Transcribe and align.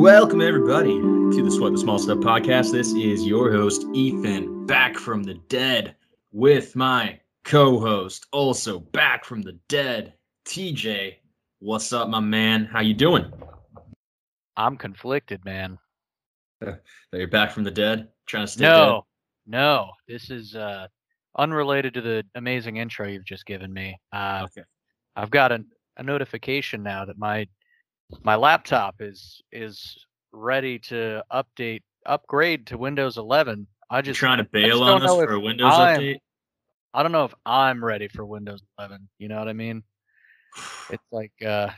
Welcome, 0.00 0.40
everybody, 0.40 0.94
to 0.94 1.42
the 1.44 1.50
Sweat 1.50 1.72
the 1.72 1.78
Small 1.78 1.98
Stuff 1.98 2.20
podcast. 2.20 2.72
This 2.72 2.94
is 2.94 3.26
your 3.26 3.52
host, 3.52 3.84
Ethan, 3.92 4.64
back 4.64 4.96
from 4.96 5.22
the 5.22 5.34
dead 5.50 5.94
with 6.32 6.74
my 6.74 7.20
co 7.44 7.78
host, 7.78 8.24
also 8.32 8.78
back 8.78 9.26
from 9.26 9.42
the 9.42 9.58
dead, 9.68 10.14
TJ. 10.46 11.16
What's 11.58 11.92
up, 11.92 12.08
my 12.08 12.18
man? 12.18 12.64
How 12.64 12.80
you 12.80 12.94
doing? 12.94 13.30
I'm 14.56 14.78
conflicted, 14.78 15.44
man. 15.44 15.78
That 16.62 16.80
you're 17.12 17.28
back 17.28 17.50
from 17.50 17.64
the 17.64 17.70
dead, 17.70 18.08
trying 18.24 18.46
to 18.46 18.52
stay 18.52 18.64
No, 18.64 19.04
no, 19.46 19.90
this 20.08 20.30
is 20.30 20.56
uh, 20.56 20.86
unrelated 21.36 21.92
to 21.92 22.00
the 22.00 22.24
amazing 22.36 22.78
intro 22.78 23.06
you've 23.06 23.26
just 23.26 23.44
given 23.44 23.70
me. 23.70 24.00
Uh. 24.14 24.46
Okay. 24.46 24.66
I've 25.14 25.30
got 25.30 25.52
a, 25.52 25.62
a 25.98 26.02
notification 26.02 26.82
now 26.82 27.04
that 27.04 27.18
my 27.18 27.46
my 28.22 28.36
laptop 28.36 28.96
is 29.00 29.42
is 29.52 29.96
ready 30.32 30.78
to 30.78 31.22
update 31.32 31.82
upgrade 32.06 32.66
to 32.68 32.78
Windows 32.78 33.18
11. 33.18 33.66
I 33.90 33.98
You 33.98 34.02
just 34.02 34.20
trying 34.20 34.38
to 34.38 34.44
bail 34.44 34.82
on 34.82 35.02
us 35.02 35.10
for 35.10 35.32
a 35.32 35.40
Windows 35.40 35.72
I'm- 35.72 36.00
update? 36.00 36.18
I 36.92 37.02
don't 37.04 37.12
know 37.12 37.24
if 37.24 37.34
I'm 37.46 37.84
ready 37.84 38.08
for 38.08 38.24
Windows 38.26 38.62
11. 38.78 39.08
You 39.18 39.28
know 39.28 39.38
what 39.38 39.48
I 39.48 39.52
mean? 39.52 39.82
It's 40.90 41.06
like 41.12 41.32
uh, 41.46 41.70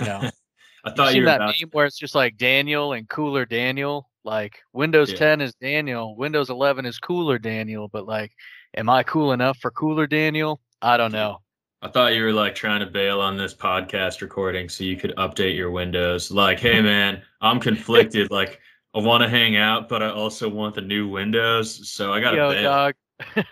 you 0.00 0.06
know, 0.06 0.20
I 0.84 0.90
you 0.90 0.94
thought 0.96 1.08
seen 1.08 1.16
you 1.16 1.22
were 1.22 1.26
that 1.26 1.40
meme 1.40 1.70
where 1.72 1.86
it's 1.86 1.98
just 1.98 2.16
like 2.16 2.36
Daniel 2.36 2.92
and 2.94 3.08
Cooler 3.08 3.44
Daniel. 3.46 4.08
Like 4.24 4.58
Windows 4.72 5.12
Yeah. 5.12 5.18
10 5.18 5.40
is 5.42 5.54
Daniel, 5.54 6.16
Windows 6.16 6.50
11 6.50 6.84
is 6.84 6.98
Cooler 6.98 7.38
Daniel. 7.38 7.86
But 7.86 8.06
like, 8.06 8.32
am 8.76 8.90
I 8.90 9.04
cool 9.04 9.30
enough 9.32 9.56
for 9.58 9.70
Cooler 9.70 10.08
Daniel? 10.08 10.60
I 10.82 10.96
don't 10.96 11.12
know. 11.12 11.38
I 11.82 11.88
thought 11.88 12.14
you 12.14 12.22
were 12.22 12.32
like 12.32 12.54
trying 12.54 12.80
to 12.80 12.86
bail 12.86 13.20
on 13.20 13.36
this 13.36 13.54
podcast 13.54 14.22
recording 14.22 14.68
so 14.68 14.82
you 14.82 14.96
could 14.96 15.14
update 15.16 15.56
your 15.56 15.70
Windows. 15.70 16.30
Like, 16.30 16.58
hey 16.58 16.80
man, 16.80 17.22
I'm 17.40 17.60
conflicted. 17.60 18.30
like, 18.30 18.60
I 18.94 19.00
want 19.00 19.22
to 19.22 19.28
hang 19.28 19.56
out, 19.56 19.88
but 19.88 20.02
I 20.02 20.10
also 20.10 20.48
want 20.48 20.74
the 20.74 20.80
new 20.80 21.06
Windows, 21.06 21.88
so 21.88 22.12
I 22.12 22.20
gotta 22.20 22.36
bail. 22.36 22.62
dog. 22.62 22.94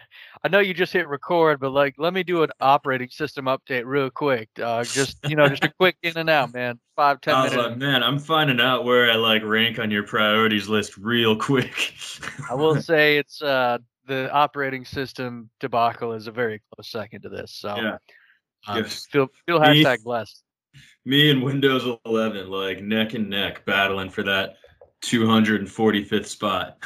I 0.44 0.48
know 0.48 0.58
you 0.58 0.74
just 0.74 0.92
hit 0.92 1.08
record, 1.08 1.58
but 1.60 1.70
like, 1.70 1.94
let 1.96 2.12
me 2.12 2.22
do 2.22 2.42
an 2.42 2.50
operating 2.60 3.08
system 3.08 3.46
update 3.46 3.84
real 3.86 4.10
quick, 4.10 4.48
dog. 4.54 4.86
Just 4.86 5.18
you 5.28 5.36
know, 5.36 5.48
just 5.48 5.64
a 5.64 5.72
quick 5.78 5.96
in 6.02 6.16
and 6.16 6.30
out, 6.30 6.52
man. 6.52 6.78
Five 6.96 7.20
ten 7.20 7.34
I 7.34 7.44
was 7.44 7.52
minutes. 7.52 7.68
like, 7.70 7.78
man, 7.78 8.02
I'm 8.02 8.18
finding 8.18 8.60
out 8.60 8.84
where 8.84 9.10
I 9.10 9.16
like 9.16 9.42
rank 9.42 9.78
on 9.78 9.90
your 9.90 10.02
priorities 10.02 10.68
list 10.68 10.96
real 10.96 11.36
quick. 11.36 11.94
I 12.50 12.54
will 12.54 12.76
say 12.82 13.18
it's 13.18 13.42
uh 13.42 13.78
the 14.06 14.30
operating 14.32 14.84
system 14.84 15.50
debacle 15.60 16.12
is 16.12 16.26
a 16.26 16.32
very 16.32 16.62
close 16.74 16.90
second 16.90 17.22
to 17.22 17.28
this. 17.28 17.52
So 17.52 17.76
Yeah. 17.76 17.96
Um, 18.66 18.78
Yes. 18.78 19.06
feel 19.06 19.28
feel 19.46 19.60
Me- 19.60 19.82
hashtag 19.82 20.02
blessed. 20.02 20.42
Me 21.04 21.30
and 21.30 21.42
Windows 21.42 21.86
11, 22.06 22.48
like 22.50 22.82
neck 22.82 23.14
and 23.14 23.28
neck, 23.28 23.64
battling 23.66 24.08
for 24.10 24.22
that 24.22 24.56
245th 25.02 26.26
spot. 26.26 26.78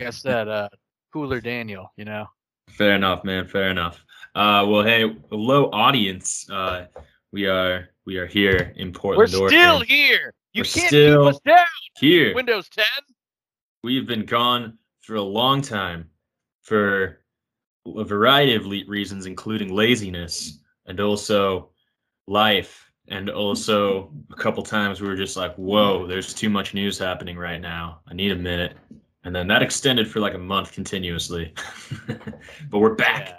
I 0.00 0.10
said, 0.10 0.48
uh, 0.48 0.68
cooler 1.12 1.40
Daniel. 1.40 1.92
You 1.96 2.04
know. 2.06 2.26
Fair 2.70 2.94
enough, 2.94 3.24
man. 3.24 3.46
Fair 3.46 3.70
enough. 3.70 4.02
Uh, 4.34 4.64
well, 4.68 4.82
hey, 4.82 5.14
hello, 5.30 5.68
audience. 5.72 6.48
Uh, 6.50 6.86
we 7.32 7.46
are 7.46 7.90
we 8.06 8.16
are 8.16 8.26
here 8.26 8.72
in 8.76 8.92
Portland. 8.92 9.32
We're 9.32 9.38
Portland, 9.38 9.62
still 9.62 9.80
here. 9.80 10.34
You 10.54 10.60
We're 10.62 10.64
can't 10.64 10.86
still 10.88 11.24
keep 11.26 11.34
us 11.34 11.40
down. 11.44 11.66
Here, 12.00 12.34
Windows 12.34 12.68
10. 12.70 12.84
we've 13.82 14.06
been 14.06 14.24
gone 14.24 14.78
for 15.00 15.16
a 15.16 15.22
long 15.22 15.60
time 15.62 16.08
for 16.62 17.20
a 17.86 18.04
variety 18.04 18.54
of 18.54 18.66
reasons, 18.88 19.26
including 19.26 19.74
laziness 19.74 20.60
and 20.88 20.98
also 21.00 21.70
life. 22.26 22.90
And 23.10 23.30
also, 23.30 24.12
a 24.30 24.36
couple 24.36 24.62
times 24.62 25.00
we 25.00 25.08
were 25.08 25.16
just 25.16 25.36
like, 25.36 25.54
whoa, 25.54 26.06
there's 26.06 26.34
too 26.34 26.50
much 26.50 26.74
news 26.74 26.98
happening 26.98 27.38
right 27.38 27.60
now. 27.60 28.00
I 28.06 28.14
need 28.14 28.32
a 28.32 28.36
minute. 28.36 28.76
And 29.24 29.34
then 29.34 29.46
that 29.48 29.62
extended 29.62 30.10
for 30.10 30.20
like 30.20 30.34
a 30.34 30.38
month 30.38 30.72
continuously. 30.72 31.54
but 32.70 32.78
we're 32.78 32.94
back. 32.94 33.28
Yeah. 33.28 33.36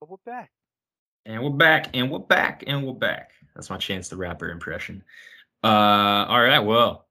But 0.00 0.10
we're 0.10 0.16
back. 0.24 0.50
And 1.24 1.42
we're 1.42 1.50
back, 1.50 1.88
and 1.94 2.08
we're 2.08 2.20
back, 2.20 2.62
and 2.68 2.86
we're 2.86 2.92
back. 2.92 3.32
That's 3.56 3.68
my 3.68 3.78
Chance 3.78 4.08
the 4.08 4.16
Rapper 4.16 4.50
impression. 4.50 5.02
Uh, 5.64 6.26
all 6.28 6.40
right. 6.40 6.60
Well, 6.60 7.06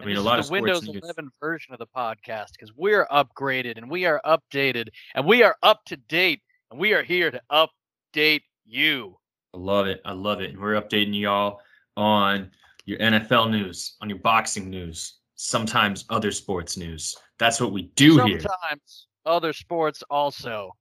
I 0.00 0.04
mean, 0.04 0.16
a 0.16 0.20
lot 0.20 0.38
of 0.38 0.50
Windows 0.50 0.86
news. 0.86 1.02
11 1.02 1.30
version 1.40 1.72
of 1.72 1.78
the 1.78 1.86
podcast 1.86 2.52
because 2.52 2.72
we're 2.76 3.06
upgraded 3.06 3.78
and 3.78 3.90
we 3.90 4.04
are 4.04 4.20
updated 4.26 4.88
and 5.14 5.24
we 5.24 5.42
are 5.42 5.56
up 5.62 5.82
to 5.86 5.96
date 5.96 6.42
and 6.70 6.78
we 6.78 6.92
are 6.92 7.02
here 7.02 7.30
to 7.30 7.40
update 7.50 8.42
you. 8.64 9.16
I 9.54 9.58
love 9.58 9.86
it. 9.86 10.00
I 10.04 10.12
love 10.12 10.40
it. 10.40 10.50
And 10.50 10.58
we're 10.58 10.80
updating 10.80 11.18
y'all 11.18 11.60
on 11.96 12.50
your 12.84 12.98
NFL 12.98 13.50
news, 13.50 13.96
on 14.00 14.08
your 14.08 14.18
boxing 14.18 14.68
news, 14.68 15.18
sometimes 15.34 16.04
other 16.10 16.32
sports 16.32 16.76
news. 16.76 17.16
That's 17.38 17.60
what 17.60 17.72
we 17.72 17.84
do 17.94 18.24
here. 18.24 18.40
Sometimes 18.40 19.06
other 19.26 19.52
sports 19.52 20.02
also. 20.10 20.72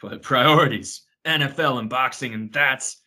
But 0.00 0.22
priorities, 0.22 1.02
NFL 1.24 1.78
and 1.78 1.88
boxing, 1.88 2.34
and 2.34 2.52
that's 2.52 3.00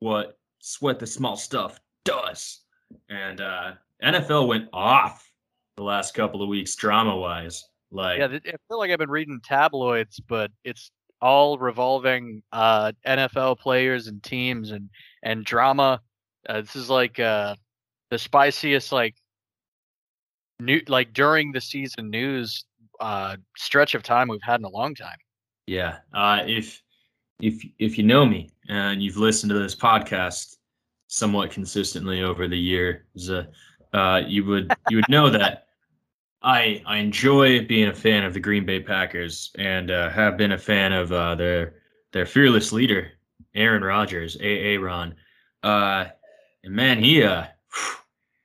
what 0.00 0.38
Sweat 0.58 0.98
the 0.98 1.06
Small 1.06 1.36
Stuff 1.36 1.80
does. 2.04 2.60
And 3.08 3.40
uh, 3.40 3.72
NFL 4.02 4.48
went 4.48 4.68
off 4.72 5.30
the 5.76 5.82
last 5.82 6.14
couple 6.14 6.42
of 6.42 6.48
weeks, 6.48 6.74
drama 6.74 7.16
wise. 7.16 7.64
Like, 7.90 8.18
Yeah, 8.18 8.26
I 8.26 8.56
feel 8.68 8.78
like 8.78 8.90
I've 8.90 8.98
been 8.98 9.10
reading 9.10 9.40
tabloids, 9.42 10.20
but 10.20 10.50
it's 10.64 10.90
all 11.22 11.56
revolving 11.56 12.42
uh, 12.52 12.92
NFL 13.06 13.58
players 13.60 14.08
and 14.08 14.22
teams 14.22 14.72
and 14.72 14.90
and 15.22 15.44
drama. 15.44 16.00
Uh, 16.48 16.60
this 16.60 16.76
is 16.76 16.90
like 16.90 17.20
uh, 17.20 17.54
the 18.10 18.18
spiciest 18.18 18.92
like 18.92 19.14
new 20.60 20.82
like 20.88 21.12
during 21.12 21.52
the 21.52 21.60
season 21.60 22.10
news 22.10 22.64
uh, 23.00 23.36
stretch 23.56 23.94
of 23.94 24.02
time 24.02 24.28
we've 24.28 24.42
had 24.42 24.60
in 24.60 24.64
a 24.64 24.68
long 24.68 24.94
time. 24.94 25.16
Yeah. 25.66 25.98
Uh, 26.12 26.42
if 26.46 26.82
if 27.40 27.64
if 27.78 27.96
you 27.96 28.04
know 28.04 28.26
me 28.26 28.50
and 28.68 29.02
you've 29.02 29.16
listened 29.16 29.50
to 29.50 29.58
this 29.58 29.74
podcast 29.74 30.56
somewhat 31.06 31.50
consistently 31.50 32.22
over 32.22 32.48
the 32.48 32.58
years, 32.58 33.30
uh, 33.30 33.44
uh, 33.92 34.22
you 34.26 34.44
would 34.44 34.74
you 34.90 34.96
would 34.96 35.08
know 35.08 35.30
that 35.30 35.66
I 36.42 36.82
I 36.86 36.98
enjoy 36.98 37.66
being 37.66 37.88
a 37.88 37.94
fan 37.94 38.24
of 38.24 38.34
the 38.34 38.40
Green 38.40 38.66
Bay 38.66 38.80
Packers 38.80 39.50
and 39.58 39.90
uh, 39.90 40.10
have 40.10 40.36
been 40.36 40.52
a 40.52 40.58
fan 40.58 40.92
of 40.92 41.12
uh, 41.12 41.34
their 41.34 41.74
their 42.12 42.26
fearless 42.26 42.72
leader 42.72 43.12
Aaron 43.54 43.82
Rodgers, 43.82 44.36
AA 44.36 44.76
Ron. 44.80 45.14
Uh, 45.62 46.06
and 46.64 46.74
man, 46.74 47.02
he 47.02 47.22
uh 47.22 47.44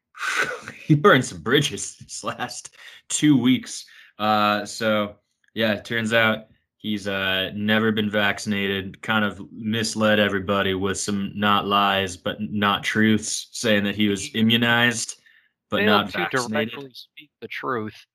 he 0.75 0.95
burned 0.95 1.25
some 1.25 1.41
bridges 1.41 1.97
this 2.01 2.23
last 2.23 2.75
two 3.09 3.37
weeks. 3.37 3.85
Uh, 4.19 4.65
so 4.65 5.15
yeah, 5.53 5.73
it 5.73 5.85
turns 5.85 6.13
out 6.13 6.47
He's 6.77 7.07
uh, 7.07 7.51
never 7.55 7.91
been 7.91 8.09
vaccinated, 8.09 9.01
kind 9.01 9.25
of 9.25 9.41
misled 9.51 10.19
everybody 10.19 10.75
with 10.75 10.99
some 10.99 11.31
not 11.35 11.65
lies, 11.65 12.15
but 12.15 12.37
not 12.39 12.83
truths, 12.83 13.49
saying 13.51 13.83
that 13.85 13.95
he 13.95 14.09
was 14.09 14.29
immunized, 14.35 15.19
but 15.69 15.83
not 15.83 16.11
to 16.11 16.17
vaccinated. 16.17 16.69
directly 16.71 16.91
speak 16.93 17.29
the 17.41 17.47
truth, 17.47 18.05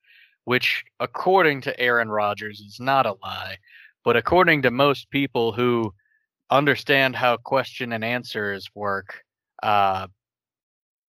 which, 0.45 0.83
according 0.99 1.61
to 1.61 1.79
Aaron 1.79 2.09
Rodgers, 2.09 2.59
is 2.59 2.79
not 2.79 3.05
a 3.05 3.15
lie. 3.21 3.57
But 4.03 4.17
according 4.17 4.63
to 4.63 4.71
most 4.71 5.09
people 5.09 5.53
who 5.53 5.93
understand 6.49 7.15
how 7.15 7.37
question 7.37 7.93
and 7.93 8.03
answers 8.03 8.67
work, 8.75 9.23
uh, 9.61 10.07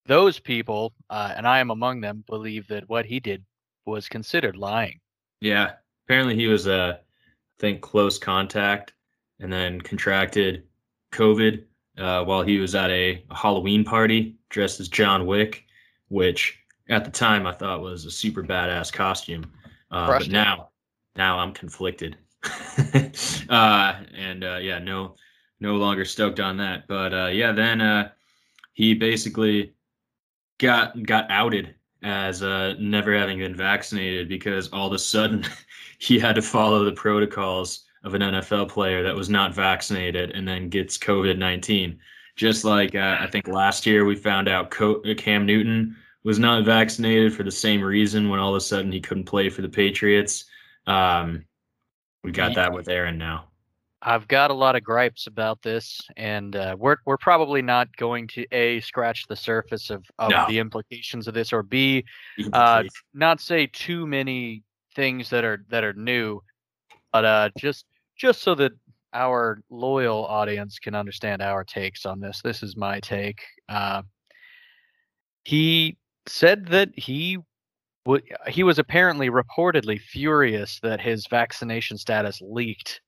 those 0.06 0.38
people, 0.38 0.92
uh, 1.10 1.32
and 1.36 1.46
I 1.46 1.58
am 1.58 1.70
among 1.70 2.00
them, 2.00 2.24
believe 2.26 2.68
that 2.68 2.88
what 2.88 3.06
he 3.06 3.20
did 3.20 3.44
was 3.86 4.08
considered 4.08 4.56
lying. 4.56 5.00
Yeah, 5.40 5.72
apparently 6.06 6.36
he 6.36 6.46
was, 6.46 6.68
uh, 6.68 6.96
I 6.98 7.60
think, 7.60 7.80
close 7.80 8.18
contact 8.18 8.92
and 9.40 9.52
then 9.52 9.80
contracted 9.80 10.64
COVID 11.12 11.64
uh, 11.98 12.24
while 12.24 12.42
he 12.42 12.58
was 12.58 12.74
at 12.74 12.90
a, 12.90 13.24
a 13.30 13.34
Halloween 13.34 13.84
party 13.84 14.36
dressed 14.50 14.80
as 14.80 14.88
John 14.88 15.26
Wick, 15.26 15.64
which 16.08 16.58
at 16.88 17.04
the 17.04 17.10
time 17.10 17.46
I 17.46 17.52
thought 17.52 17.80
was 17.80 18.04
a 18.04 18.10
super 18.10 18.42
badass 18.42 18.92
costume. 18.92 19.50
Uh, 19.90 20.18
but 20.18 20.28
now, 20.28 20.70
now 21.16 21.38
I'm 21.38 21.52
conflicted. 21.52 22.16
uh, 23.48 23.94
and 24.14 24.44
uh, 24.44 24.58
yeah, 24.60 24.78
no, 24.78 25.14
no 25.60 25.76
longer 25.76 26.04
stoked 26.04 26.40
on 26.40 26.56
that. 26.58 26.86
But 26.88 27.14
uh, 27.14 27.26
yeah, 27.26 27.52
then 27.52 27.80
uh, 27.80 28.10
he 28.72 28.94
basically 28.94 29.74
got 30.58 31.02
got 31.02 31.30
outed 31.30 31.74
as 32.02 32.42
uh, 32.42 32.74
never 32.78 33.16
having 33.16 33.38
been 33.38 33.56
vaccinated 33.56 34.28
because 34.28 34.68
all 34.68 34.88
of 34.88 34.92
a 34.92 34.98
sudden 34.98 35.44
he 35.98 36.18
had 36.18 36.34
to 36.34 36.42
follow 36.42 36.84
the 36.84 36.92
protocols 36.92 37.84
of 38.04 38.12
an 38.12 38.20
NFL 38.20 38.68
player 38.68 39.02
that 39.02 39.14
was 39.14 39.30
not 39.30 39.54
vaccinated 39.54 40.30
and 40.32 40.46
then 40.46 40.68
gets 40.68 40.98
COVID 40.98 41.38
19. 41.38 41.98
Just 42.36 42.64
like 42.64 42.94
uh, 42.94 43.18
I 43.20 43.28
think 43.28 43.48
last 43.48 43.86
year 43.86 44.04
we 44.04 44.16
found 44.16 44.48
out 44.48 44.70
Co- 44.70 45.00
Cam 45.16 45.46
Newton 45.46 45.96
was 46.24 46.38
not 46.38 46.64
vaccinated 46.64 47.34
for 47.34 47.42
the 47.42 47.50
same 47.52 47.80
reason 47.82 48.28
when 48.28 48.40
all 48.40 48.50
of 48.50 48.56
a 48.56 48.60
sudden 48.60 48.90
he 48.90 49.00
couldn't 49.00 49.24
play 49.24 49.48
for 49.50 49.62
the 49.62 49.68
Patriots. 49.68 50.46
Um, 50.86 51.44
we 52.24 52.32
got 52.32 52.54
that 52.54 52.72
with 52.72 52.88
Aaron 52.88 53.18
now. 53.18 53.48
I've 54.06 54.28
got 54.28 54.50
a 54.50 54.54
lot 54.54 54.76
of 54.76 54.84
gripes 54.84 55.26
about 55.26 55.62
this, 55.62 56.00
and 56.16 56.56
uh, 56.56 56.76
we're 56.78 56.96
we're 57.06 57.16
probably 57.16 57.62
not 57.62 57.94
going 57.96 58.26
to 58.28 58.44
a 58.52 58.80
scratch 58.80 59.26
the 59.28 59.36
surface 59.36 59.88
of, 59.90 60.04
of 60.18 60.30
No. 60.30 60.44
the 60.48 60.58
implications 60.58 61.26
of 61.26 61.34
this, 61.34 61.52
or 61.52 61.62
b 61.62 62.04
uh, 62.52 62.82
not 63.14 63.40
say 63.40 63.66
too 63.66 64.06
many 64.06 64.62
things 64.94 65.30
that 65.30 65.44
are 65.44 65.64
that 65.68 65.84
are 65.84 65.94
new, 65.94 66.40
but 67.12 67.24
uh, 67.24 67.50
just 67.58 67.86
just 68.16 68.42
so 68.42 68.54
that 68.56 68.72
our 69.14 69.62
loyal 69.70 70.26
audience 70.26 70.78
can 70.78 70.94
understand 70.94 71.40
our 71.40 71.64
takes 71.64 72.04
on 72.04 72.20
this. 72.20 72.40
This 72.42 72.62
is 72.62 72.76
my 72.76 73.00
take. 73.00 73.40
Uh, 73.68 74.02
he 75.44 75.96
said 76.26 76.66
that 76.66 76.90
he 76.96 77.38
would 78.06 78.22
he 78.48 78.62
was 78.62 78.78
apparently 78.78 79.30
reportedly 79.30 80.00
furious 80.00 80.80
that 80.82 81.00
his 81.00 81.26
vaccination 81.28 81.96
status 81.96 82.40
leaked, 82.42 83.00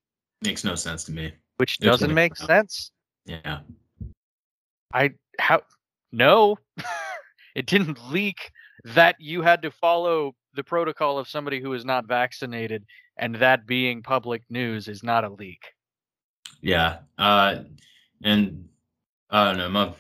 makes 0.42 0.64
no 0.64 0.74
sense 0.74 1.04
to 1.04 1.12
me. 1.12 1.32
which 1.58 1.76
It's 1.76 1.84
doesn't 1.84 2.14
make 2.14 2.36
sense. 2.36 2.92
Yeah. 3.24 3.60
I 4.94 5.10
how 5.38 5.62
no, 6.12 6.56
it 7.54 7.66
didn't 7.66 7.98
leak. 8.10 8.50
That 8.84 9.16
you 9.18 9.42
had 9.42 9.62
to 9.62 9.72
follow 9.72 10.36
the 10.54 10.62
protocol 10.62 11.18
of 11.18 11.28
somebody 11.28 11.60
who 11.60 11.72
is 11.72 11.84
not 11.84 12.06
vaccinated, 12.06 12.84
and 13.16 13.34
that 13.36 13.66
being 13.66 14.02
public 14.02 14.42
news 14.48 14.86
is 14.86 15.02
not 15.02 15.24
a 15.24 15.28
leak. 15.28 15.60
Yeah. 16.66 16.98
Uh, 17.16 17.60
and 18.24 18.68
I 19.30 19.44
don't 19.44 19.56
know. 19.56 19.68
My 19.68 19.94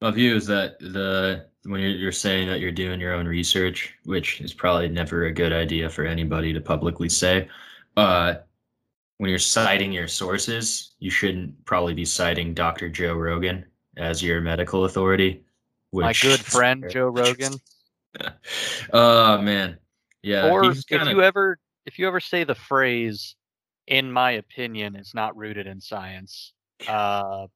my 0.00 0.10
view 0.10 0.34
is 0.34 0.46
that 0.48 0.80
the 0.80 1.46
when 1.62 1.80
you're, 1.80 1.90
you're 1.90 2.12
saying 2.12 2.48
that 2.48 2.58
you're 2.58 2.72
doing 2.72 2.98
your 2.98 3.14
own 3.14 3.28
research, 3.28 3.94
which 4.04 4.40
is 4.40 4.52
probably 4.52 4.88
never 4.88 5.26
a 5.26 5.32
good 5.32 5.52
idea 5.52 5.88
for 5.88 6.04
anybody 6.04 6.52
to 6.52 6.60
publicly 6.60 7.08
say. 7.08 7.48
Uh, 7.96 8.34
when 9.18 9.30
you're 9.30 9.38
citing 9.38 9.92
your 9.92 10.08
sources, 10.08 10.94
you 10.98 11.10
shouldn't 11.10 11.64
probably 11.64 11.94
be 11.94 12.04
citing 12.04 12.54
Dr. 12.54 12.88
Joe 12.88 13.14
Rogan 13.14 13.64
as 13.96 14.20
your 14.20 14.40
medical 14.40 14.86
authority. 14.86 15.44
My 15.92 16.12
good 16.12 16.40
friend 16.56 16.86
Joe 16.90 17.06
Rogan. 17.06 17.52
oh 18.92 19.40
man, 19.42 19.78
yeah. 20.22 20.50
or 20.50 20.64
if 20.64 20.84
kinda- 20.88 21.12
you 21.12 21.22
ever 21.22 21.56
if 21.86 22.00
you 22.00 22.08
ever 22.08 22.18
say 22.18 22.42
the 22.42 22.56
phrase 22.56 23.36
in 23.90 24.10
my 24.10 24.32
opinion 24.32 24.96
is 24.96 25.12
not 25.14 25.36
rooted 25.36 25.66
in 25.66 25.80
science 25.80 26.54
uh 26.88 27.46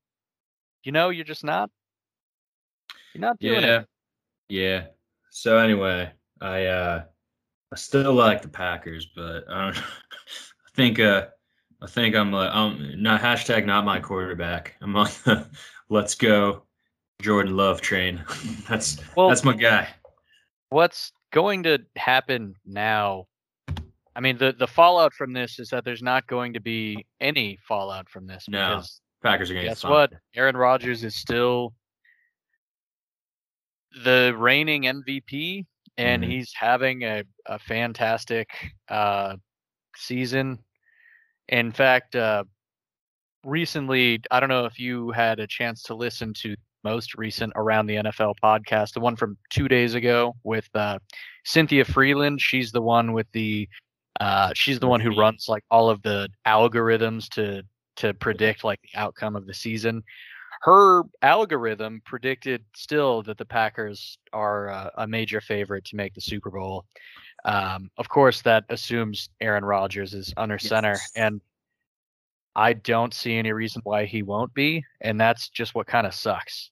you 0.82 0.92
know 0.92 1.08
you're 1.08 1.24
just 1.24 1.44
not 1.44 1.70
you're 3.14 3.22
not 3.22 3.38
doing 3.38 3.62
yeah, 3.62 3.78
it 3.78 3.88
yeah. 4.48 4.86
So 5.30 5.58
anyway, 5.58 6.12
I 6.40 6.66
uh, 6.66 7.04
I 7.72 7.76
still 7.76 8.12
like 8.12 8.42
the 8.42 8.48
Packers, 8.48 9.06
but 9.14 9.44
I 9.48 9.64
don't. 9.64 9.78
I 9.78 10.70
think 10.74 11.00
uh, 11.00 11.26
I 11.82 11.86
think 11.86 12.14
I'm 12.14 12.32
like 12.32 12.54
um 12.54 13.02
not 13.02 13.20
hashtag 13.20 13.66
not 13.66 13.84
my 13.84 14.00
quarterback. 14.00 14.76
I'm 14.80 14.96
on 14.96 15.08
the 15.24 15.46
let's 15.88 16.14
go 16.14 16.64
Jordan 17.22 17.56
Love 17.56 17.80
train. 17.80 18.24
that's 18.68 18.98
well 19.16 19.28
that's 19.28 19.44
my 19.44 19.54
guy. 19.54 19.88
what's 20.70 21.12
going 21.32 21.64
to 21.64 21.80
happen 21.96 22.54
now 22.64 23.26
i 24.16 24.20
mean 24.20 24.36
the 24.38 24.54
the 24.58 24.66
fallout 24.66 25.12
from 25.14 25.32
this 25.32 25.58
is 25.58 25.68
that 25.70 25.84
there's 25.84 26.02
not 26.02 26.26
going 26.26 26.52
to 26.52 26.60
be 26.60 27.04
any 27.20 27.58
fallout 27.66 28.08
from 28.08 28.26
this 28.26 28.46
No, 28.48 28.76
because 28.76 29.00
Packers 29.22 29.50
are 29.50 29.54
gonna 29.54 29.66
guess 29.68 29.84
what? 29.84 30.12
aaron 30.34 30.56
Rodgers 30.56 31.02
is 31.04 31.14
still 31.14 31.72
the 34.04 34.34
reigning 34.36 34.82
mvp 34.82 35.64
and 35.96 36.24
Mhm. 36.24 36.28
he's 36.28 36.52
having 36.54 37.02
a, 37.02 37.22
a 37.46 37.58
fantastic 37.58 38.48
uh 38.88 39.36
season. 39.96 40.58
In 41.48 41.70
fact 41.70 42.16
uh 42.16 42.44
recently 43.44 44.20
i 44.30 44.40
don't 44.40 44.48
know 44.48 44.64
if 44.64 44.78
you 44.78 45.10
had 45.10 45.38
a 45.38 45.46
chance 45.46 45.82
to 45.82 45.94
listen 45.94 46.32
to 46.32 46.56
most 46.82 47.14
recent 47.14 47.52
around 47.56 47.86
the 47.86 47.94
nfl 47.96 48.34
podcast 48.42 48.94
the 48.94 49.00
one 49.00 49.14
from 49.16 49.36
two 49.50 49.68
days 49.68 49.94
ago 49.94 50.34
with 50.44 50.68
uh 50.74 50.98
cynthia 51.44 51.84
Frelund. 51.84 52.40
She's 52.40 52.72
the 52.72 52.80
one 52.82 53.12
with 53.12 53.26
the 53.32 53.68
uh 54.20 54.50
she's 54.54 54.78
the 54.78 54.86
one 54.86 55.00
who 55.00 55.16
runs 55.16 55.46
like 55.48 55.64
all 55.70 55.88
of 55.90 56.00
the 56.02 56.28
algorithms 56.46 57.28
to 57.28 57.62
to 57.96 58.12
predict 58.14 58.64
like 58.64 58.80
the 58.82 58.98
outcome 58.98 59.36
of 59.36 59.46
the 59.46 59.54
season 59.54 60.02
her 60.64 61.02
algorithm 61.20 62.00
predicted 62.06 62.64
still 62.74 63.22
that 63.24 63.36
the 63.36 63.44
Packers 63.44 64.16
are 64.32 64.70
uh, 64.70 64.88
a 64.96 65.06
major 65.06 65.42
favorite 65.42 65.84
to 65.84 65.96
make 65.96 66.14
the 66.14 66.22
Super 66.22 66.50
Bowl. 66.50 66.86
Um, 67.44 67.90
of 67.98 68.08
course, 68.08 68.40
that 68.42 68.64
assumes 68.70 69.28
Aaron 69.42 69.62
Rodgers 69.62 70.14
is 70.14 70.32
under 70.38 70.58
center, 70.58 70.96
and 71.16 71.42
I 72.56 72.72
don't 72.72 73.12
see 73.12 73.36
any 73.36 73.52
reason 73.52 73.82
why 73.84 74.06
he 74.06 74.22
won't 74.22 74.54
be, 74.54 74.82
and 75.02 75.20
that's 75.20 75.50
just 75.50 75.74
what 75.74 75.86
kind 75.86 76.06
of 76.06 76.14
sucks. 76.14 76.70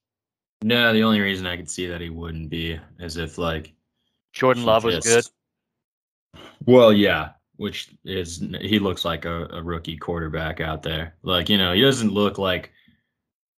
No, 0.62 0.94
the 0.94 1.02
only 1.02 1.20
reason 1.20 1.46
I 1.46 1.58
could 1.58 1.68
see 1.68 1.86
that 1.86 2.00
he 2.00 2.08
wouldn't 2.08 2.48
be 2.48 2.80
is 2.98 3.18
if 3.18 3.36
like 3.36 3.74
Jordan 4.32 4.64
Love 4.64 4.84
was 4.84 5.00
good. 5.00 5.26
Well, 6.66 6.92
yeah, 6.92 7.30
which 7.56 7.94
is 8.04 8.44
he 8.60 8.78
looks 8.78 9.04
like 9.04 9.24
a, 9.24 9.46
a 9.52 9.62
rookie 9.62 9.96
quarterback 9.96 10.60
out 10.60 10.82
there. 10.82 11.16
Like 11.22 11.48
you 11.48 11.58
know, 11.58 11.72
he 11.72 11.80
doesn't 11.80 12.12
look 12.12 12.38
like 12.38 12.72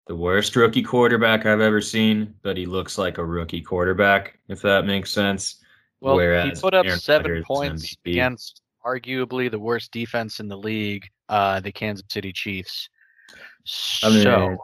the 0.07 0.15
worst 0.15 0.55
rookie 0.55 0.83
quarterback 0.83 1.45
I've 1.45 1.61
ever 1.61 1.81
seen, 1.81 2.33
but 2.41 2.57
he 2.57 2.65
looks 2.65 2.97
like 2.97 3.17
a 3.17 3.25
rookie 3.25 3.61
quarterback, 3.61 4.39
if 4.49 4.61
that 4.61 4.85
makes 4.85 5.11
sense. 5.11 5.57
Well, 6.01 6.19
he 6.19 6.51
put 6.59 6.73
up 6.73 6.85
Aaron 6.85 6.99
seven 6.99 7.31
Rodgers 7.31 7.45
points 7.45 7.95
against 8.05 8.61
arguably 8.85 9.49
the 9.49 9.59
worst 9.59 9.91
defense 9.91 10.41
in 10.41 10.49
the 10.49 10.57
league, 10.57 11.07
uh, 11.29 11.61
the 11.61 11.71
Kansas 11.71 12.05
City 12.09 12.33
Chiefs. 12.33 12.89
I 14.03 14.09
mean, 14.09 14.23
so 14.23 14.57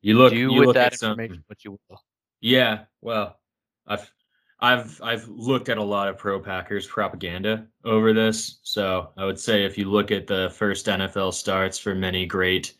You 0.00 0.16
look, 0.16 0.32
do 0.32 0.38
you 0.38 0.52
with 0.54 0.68
look 0.68 0.74
that 0.76 0.94
at 0.94 0.98
some, 0.98 1.10
information 1.12 1.44
what 1.46 1.64
you 1.64 1.78
will. 1.90 2.00
Yeah, 2.40 2.84
well, 3.02 3.38
I've 3.86 4.10
I've 4.60 5.00
I've 5.02 5.28
looked 5.28 5.68
at 5.68 5.78
a 5.78 5.82
lot 5.82 6.08
of 6.08 6.16
pro 6.16 6.40
Packers 6.40 6.86
propaganda 6.86 7.66
over 7.84 8.12
this. 8.12 8.58
So 8.62 9.10
I 9.16 9.24
would 9.24 9.38
say 9.38 9.64
if 9.64 9.76
you 9.76 9.90
look 9.90 10.10
at 10.10 10.26
the 10.26 10.50
first 10.54 10.86
NFL 10.86 11.34
starts 11.34 11.78
for 11.78 11.94
many 11.94 12.26
great 12.26 12.74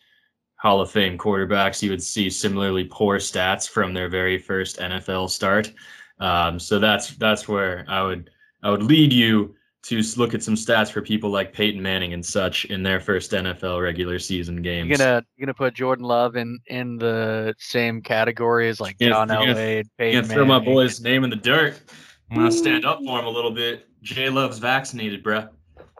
Hall 0.57 0.81
of 0.81 0.91
Fame 0.91 1.19
quarterbacks, 1.19 1.83
you 1.83 1.91
would 1.91 2.03
see 2.03 2.31
similarly 2.31 2.85
poor 2.85 3.19
stats 3.19 3.69
from 3.69 3.93
their 3.93 4.09
very 4.09 4.39
first 4.39 4.79
NFL 4.79 5.29
start. 5.29 5.73
Um, 6.19 6.59
so 6.59 6.79
that's 6.79 7.11
that's 7.17 7.47
where 7.47 7.85
I 7.89 8.03
would 8.03 8.31
I 8.63 8.71
would 8.71 8.83
lead 8.83 9.13
you 9.13 9.55
to 9.89 10.03
look 10.17 10.35
at 10.35 10.43
some 10.43 10.55
stats 10.55 10.91
for 10.91 11.01
people 11.01 11.31
like 11.31 11.53
Peyton 11.53 11.81
Manning 11.81 12.13
and 12.13 12.25
such 12.25 12.65
in 12.67 12.83
their 12.83 12.99
first 13.01 13.31
NFL 13.33 13.83
regular 13.83 14.19
season 14.19 14.63
games. 14.63 14.89
You're 14.89 14.99
gonna 14.99 15.25
you're 15.37 15.47
gonna 15.47 15.55
put 15.55 15.75
Jordan 15.75 16.05
Love 16.05 16.37
in 16.37 16.59
in 16.67 16.97
the 16.99 17.55
same 17.59 18.01
category 18.03 18.69
as 18.69 18.81
like 18.81 18.99
John 18.99 19.29
you're 19.29 19.39
gonna- 19.39 19.55
Elway 19.55 19.79
and 19.81 19.87
You 19.87 19.91
Peyton 19.99 20.21
can't 20.23 20.33
throw 20.33 20.45
my 20.45 20.59
boy's 20.59 21.01
name 21.01 21.25
in 21.25 21.31
the 21.31 21.37
dirt. 21.37 21.75
Mm-hmm. 21.75 22.33
I'm 22.35 22.39
gonna 22.39 22.53
stand 22.53 22.85
up 22.85 22.99
for 23.05 23.19
him 23.21 23.27
a 23.27 23.31
little 23.31 23.53
bit. 23.53 23.87
Jay 24.03 24.29
Love's 24.29 24.59
vaccinated, 24.59 25.23
bruh. 25.23 25.49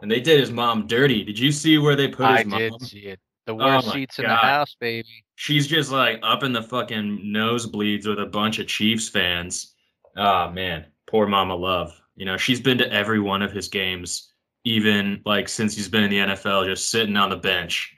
And 0.03 0.11
they 0.11 0.21
did 0.21 0.41
his 0.41 0.51
mom 0.51 0.87
dirty. 0.87 1.25
Did 1.25 1.39
you 1.39 1.51
see 1.53 1.79
where 1.79 1.97
they 1.97 2.09
put 2.09 2.29
his 2.31 2.41
I 2.41 2.45
mom? 2.45 2.59
did 2.59 2.83
see 2.83 2.99
it. 3.01 3.21
The 3.47 3.53
oh 3.53 3.57
worst 3.57 3.87
my 3.87 3.93
seats 3.93 4.19
in 4.19 4.25
the 4.27 4.35
house, 4.35 4.77
baby. 4.81 5.25
She's 5.37 5.69
just 5.69 5.93
like 5.93 6.19
up 6.25 6.43
in 6.43 6.53
the 6.53 6.63
fucking 6.63 7.21
nosebleeds 7.25 8.07
with 8.07 8.19
a 8.19 8.27
bunch 8.27 8.59
of 8.59 8.67
Chiefs 8.67 9.09
fans. 9.09 9.75
Oh 10.17 10.51
man, 10.51 10.87
poor 11.07 11.27
Mama 11.29 11.55
Love. 11.55 11.93
You 12.17 12.25
know, 12.27 12.37
she's 12.37 12.61
been 12.61 12.79
to 12.79 12.93
every 12.93 13.21
one 13.21 13.43
of 13.43 13.53
his 13.53 13.69
games, 13.69 14.33
even 14.65 15.21
like 15.25 15.49
since 15.49 15.77
he's 15.77 15.89
been 15.89 16.05
in 16.05 16.11
the 16.11 16.19
NFL, 16.35 16.67
just 16.67 16.91
sitting 16.91 17.17
on 17.17 17.31
the 17.31 17.37
bench. 17.37 17.95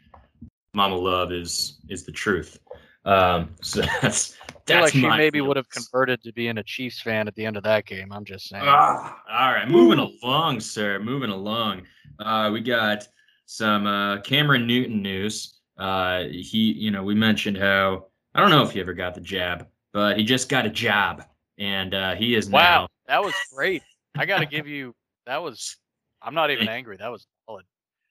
Mama 0.75 0.97
Love 0.97 1.33
is 1.33 1.81
is 1.89 2.05
the 2.05 2.13
truth. 2.13 2.59
Um, 3.05 3.55
so 3.63 3.83
that's 4.03 4.35
I 4.41 4.45
feel 4.45 4.61
that's 4.67 4.83
like 4.83 4.93
she 4.93 5.09
maybe 5.09 5.41
would 5.41 5.57
have 5.57 5.71
converted 5.71 6.23
to 6.25 6.33
being 6.33 6.59
a 6.59 6.63
Chiefs 6.63 7.01
fan 7.01 7.27
at 7.27 7.35
the 7.35 7.47
end 7.47 7.57
of 7.57 7.63
that 7.63 7.87
game. 7.87 8.13
I'm 8.13 8.25
just 8.25 8.49
saying. 8.49 8.65
Ah, 8.67 9.19
all 9.31 9.53
right, 9.53 9.69
moving 9.69 9.99
along, 9.99 10.61
sir. 10.61 10.99
Moving 10.99 11.31
along. 11.31 11.83
Uh, 12.19 12.51
we 12.53 12.61
got 12.61 13.07
some 13.47 13.87
uh, 13.87 14.21
Cameron 14.21 14.67
Newton 14.67 15.01
news. 15.01 15.59
Uh, 15.79 16.25
he, 16.25 16.73
you 16.73 16.91
know, 16.91 17.03
we 17.03 17.15
mentioned 17.15 17.57
how 17.57 18.07
I 18.35 18.41
don't 18.41 18.51
know 18.51 18.63
if 18.63 18.73
he 18.73 18.81
ever 18.81 18.95
got 18.95 19.15
the 19.15 19.21
jab, 19.21 19.67
but 19.93 20.19
he 20.19 20.25
just 20.25 20.49
got 20.49 20.67
a 20.67 20.71
job, 20.71 21.25
and 21.59 21.95
uh, 21.95 22.15
he 22.15 22.35
is 22.35 22.51
wow, 22.51 22.83
now. 22.83 22.89
that 23.07 23.25
was 23.25 23.35
great. 23.55 23.83
I 24.19 24.27
got 24.27 24.39
to 24.39 24.47
give 24.57 24.67
you 24.67 24.95
that 25.27 25.43
was. 25.43 25.77
I'm 26.21 26.35
not 26.35 26.51
even 26.51 26.69
angry. 26.69 26.97
That 26.97 27.13
was 27.13 27.27
solid. 27.47 27.65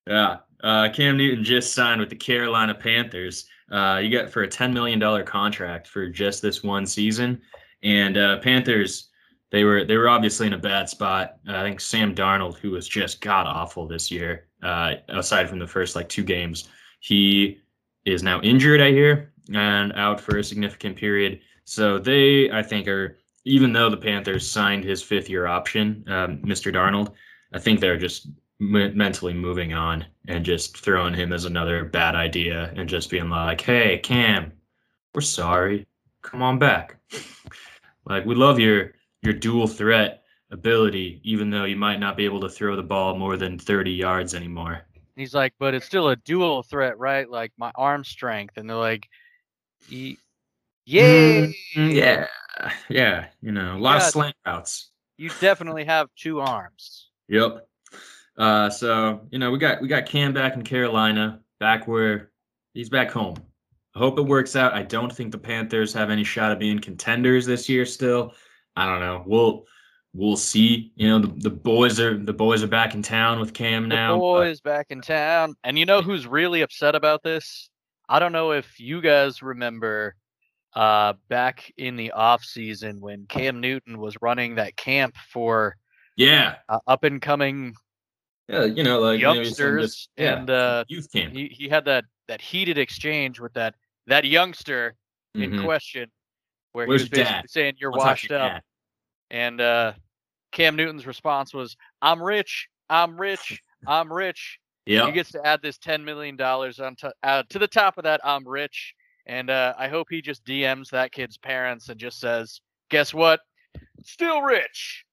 Yeah, 0.08 0.38
uh, 0.64 0.90
Cam 0.94 1.18
Newton 1.18 1.44
just 1.44 1.74
signed 1.74 2.00
with 2.00 2.10
the 2.10 2.16
Carolina 2.16 2.74
Panthers. 2.74 3.46
Uh, 3.70 4.00
you 4.02 4.10
got 4.10 4.30
for 4.30 4.44
a 4.44 4.48
ten 4.48 4.74
million 4.74 5.00
dollar 5.00 5.24
contract 5.24 5.88
for 5.88 6.08
just 6.08 6.42
this 6.42 6.64
one 6.64 6.86
season, 6.86 7.42
and 7.84 8.18
uh, 8.18 8.40
Panthers 8.40 9.10
they 9.52 9.64
were 9.64 9.86
they 9.86 9.98
were 9.98 10.10
obviously 10.10 10.48
in 10.48 10.54
a 10.54 10.58
bad 10.58 10.90
spot. 10.90 11.38
Uh, 11.48 11.58
I 11.58 11.64
think 11.64 11.80
Sam 11.80 12.14
Darnold, 12.14 12.58
who 12.58 12.72
was 12.72 12.88
just 12.88 13.22
god 13.22 13.48
awful 13.48 13.88
this 13.88 14.12
year, 14.12 14.48
uh, 14.64 14.96
aside 15.10 15.50
from 15.50 15.60
the 15.60 15.68
first 15.68 15.96
like 15.96 16.10
two 16.10 16.24
games, 16.24 16.70
he 17.00 17.60
is 18.06 18.24
now 18.24 18.42
injured. 18.42 18.82
I 18.82 18.92
hear 18.92 19.34
and 19.54 19.94
out 19.94 20.20
for 20.20 20.38
a 20.38 20.44
significant 20.44 20.98
period. 20.98 21.40
So 21.64 22.00
they, 22.00 22.52
I 22.52 22.62
think, 22.62 22.88
are 22.88 23.18
even 23.48 23.72
though 23.72 23.90
the 23.90 23.98
Panthers 23.98 24.48
signed 24.48 24.84
his 24.84 25.02
fifth 25.02 25.30
year 25.30 25.48
option, 25.48 26.04
um, 26.08 26.40
Mr. 26.40 26.72
Darnold, 26.74 27.14
I 27.54 27.60
think 27.60 27.80
they're 27.80 27.98
just 27.98 28.28
mentally 28.60 29.34
moving 29.34 29.74
on 29.74 30.06
and 30.28 30.44
just 30.44 30.78
throwing 30.78 31.14
him 31.14 31.32
as 31.32 31.46
another 31.46 31.86
bad 31.86 32.16
idea 32.16 32.74
and 32.76 32.90
just 32.90 33.10
being 33.10 33.30
like, 33.30 33.62
"Hey, 33.62 34.00
Cam, 34.00 34.52
we're 35.14 35.22
sorry. 35.22 35.88
Come 36.24 36.42
on 36.42 36.60
back. 36.60 36.98
like 38.06 38.26
we 38.26 38.36
love 38.36 38.60
your 38.60 38.94
your 39.22 39.34
dual 39.34 39.68
threat 39.68 40.24
ability, 40.52 41.22
even 41.24 41.50
though 41.50 41.66
you 41.66 41.76
might 41.76 42.00
not 42.00 42.18
be 42.18 42.26
able 42.26 42.42
to 42.42 42.50
throw 42.50 42.76
the 42.76 42.84
ball 42.84 43.16
more 43.16 43.38
than 43.38 43.58
30 43.58 43.92
yards 43.92 44.36
anymore." 44.36 44.82
He's 45.16 45.34
like, 45.34 45.54
"But 45.58 45.74
it's 45.74 45.86
still 45.86 46.10
a 46.10 46.16
dual 46.18 46.64
threat, 46.64 47.00
right? 47.00 47.30
Like 47.30 47.54
my 47.58 47.72
arm 47.76 48.04
strength." 48.04 48.58
And 48.58 48.70
they're 48.70 48.76
like, 48.76 49.08
"Yay!" 49.90 50.18
Mm, 50.88 51.94
yeah, 51.94 52.28
yeah. 52.90 53.28
You 53.42 53.52
know, 53.52 53.76
a 53.76 53.80
lot 53.80 54.00
yeah, 54.00 54.06
of 54.06 54.12
slant 54.12 54.36
routes. 54.46 54.92
You 55.18 55.30
definitely 55.40 55.86
have 55.86 56.10
two 56.16 56.40
arms. 56.40 57.10
Yep. 57.28 57.68
Uh, 58.38 58.70
so 58.70 59.22
you 59.32 59.40
know, 59.40 59.52
we 59.52 59.58
got 59.58 59.82
we 59.82 59.88
got 59.88 60.06
Cam 60.06 60.34
back 60.34 60.54
in 60.56 60.64
Carolina, 60.64 61.42
back 61.60 61.88
where 61.88 62.32
he's 62.74 62.90
back 62.90 63.12
home. 63.12 63.36
I 63.96 64.00
hope 64.00 64.20
it 64.20 64.24
works 64.24 64.56
out. 64.56 64.74
I 64.74 64.84
don't 64.84 65.12
think 65.12 65.32
the 65.32 65.40
Panthers 65.40 65.92
have 65.94 66.12
any 66.12 66.24
shot 66.24 66.52
of 66.52 66.60
being 66.60 66.78
contenders 66.80 67.48
this 67.48 67.68
year. 67.68 67.86
Still, 67.86 68.34
I 68.76 68.86
don't 68.86 69.00
know. 69.00 69.24
We'll 69.26 69.66
we'll 70.14 70.38
see. 70.38 70.92
You 70.96 71.10
know, 71.10 71.20
the, 71.20 71.28
the 71.28 71.50
boys 71.50 72.00
are 72.00 72.16
the 72.16 72.34
boys 72.34 72.62
are 72.62 72.68
back 72.68 72.94
in 72.94 73.02
town 73.02 73.40
with 73.40 73.54
Cam 73.54 73.88
now. 73.88 74.14
The 74.14 74.20
boys 74.20 74.62
but... 74.62 74.70
back 74.70 74.86
in 74.92 75.02
town, 75.02 75.56
and 75.64 75.80
you 75.80 75.86
know 75.86 76.04
who's 76.04 76.28
really 76.28 76.62
upset 76.62 76.94
about 76.94 77.24
this? 77.24 77.70
I 78.08 78.20
don't 78.20 78.32
know 78.32 78.52
if 78.52 78.80
you 78.80 79.02
guys 79.02 79.42
remember 79.42 80.16
uh, 80.78 81.14
back 81.28 81.74
in 81.78 81.96
the 81.96 82.12
off 82.12 82.44
season 82.44 83.00
when 83.00 83.26
Cam 83.26 83.60
Newton 83.60 83.98
was 83.98 84.16
running 84.22 84.56
that 84.56 84.78
camp 84.78 85.16
for 85.32 85.76
yeah 86.16 86.56
uh, 86.70 86.80
up 86.88 87.04
and 87.04 87.22
coming 87.22 87.74
yeah, 88.48 88.64
you 88.64 88.84
know, 88.84 89.00
like 89.02 89.20
youngsters, 89.20 90.08
and 90.16 90.50
uh, 90.50 90.86
youth 90.88 91.12
camp. 91.12 91.34
He, 91.34 91.48
he 91.48 91.68
had 91.68 91.84
that 91.86 92.06
that 92.30 92.42
heated 92.42 92.78
exchange 92.78 93.40
with 93.42 93.54
that 93.54 93.76
that 94.08 94.24
youngster 94.24 94.96
mm-hmm. 95.36 95.56
in 95.56 95.64
question, 95.64 96.10
where 96.72 96.88
Where's 96.88 97.02
he 97.02 97.06
was 97.06 97.10
basically 97.10 97.42
dad? 97.42 97.50
saying 97.50 97.74
you're 97.78 97.92
I'll 97.92 98.00
washed 98.00 98.32
up, 98.32 98.54
dad. 98.54 98.62
and 99.32 99.60
uh, 99.60 99.94
Cam 100.54 100.78
Newton's 100.78 101.06
response 101.06 101.54
was, 101.54 101.76
"I'm 102.02 102.24
rich, 102.24 102.70
I'm 102.90 103.20
rich, 103.20 103.62
I'm 103.88 104.12
rich." 104.12 104.60
Yeah, 104.86 105.08
he 105.08 105.12
gets 105.12 105.34
to 105.34 105.46
add 105.46 105.62
this 105.62 105.78
ten 105.78 106.06
million 106.06 106.38
dollars 106.38 106.80
on 106.80 106.96
to, 106.98 107.12
uh, 107.24 107.44
to 107.50 107.60
the 107.60 107.68
top 107.68 107.98
of 107.98 108.06
that. 108.06 108.22
I'm 108.24 108.48
rich, 108.48 108.94
and 109.28 109.50
uh, 109.50 109.76
I 109.78 109.88
hope 109.88 110.08
he 110.10 110.22
just 110.22 110.44
DMs 110.46 110.90
that 110.90 111.12
kid's 111.12 111.38
parents 111.38 111.90
and 111.90 112.00
just 112.00 112.20
says, 112.20 112.60
"Guess 112.90 113.14
what? 113.14 113.42
Still 114.04 114.42
rich." 114.42 115.06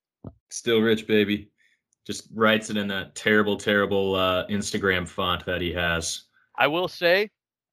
Still 0.48 0.80
rich, 0.80 1.06
baby 1.06 1.50
just 2.04 2.28
writes 2.34 2.70
it 2.70 2.76
in 2.76 2.88
that 2.88 3.14
terrible, 3.14 3.56
terrible 3.56 4.14
uh, 4.14 4.46
Instagram 4.48 5.08
font 5.08 5.44
that 5.46 5.60
he 5.60 5.72
has. 5.72 6.24
I 6.56 6.66
will 6.66 6.88
say, 6.88 7.30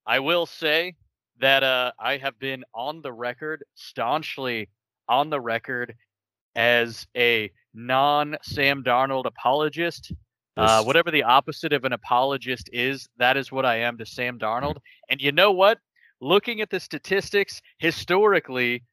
I 0.07 0.19
will 0.19 0.45
say 0.45 0.95
that 1.39 1.63
uh, 1.63 1.91
I 2.00 2.17
have 2.17 2.39
been 2.39 2.63
on 2.74 3.01
the 3.01 3.12
record, 3.12 3.63
staunchly 3.75 4.69
on 5.07 5.29
the 5.29 5.39
record, 5.39 5.95
as 6.55 7.07
a 7.15 7.51
non 7.74 8.38
Sam 8.41 8.83
Darnold 8.83 9.25
apologist. 9.25 10.13
Uh, 10.57 10.83
whatever 10.83 11.12
the 11.12 11.24
opposite 11.24 11.71
of 11.71 11.86
an 11.86 11.93
apologist 11.93 12.69
is, 12.74 13.07
that 13.17 13.38
is 13.38 13.51
what 13.51 13.65
I 13.65 13.77
am 13.77 13.98
to 13.98 14.05
Sam 14.05 14.38
Darnold. 14.38 14.77
And 15.10 15.21
you 15.21 15.31
know 15.31 15.51
what? 15.51 15.79
Looking 16.21 16.61
at 16.61 16.69
the 16.69 16.79
statistics, 16.79 17.61
historically, 17.79 18.83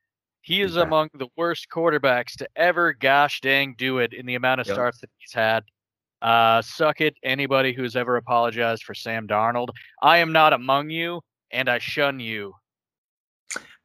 he 0.40 0.62
is 0.62 0.76
among 0.76 1.11
the 1.12 1.28
worst 1.37 1.66
quarterbacks 1.70 2.35
to 2.38 2.49
ever 2.56 2.94
gosh 2.94 3.40
dang 3.42 3.75
do 3.76 3.99
it 3.99 4.14
in 4.14 4.25
the 4.25 4.35
amount 4.35 4.62
of 4.62 4.66
yep. 4.66 4.75
starts 4.75 5.00
that 5.00 5.11
he's 5.18 5.35
had. 5.35 5.62
Uh, 6.23 6.62
suck 6.62 7.02
it, 7.02 7.14
anybody 7.23 7.75
who's 7.75 7.97
ever 7.97 8.16
apologized 8.16 8.82
for 8.82 8.94
Sam 8.94 9.28
Darnold. 9.28 9.68
I 10.02 10.18
am 10.18 10.32
not 10.32 10.54
among 10.54 10.88
you, 10.88 11.20
and 11.52 11.68
I 11.68 11.78
shun 11.78 12.18
you. 12.18 12.54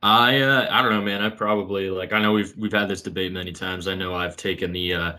I 0.01 0.41
uh, 0.41 0.67
I 0.69 0.81
don't 0.81 0.91
know, 0.91 1.01
man. 1.01 1.21
I 1.21 1.29
probably 1.29 1.89
like 1.89 2.12
I 2.12 2.21
know 2.21 2.31
we've 2.31 2.53
we've 2.57 2.73
had 2.73 2.89
this 2.89 3.01
debate 3.01 3.31
many 3.31 3.51
times. 3.51 3.88
I 3.88 3.95
know 3.95 4.15
I've 4.15 4.35
taken 4.35 4.71
the 4.71 4.93
uh, 4.93 5.13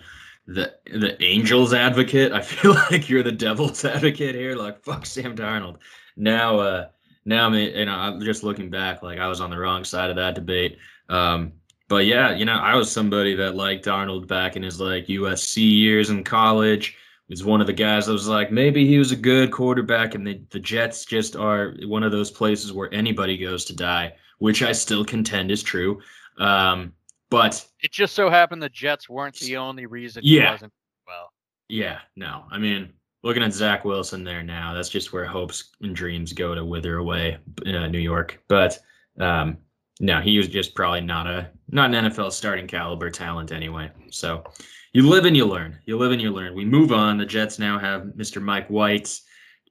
the 0.47 0.75
the 0.87 1.23
Angels 1.23 1.73
advocate. 1.73 2.33
I 2.33 2.41
feel 2.43 2.75
like 2.91 3.09
you're 3.09 3.23
the 3.23 3.33
Devil's 3.33 3.85
advocate 3.85 4.35
here. 4.35 4.57
Like 4.57 4.83
fuck 4.83 5.07
Sam 5.07 5.37
Darnold. 5.37 5.77
Now, 6.17 6.59
uh, 6.59 6.89
now 7.25 7.47
I 7.47 7.51
mean, 7.51 7.75
you 7.75 7.85
know, 7.85 7.95
I'm 7.95 8.21
just 8.21 8.43
looking 8.43 8.71
back. 8.71 9.03
Like 9.03 9.19
I 9.19 9.29
was 9.29 9.41
on 9.41 9.51
the 9.51 9.59
wrong 9.59 9.85
side 9.85 10.11
of 10.11 10.17
that 10.17 10.35
debate. 10.35 10.79
Um, 11.09 11.53
but 11.89 12.07
yeah, 12.07 12.35
you 12.35 12.45
know, 12.45 12.55
I 12.55 12.75
was 12.75 12.91
somebody 12.91 13.35
that 13.37 13.55
liked 13.55 13.85
Darnold 13.85 14.27
back 14.27 14.57
in 14.57 14.63
his 14.63 14.81
like 14.81 15.07
USC 15.07 15.59
years 15.59 16.11
in 16.11 16.25
college. 16.25 16.97
Was 17.29 17.43
one 17.43 17.63
of 17.63 17.67
the 17.67 17.73
guys 17.73 18.07
that 18.07 18.13
was 18.13 18.29
like, 18.29 18.53
maybe 18.53 18.87
he 18.87 18.99
was 18.99 19.11
a 19.11 19.17
good 19.17 19.51
quarterback, 19.51 20.15
and 20.15 20.27
the, 20.27 20.43
the 20.51 20.61
Jets 20.61 21.07
just 21.07 21.37
are 21.37 21.75
one 21.85 22.03
of 22.03 22.13
those 22.13 22.31
places 22.31 22.71
where 22.71 22.93
anybody 22.93 23.39
goes 23.39 23.65
to 23.67 23.75
die, 23.75 24.13
which 24.41 24.63
I 24.63 24.73
still 24.73 25.07
contend 25.07 25.51
is 25.51 25.63
true. 25.63 26.01
Um, 26.39 26.93
but 27.31 27.67
it 27.81 27.93
just 27.93 28.15
so 28.15 28.29
happened 28.29 28.63
the 28.63 28.69
Jets 28.69 29.09
weren't 29.09 29.37
the 29.37 29.57
only 29.57 29.87
reason 29.87 30.23
yeah, 30.23 30.53
wasn't 30.53 30.73
well. 31.07 31.33
Yeah, 31.69 32.01
no. 32.15 32.45
I 32.51 32.59
mean, 32.59 32.93
looking 33.25 33.43
at 33.43 33.55
Zach 33.55 33.85
Wilson 33.85 34.23
there 34.23 34.43
now, 34.43 34.75
that's 34.75 34.91
just 34.91 35.13
where 35.13 35.25
hopes 35.25 35.71
and 35.81 35.97
dreams 35.97 36.33
go 36.33 36.55
to 36.55 36.65
wither 36.65 36.99
away 36.99 37.39
in 37.65 37.75
uh, 37.75 37.89
New 37.89 37.99
York. 37.99 38.41
But 38.49 38.79
um, 39.19 39.57
no, 39.99 40.21
he 40.21 40.37
was 40.37 40.47
just 40.47 40.75
probably 40.75 41.01
not 41.01 41.27
a 41.27 41.51
not 41.71 41.93
an 41.93 42.05
NFL 42.05 42.33
starting 42.33 42.67
caliber 42.67 43.11
talent 43.11 43.51
anyway. 43.51 43.91
So 44.11 44.45
you 44.93 45.09
live 45.09 45.25
and 45.25 45.37
you 45.37 45.47
learn. 45.47 45.79
You 45.87 45.97
live 45.97 46.13
and 46.13 46.21
you 46.21 46.31
learn. 46.31 46.55
We 46.55 46.67
move 46.67 46.93
on. 46.93 47.17
The 47.17 47.25
Jets 47.25 47.59
now 47.59 47.79
have 47.79 48.03
Mr. 48.17 48.41
Mike 48.43 48.69
White. 48.69 49.19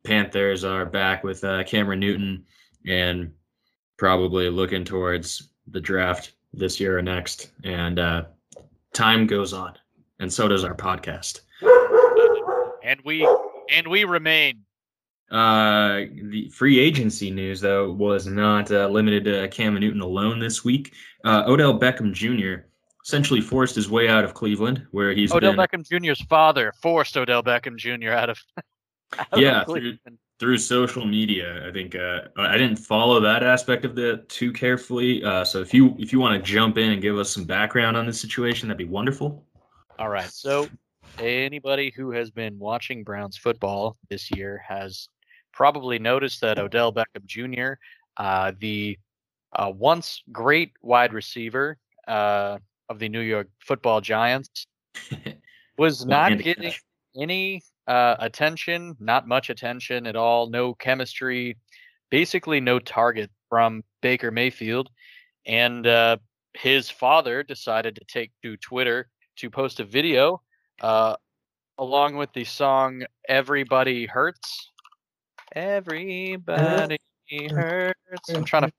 Panthers 0.04 0.66
are 0.66 0.86
back 0.86 1.24
with 1.24 1.44
uh, 1.44 1.64
Cameron 1.64 2.00
Newton 2.00 2.44
and 2.86 3.32
probably 3.98 4.50
looking 4.50 4.84
towards 4.84 5.50
the 5.68 5.80
draft 5.80 6.34
this 6.54 6.80
year 6.80 6.98
or 6.98 7.02
next. 7.02 7.52
And 7.64 8.00
uh, 8.00 8.24
time 8.94 9.28
goes 9.28 9.54
on, 9.54 9.76
and 10.20 10.34
so 10.34 10.48
does 10.48 10.64
our 10.64 10.76
podcast. 10.76 11.42
And 12.84 13.00
we 13.06 13.28
and 13.72 13.88
we 13.88 14.04
remain 14.04 14.66
uh, 15.34 16.06
the 16.30 16.48
free 16.54 16.80
agency 16.80 17.32
news, 17.32 17.60
though, 17.60 17.92
was 17.92 18.28
not 18.28 18.72
uh, 18.72 18.88
limited 18.88 19.24
to 19.26 19.48
Cam 19.48 19.74
Newton 19.80 20.02
alone 20.02 20.40
this 20.40 20.64
week. 20.64 20.94
Uh, 21.26 21.44
Odell 21.48 21.78
Beckham 21.80 22.14
Jr. 22.14 22.68
essentially 23.04 23.42
forced 23.42 23.74
his 23.74 23.90
way 23.90 24.08
out 24.08 24.24
of 24.24 24.36
Cleveland, 24.36 24.86
where 24.92 25.12
he's 25.12 25.34
Odell 25.34 25.56
been, 25.56 25.60
Beckham 25.60 25.84
Jr.'s 25.84 26.22
father 26.28 26.72
forced 26.84 27.18
Odell 27.18 27.42
Beckham 27.42 27.78
Jr. 27.78 28.12
out 28.12 28.30
of. 28.30 28.40
out 29.18 29.40
yeah, 29.40 29.62
of 29.62 29.68
through, 29.68 29.98
through, 30.40 30.58
social 30.60 31.04
media. 31.04 31.68
I 31.68 31.72
think 31.72 31.96
uh, 31.96 32.22
I 32.38 32.58
didn't 32.58 32.78
follow 32.78 33.20
that 33.22 33.42
aspect 33.42 33.86
of 33.86 33.96
the 33.96 34.24
too 34.28 34.52
carefully. 34.52 35.24
Uh, 35.24 35.44
so 35.44 35.62
if 35.62 35.74
you 35.74 35.96
if 35.98 36.14
you 36.14 36.20
want 36.20 36.36
to 36.36 36.52
jump 36.52 36.78
in 36.78 36.92
and 36.92 37.02
give 37.02 37.18
us 37.18 37.32
some 37.32 37.44
background 37.44 37.98
on 37.98 38.06
the 38.06 38.14
situation, 38.14 38.68
that'd 38.68 38.78
be 38.78 38.86
wonderful. 38.86 39.46
All 39.98 40.10
right, 40.10 40.30
so 40.30 40.68
anybody 41.20 41.92
who 41.96 42.12
has 42.12 42.32
been 42.32 42.58
watching 42.60 43.04
Browns 43.04 43.38
football 43.38 43.98
this 44.10 44.32
year 44.32 44.64
has 44.68 45.10
probably 45.52 46.00
noticed 46.00 46.42
that 46.42 46.60
Odell 46.60 46.94
Beckham 46.94 47.26
Jr., 47.26 47.74
uh, 48.18 48.52
the 48.60 48.98
uh, 49.56 49.72
once 49.74 50.24
great 50.32 50.72
wide 50.82 51.14
receiver 51.14 51.78
uh, 52.08 52.58
of 52.90 53.00
the 53.00 53.10
New 53.10 53.22
York 53.22 53.48
Football 53.60 54.02
Giants, 54.02 54.66
was 55.78 56.06
not 56.06 56.38
getting 56.40 56.74
any 57.16 57.62
uh, 57.88 58.16
attention, 58.20 58.96
not 59.00 59.28
much 59.28 59.50
attention 59.50 60.08
at 60.08 60.16
all, 60.16 60.50
no 60.50 60.74
chemistry, 60.74 61.58
basically 62.10 62.60
no 62.60 62.80
target 62.80 63.30
from 63.50 63.84
Baker 64.02 64.32
Mayfield, 64.32 64.90
and 65.46 65.86
uh, 65.86 66.18
his 66.54 66.90
father 66.90 67.44
decided 67.44 67.96
to 67.96 68.06
take 68.06 68.32
to 68.44 68.58
Twitter 68.58 69.10
to 69.38 69.50
post 69.50 69.80
a 69.80 69.84
video 69.84 70.42
uh, 70.82 71.16
along 71.78 72.18
with 72.18 72.32
the 72.34 72.44
song 72.44 73.04
"Everybody 73.28 74.06
Hurts." 74.06 74.72
Everybody 75.56 76.98
hurts. 77.50 78.30
I'm 78.34 78.44
trying 78.44 78.64
to 78.64 78.72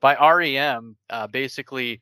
by 0.00 0.14
REM, 0.14 0.96
uh, 1.10 1.26
basically 1.26 2.00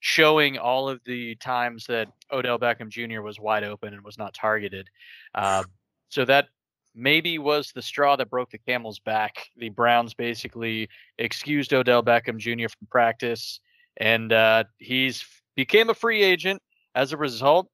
showing 0.00 0.58
all 0.58 0.88
of 0.88 1.00
the 1.04 1.34
times 1.36 1.86
that 1.86 2.08
Odell 2.32 2.58
Beckham 2.58 2.88
Jr. 2.88 3.22
was 3.22 3.40
wide 3.40 3.64
open 3.64 3.94
and 3.94 4.04
was 4.04 4.18
not 4.18 4.34
targeted. 4.34 4.88
Uh, 5.34 5.64
so 6.08 6.24
that 6.24 6.46
maybe 6.94 7.38
was 7.38 7.72
the 7.72 7.82
straw 7.82 8.16
that 8.16 8.30
broke 8.30 8.50
the 8.50 8.58
camel's 8.58 8.98
back. 8.98 9.50
The 9.58 9.68
Browns 9.68 10.14
basically 10.14 10.88
excused 11.18 11.74
Odell 11.74 12.02
Beckham 12.02 12.38
Jr. 12.38 12.68
from 12.68 12.86
practice, 12.90 13.60
and 13.98 14.32
uh, 14.32 14.64
he's 14.78 15.26
became 15.56 15.90
a 15.90 15.94
free 15.94 16.22
agent 16.22 16.62
as 16.94 17.12
a 17.12 17.18
result. 17.18 17.68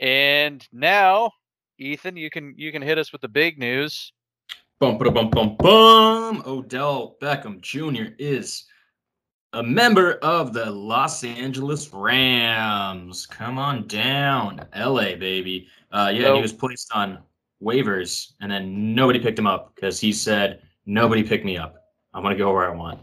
And 0.00 0.66
now, 0.72 1.30
Ethan, 1.78 2.16
you 2.16 2.30
can 2.30 2.54
you 2.56 2.72
can 2.72 2.82
hit 2.82 2.98
us 2.98 3.12
with 3.12 3.20
the 3.20 3.28
big 3.28 3.58
news. 3.58 4.12
Bum, 4.78 4.98
bum, 4.98 5.30
bum, 5.30 5.56
bum. 5.56 6.42
Odell 6.46 7.16
Beckham 7.22 7.60
Jr. 7.62 8.12
is 8.18 8.64
a 9.54 9.62
member 9.62 10.14
of 10.14 10.52
the 10.52 10.70
Los 10.70 11.24
Angeles 11.24 11.90
Rams. 11.94 13.24
Come 13.24 13.58
on 13.58 13.86
down, 13.86 14.66
LA 14.76 15.16
baby. 15.16 15.68
Uh, 15.90 16.12
yeah, 16.14 16.24
so, 16.24 16.36
he 16.36 16.42
was 16.42 16.52
placed 16.52 16.92
on 16.94 17.18
waivers, 17.62 18.32
and 18.42 18.52
then 18.52 18.94
nobody 18.94 19.18
picked 19.18 19.38
him 19.38 19.46
up 19.46 19.74
because 19.74 19.98
he 19.98 20.12
said 20.12 20.60
nobody 20.84 21.22
picked 21.22 21.46
me 21.46 21.56
up. 21.56 21.76
I'm 22.12 22.22
gonna 22.22 22.36
go 22.36 22.52
where 22.52 22.70
I 22.70 22.74
want. 22.74 23.00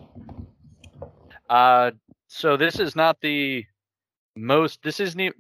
Uh, 1.49 1.91
so 2.27 2.55
this 2.55 2.79
is 2.79 2.95
not 2.95 3.19
the 3.21 3.65
most. 4.35 4.81
This 4.83 4.99
isn't. 4.99 5.19
e- 5.19 5.31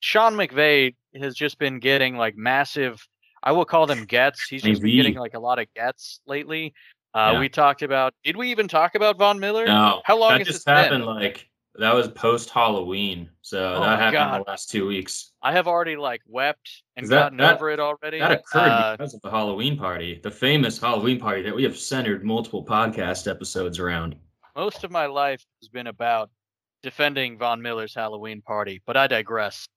Sean 0.00 0.34
McVay 0.34 0.94
has 1.20 1.34
just 1.34 1.58
been 1.58 1.78
getting 1.78 2.16
like 2.16 2.36
massive. 2.36 3.06
I 3.42 3.52
will 3.52 3.64
call 3.64 3.86
them 3.86 4.04
gets. 4.04 4.48
He's 4.48 4.62
just 4.62 4.82
been 4.82 4.96
getting 4.96 5.14
like 5.16 5.34
a 5.34 5.38
lot 5.40 5.58
of 5.58 5.72
gets 5.74 6.20
lately. 6.26 6.74
Uh, 7.14 7.30
Yeah. 7.34 7.40
We 7.40 7.48
talked 7.48 7.82
about. 7.82 8.14
Did 8.24 8.36
we 8.36 8.50
even 8.50 8.68
talk 8.68 8.94
about 8.94 9.16
Von 9.18 9.38
Miller? 9.40 9.66
No, 9.66 10.02
How 10.04 10.18
long 10.18 10.30
that 10.32 10.38
has 10.40 10.46
just 10.48 10.58
this 10.58 10.64
been? 10.64 10.74
happened? 10.74 11.04
Like 11.06 11.48
that 11.76 11.94
was 11.94 12.08
post 12.08 12.50
Halloween, 12.50 13.30
so 13.40 13.74
Oh 13.76 13.80
that 13.80 13.98
happened 14.00 14.14
God. 14.14 14.40
the 14.44 14.50
last 14.50 14.68
two 14.70 14.86
weeks. 14.88 15.32
I 15.42 15.52
have 15.52 15.68
already 15.68 15.96
like 15.96 16.20
wept 16.26 16.82
and 16.96 17.06
that- 17.06 17.14
gotten 17.16 17.38
that- 17.38 17.54
over 17.56 17.70
it 17.70 17.78
already. 17.80 18.18
That 18.18 18.32
occurred 18.32 18.60
Uh, 18.68 18.96
because 18.96 19.14
of 19.14 19.20
the 19.22 19.30
Halloween 19.30 19.78
party, 19.78 20.20
the 20.22 20.30
famous 20.30 20.78
Halloween 20.80 21.20
party 21.20 21.42
that 21.42 21.54
we 21.54 21.62
have 21.62 21.76
centered 21.78 22.24
multiple 22.24 22.64
podcast 22.64 23.30
episodes 23.30 23.78
around. 23.78 24.16
most 24.56 24.82
of 24.82 24.90
my 24.90 25.06
life 25.06 25.44
has 25.62 25.68
been 25.68 25.86
about 25.86 26.30
defending 26.82 27.38
Von 27.38 27.62
Miller's 27.62 27.94
Halloween 27.94 28.42
party, 28.42 28.82
but 28.86 28.96
I 28.96 29.06
digress. 29.06 29.68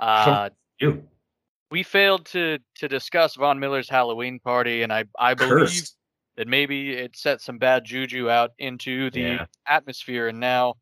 Uh, 0.00 0.50
You 0.80 1.06
we 1.70 1.82
failed 1.84 2.26
to 2.26 2.58
to 2.76 2.88
discuss 2.88 3.36
Von 3.36 3.60
Miller's 3.60 3.88
Halloween 3.88 4.40
party, 4.40 4.82
and 4.82 4.92
I 4.92 5.04
I 5.18 5.34
believe 5.34 5.50
cursed. 5.58 5.96
that 6.36 6.48
maybe 6.48 6.92
it 6.94 7.16
set 7.16 7.40
some 7.40 7.58
bad 7.58 7.84
juju 7.84 8.28
out 8.30 8.50
into 8.58 9.10
the 9.10 9.20
Yeah. 9.20 9.46
atmosphere, 9.66 10.28
and 10.28 10.40
now 10.40 10.74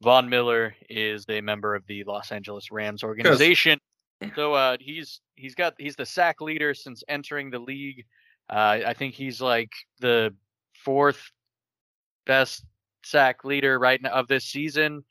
Von 0.00 0.28
Miller 0.28 0.74
is 0.88 1.24
a 1.28 1.40
member 1.40 1.74
of 1.74 1.86
the 1.86 2.04
Los 2.04 2.32
Angeles 2.32 2.70
Rams 2.70 3.02
organization. 3.02 3.78
So 4.36 4.54
uh, 4.54 4.76
he's 4.80 5.20
he's 5.34 5.54
got 5.56 5.74
he's 5.78 5.96
the 5.96 6.06
sack 6.06 6.40
leader 6.40 6.72
since 6.74 7.02
entering 7.08 7.50
the 7.50 7.58
league. 7.58 8.04
Uh, 8.48 8.78
I 8.86 8.94
think 8.94 9.14
he's 9.14 9.40
like 9.40 9.70
the 10.00 10.34
fourth 10.84 11.30
best 12.24 12.64
sack 13.04 13.44
leader 13.44 13.78
right 13.78 14.00
now 14.00 14.10
of 14.10 14.28
this 14.28 14.44
season. 14.44 15.04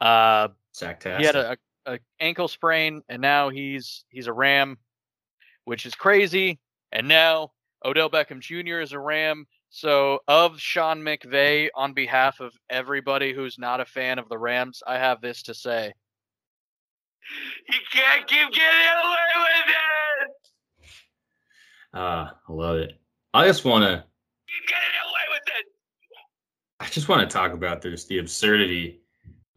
Uh, 0.00 0.48
Sacktastic. 0.74 1.18
he 1.18 1.24
had 1.24 1.36
a, 1.36 1.56
a, 1.86 1.94
a 1.94 1.98
ankle 2.20 2.48
sprain, 2.48 3.02
and 3.08 3.22
now 3.22 3.48
he's 3.48 4.04
he's 4.08 4.26
a 4.26 4.32
Ram, 4.32 4.78
which 5.64 5.86
is 5.86 5.94
crazy. 5.94 6.58
And 6.92 7.08
now 7.08 7.52
Odell 7.84 8.10
Beckham 8.10 8.40
Jr. 8.40 8.80
is 8.80 8.92
a 8.92 8.98
Ram. 8.98 9.46
So 9.68 10.20
of 10.28 10.58
Sean 10.58 11.02
McVay, 11.02 11.68
on 11.74 11.92
behalf 11.92 12.40
of 12.40 12.52
everybody 12.70 13.32
who's 13.32 13.58
not 13.58 13.80
a 13.80 13.84
fan 13.84 14.18
of 14.18 14.28
the 14.28 14.38
Rams, 14.38 14.82
I 14.86 14.98
have 14.98 15.20
this 15.20 15.42
to 15.44 15.54
say. 15.54 15.92
You 17.68 17.78
can't 17.92 18.26
keep 18.26 18.52
getting 18.52 18.90
away 19.04 19.32
with 19.36 19.68
it. 19.68 20.88
Ah, 21.94 22.36
I 22.48 22.52
love 22.52 22.76
it. 22.76 22.98
I 23.34 23.46
just 23.46 23.64
want 23.64 23.82
to. 23.82 23.88
You're 23.88 24.68
getting 24.68 24.96
away 25.04 25.26
with 25.32 25.42
it. 25.58 25.66
I 26.78 26.86
just 26.86 27.08
want 27.08 27.28
to 27.28 27.34
talk 27.34 27.52
about 27.52 27.82
this 27.82 28.04
the 28.04 28.18
absurdity 28.18 29.00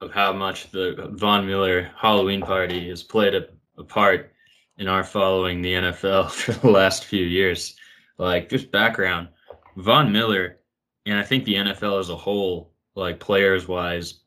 of 0.02 0.12
how 0.12 0.32
much 0.34 0.72
the 0.72 1.10
Von 1.14 1.46
Miller 1.46 1.92
Halloween 1.96 2.42
party 2.42 2.90
has 2.90 3.04
played 3.04 3.36
a, 3.36 3.48
a 3.78 3.84
part 3.84 4.34
in 4.78 4.88
our 4.88 5.04
following 5.04 5.62
the 5.62 5.74
NFL 5.74 6.32
for 6.32 6.54
the 6.54 6.70
last 6.70 7.06
few 7.06 7.24
years. 7.24 7.76
Like 8.18 8.50
just 8.50 8.72
background, 8.72 9.30
Von 9.78 10.12
Miller 10.12 10.60
and 11.06 11.18
I 11.18 11.24
think 11.24 11.46
the 11.46 11.56
NFL 11.56 12.00
as 12.00 12.10
a 12.10 12.16
whole, 12.16 12.74
like 12.96 13.20
players 13.20 13.68
wise, 13.68 14.22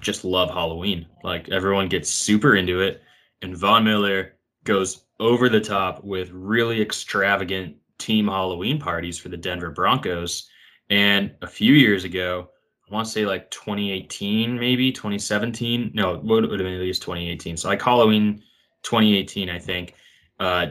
just 0.00 0.24
love 0.24 0.50
Halloween. 0.50 1.06
Like 1.22 1.48
everyone 1.50 1.88
gets 1.88 2.10
super 2.10 2.56
into 2.56 2.80
it, 2.80 3.02
and 3.42 3.56
Von 3.56 3.84
Miller 3.84 4.36
goes 4.64 5.04
over 5.20 5.48
the 5.48 5.60
top 5.60 6.02
with 6.04 6.30
really 6.32 6.82
extravagant 6.82 7.76
team 7.98 8.26
Halloween 8.26 8.78
parties 8.78 9.18
for 9.18 9.28
the 9.28 9.36
Denver 9.36 9.70
Broncos. 9.70 10.48
And 10.90 11.32
a 11.42 11.46
few 11.46 11.74
years 11.74 12.04
ago, 12.04 12.50
I 12.88 12.94
want 12.94 13.06
to 13.06 13.12
say 13.12 13.26
like 13.26 13.50
2018, 13.50 14.58
maybe 14.58 14.92
2017. 14.92 15.90
No, 15.94 16.14
it 16.14 16.22
would 16.22 16.48
would 16.48 16.60
have 16.60 16.66
been 16.66 16.74
at 16.74 16.80
least 16.80 17.02
2018. 17.02 17.56
So 17.56 17.68
like 17.68 17.82
Halloween 17.82 18.42
2018, 18.82 19.50
I 19.50 19.58
think. 19.58 19.94
Uh, 20.38 20.68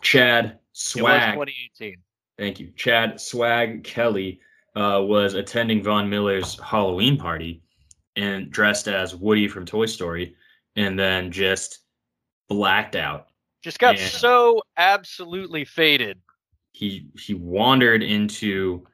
Chad 0.00 0.44
It 0.46 0.52
was 0.52 0.58
Swag. 0.72 1.34
2018. 1.34 1.96
Thank 2.38 2.60
you. 2.60 2.70
Chad 2.76 3.20
Swag 3.20 3.84
Kelly 3.84 4.40
uh, 4.76 5.02
was 5.04 5.34
attending 5.34 5.82
Von 5.82 6.08
Miller's 6.08 6.58
Halloween 6.60 7.16
party 7.18 7.62
and 8.16 8.50
dressed 8.50 8.88
as 8.88 9.14
Woody 9.14 9.48
from 9.48 9.66
Toy 9.66 9.86
Story 9.86 10.34
and 10.76 10.98
then 10.98 11.30
just 11.32 11.80
blacked 12.48 12.96
out. 12.96 13.26
Just 13.62 13.78
got 13.78 13.98
Yeah. 13.98 14.06
so 14.06 14.62
absolutely 14.76 15.64
faded. 15.64 16.18
He 16.72 17.08
he 17.18 17.34
wandered 17.34 18.02
into 18.04 18.86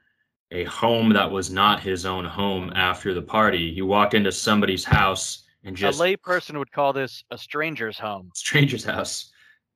a 0.55 0.63
home 0.65 1.09
that 1.13 1.29
was 1.29 1.51
not 1.51 1.81
his 1.81 2.05
own 2.05 2.23
home 2.25 2.71
after 2.75 3.13
the 3.13 3.21
party. 3.21 3.73
He 3.73 3.81
walked 3.81 4.13
into 4.13 4.31
somebody's 4.31 4.85
house 4.85 5.43
and 5.65 5.75
just 5.75 5.99
a 5.99 6.03
layperson 6.03 6.57
would 6.57 6.71
call 6.71 6.93
this 6.93 7.23
a 7.31 7.37
stranger's 7.37 7.99
home. 7.99 8.29
stranger's 8.33 8.83
house 8.85 9.31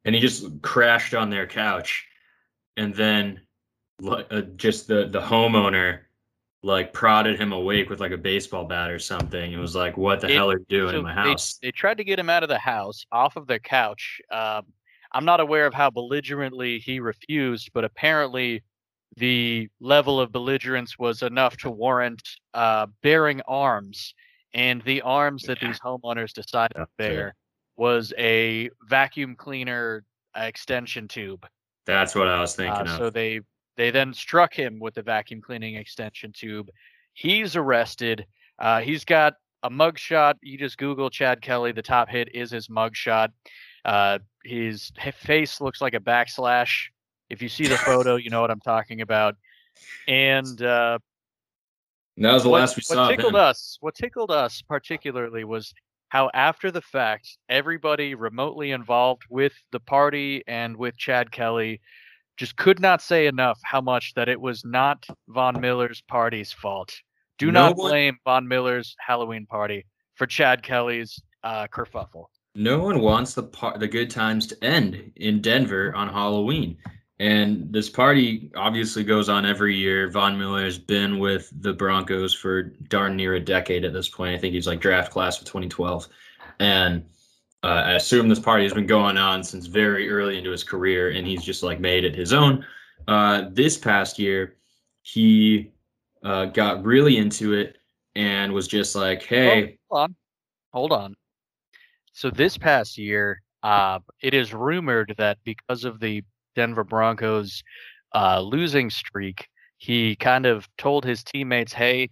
and 0.05 0.15
he 0.15 0.21
just 0.21 0.45
crashed 0.61 1.13
on 1.13 1.29
their 1.29 1.45
couch 1.47 2.07
and 2.77 2.93
then 2.95 3.41
uh, 4.07 4.41
just 4.55 4.87
the 4.87 5.07
the 5.09 5.19
homeowner 5.19 5.99
like 6.63 6.93
prodded 6.93 7.39
him 7.39 7.51
awake 7.51 7.89
with 7.89 7.99
like 7.99 8.11
a 8.13 8.17
baseball 8.17 8.63
bat 8.65 8.89
or 8.91 8.99
something 8.99 9.53
and 9.53 9.61
was 9.61 9.75
like 9.75 9.97
what 9.97 10.21
the 10.21 10.27
It- 10.29 10.35
hell 10.35 10.51
are 10.51 10.59
you 10.59 10.65
doing 10.69 10.91
So 10.93 10.97
in 10.99 11.03
my 11.03 11.13
they- 11.15 11.29
house 11.31 11.57
They, 11.61 11.71
tried 11.71 11.97
to 11.97 12.03
get 12.05 12.19
him 12.19 12.29
out 12.29 12.43
of 12.43 12.49
the 12.49 12.57
house, 12.59 13.05
off 13.11 13.35
of 13.35 13.47
their 13.47 13.59
couch. 13.59 14.21
Um, 14.31 14.63
I'm 15.11 15.25
not 15.25 15.39
aware 15.39 15.65
of 15.65 15.73
how 15.73 15.89
belligerently 15.89 16.79
he 16.79 16.99
refused, 16.99 17.71
but 17.73 17.83
apparently 17.83 18.61
the 19.19 19.67
level 19.79 20.19
of 20.19 20.32
belligerence 20.32 20.97
was 20.97 21.21
enough 21.21 21.55
to 21.58 21.69
warrant 21.69 22.21
uh, 22.53 22.88
bearing 23.03 23.41
arms. 23.47 24.13
And 24.53 24.82
the 24.84 25.01
arms 25.03 25.43
that 25.43 25.60
these 25.60 25.79
homeowners 25.79 26.34
decided 26.34 26.73
to 26.75 26.88
bear 26.97 27.36
was 27.77 28.13
a 28.17 28.69
vacuum 28.88 29.36
cleaner 29.36 30.03
uh, 30.36 30.41
extension 30.41 31.08
tube. 31.08 31.45
that's 31.86 32.15
what 32.15 32.27
i 32.27 32.39
was 32.41 32.53
Uh, 32.53 32.63
thinking 32.63 32.88
so 32.97 33.10
they 33.10 33.41
they 33.77 33.91
then 33.91 34.13
struck 34.13 34.53
him 34.53 34.79
with 34.79 34.95
the 34.95 35.01
vacuum 35.03 35.39
cleaning 35.41 35.75
extension 35.75 36.32
tube. 36.34 36.69
He's 37.13 37.55
arrested. 37.55 38.25
Uh, 38.58 38.82
he's 38.82 39.05
got 39.05 39.36
a 39.63 39.69
mugshot. 39.69 40.36
You 40.41 40.58
just 40.58 40.77
Google 40.77 41.10
Chad 41.10 41.41
Kelly. 41.41 41.71
The 41.71 41.82
top 41.82 42.10
hit 42.10 42.27
is 42.36 42.51
his 42.51 42.67
mugshot. 42.67 43.29
Uh, 43.86 44.19
his 44.43 44.91
face 45.13 45.62
looks 45.62 45.79
like 45.79 45.93
a 45.93 45.99
backslash. 45.99 46.88
If 47.29 47.41
you 47.41 47.49
see 47.49 47.67
the 47.67 47.77
photo, 47.77 48.15
you 48.15 48.29
know 48.29 48.41
what 48.41 48.51
I'm 48.51 48.59
talking 48.59 49.01
about. 49.01 49.35
And 50.07 50.61
uh, 50.61 50.99
And 52.15 52.25
that 52.25 52.33
was 52.33 52.43
the 52.43 52.49
what, 52.49 52.61
last 52.61 52.75
we 52.75 52.81
what 52.81 52.85
saw 52.95 53.03
of 53.05 53.09
tickled 53.09 53.33
him. 53.33 53.39
us, 53.39 53.77
what 53.81 53.95
tickled 53.95 54.31
us 54.31 54.61
particularly 54.61 55.43
was 55.43 55.73
how 56.09 56.29
after 56.33 56.71
the 56.71 56.81
fact, 56.81 57.37
everybody 57.49 58.15
remotely 58.15 58.71
involved 58.71 59.23
with 59.29 59.53
the 59.71 59.79
party 59.79 60.43
and 60.47 60.75
with 60.75 60.97
Chad 60.97 61.31
Kelly 61.31 61.79
just 62.37 62.55
could 62.55 62.79
not 62.79 63.01
say 63.01 63.27
enough 63.27 63.59
how 63.63 63.81
much 63.81 64.13
that 64.15 64.27
it 64.29 64.39
was 64.39 64.63
not 64.65 65.05
Von 65.27 65.59
Miller's 65.61 66.01
party's 66.07 66.51
fault. 66.51 66.93
Do 67.37 67.47
No 67.51 67.61
not 67.67 67.77
one- 67.77 67.89
blame 67.91 68.17
Von 68.25 68.47
Miller's 68.47 68.95
Halloween 69.05 69.45
party 69.45 69.85
for 70.15 70.25
Chad 70.25 70.63
Kelly's 70.63 71.21
uh, 71.43 71.67
kerfuffle. 71.67 72.25
no 72.55 72.79
one 72.79 72.99
wants 73.01 73.33
the 73.35 73.43
par- 73.43 73.77
the 73.77 73.87
good 73.87 74.09
times 74.09 74.45
to 74.47 74.61
end 74.63 75.11
in 75.15 75.39
denver 75.41 75.95
on 75.95 76.09
halloween 76.09 76.75
and 77.19 77.71
this 77.73 77.89
party 77.89 78.49
obviously 78.55 79.03
goes 79.03 79.29
on 79.29 79.45
every 79.45 79.75
year 79.75 80.10
von 80.10 80.38
miller 80.38 80.63
has 80.63 80.77
been 80.77 81.19
with 81.19 81.51
the 81.62 81.73
broncos 81.73 82.34
for 82.34 82.63
darn 82.88 83.15
near 83.15 83.36
a 83.36 83.39
decade 83.39 83.84
at 83.84 83.93
this 83.93 84.08
point 84.10 84.36
i 84.36 84.38
think 84.38 84.53
he's 84.53 84.67
like 84.67 84.79
draft 84.79 85.12
class 85.12 85.39
of 85.39 85.45
2012 85.45 86.08
and 86.60 87.03
uh, 87.63 87.67
i 87.67 87.91
assume 87.93 88.29
this 88.29 88.39
party 88.39 88.63
has 88.63 88.73
been 88.73 88.88
going 88.88 89.17
on 89.17 89.43
since 89.43 89.65
very 89.65 90.10
early 90.10 90.38
into 90.38 90.51
his 90.51 90.63
career 90.63 91.12
and 91.12 91.27
he's 91.27 91.43
just 91.43 91.63
like 91.63 91.79
made 91.79 92.03
it 92.03 92.15
his 92.15 92.34
own 92.34 92.65
uh, 93.08 93.45
this 93.51 93.77
past 93.77 94.19
year 94.19 94.55
he 95.01 95.71
uh, 96.23 96.45
got 96.45 96.84
really 96.84 97.17
into 97.17 97.53
it 97.53 97.77
and 98.15 98.53
was 98.53 98.67
just 98.67 98.95
like 98.95 99.23
hey 99.23 99.79
Hold 99.89 100.03
on. 100.03 100.15
Hold 100.73 100.91
on. 100.91 101.15
So 102.13 102.29
this 102.29 102.58
past 102.58 102.97
year, 102.97 103.41
uh, 103.63 103.99
it 104.21 104.34
is 104.34 104.53
rumored 104.53 105.15
that 105.17 105.38
because 105.43 105.84
of 105.84 105.99
the 105.99 106.23
Denver 106.55 106.83
Broncos 106.83 107.63
uh, 108.15 108.41
losing 108.41 108.89
streak, 108.89 109.47
he 109.77 110.15
kind 110.15 110.45
of 110.45 110.67
told 110.77 111.05
his 111.05 111.23
teammates, 111.23 111.73
"Hey, 111.73 112.09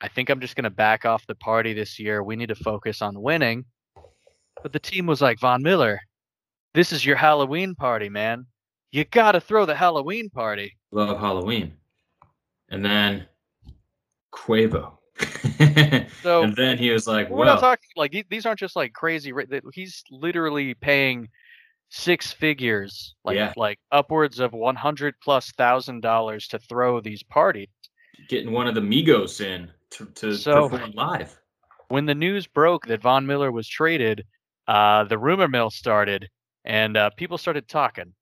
I 0.00 0.08
think 0.08 0.28
I'm 0.30 0.40
just 0.40 0.56
going 0.56 0.64
to 0.64 0.70
back 0.70 1.04
off 1.04 1.26
the 1.26 1.34
party 1.34 1.72
this 1.72 1.98
year. 1.98 2.22
We 2.22 2.36
need 2.36 2.48
to 2.48 2.54
focus 2.54 3.02
on 3.02 3.20
winning." 3.20 3.64
But 4.62 4.72
the 4.72 4.78
team 4.78 5.06
was 5.06 5.20
like, 5.20 5.40
"Von 5.40 5.62
Miller, 5.62 6.00
this 6.74 6.92
is 6.92 7.04
your 7.04 7.16
Halloween 7.16 7.74
party, 7.74 8.08
man. 8.08 8.46
You 8.92 9.04
got 9.04 9.32
to 9.32 9.40
throw 9.40 9.66
the 9.66 9.74
Halloween 9.74 10.30
party." 10.30 10.76
love 10.92 11.18
Halloween. 11.18 11.72
And 12.68 12.84
then 12.84 13.26
Quavo. 14.32 14.92
So 16.22 16.44
and 16.44 16.54
then 16.54 16.78
he 16.78 16.90
was 16.90 17.08
like, 17.08 17.28
We're 17.28 17.44
not 17.44 17.54
well, 17.54 17.60
talking 17.60 17.88
like 17.96 18.26
these 18.30 18.46
aren't 18.46 18.60
just 18.60 18.76
like 18.76 18.92
crazy. 18.92 19.32
that- 19.32 19.64
He's 19.74 20.04
literally 20.10 20.74
paying 20.74 21.28
six 21.94 22.32
figures, 22.32 23.14
like 23.22 23.36
Yeah. 23.36 23.52
like 23.56 23.78
upwards 23.90 24.40
of 24.40 24.52
one 24.54 24.74
hundred 24.76 25.14
plus 25.22 25.50
thousand 25.52 26.00
dollars 26.00 26.48
to 26.48 26.58
throw 26.58 27.00
these 27.00 27.22
parties. 27.22 27.68
Getting 28.28 28.50
one 28.52 28.66
of 28.66 28.74
the 28.74 28.80
Migos 28.80 29.40
in 29.44 29.70
to, 29.90 30.06
to 30.06 30.34
So- 30.34 30.68
perform 30.70 30.92
live. 30.92 31.38
When 31.88 32.06
the 32.06 32.14
news 32.14 32.46
broke 32.46 32.86
that 32.86 33.02
Von 33.02 33.26
Miller 33.26 33.52
was 33.52 33.68
traded, 33.68 34.24
uh, 34.66 35.04
the 35.04 35.18
rumor 35.18 35.46
mill 35.48 35.68
started, 35.68 36.30
and 36.64 36.96
uh, 36.96 37.10
people 37.18 37.36
started 37.36 37.68
talking. 37.68 38.04
and 38.04 38.14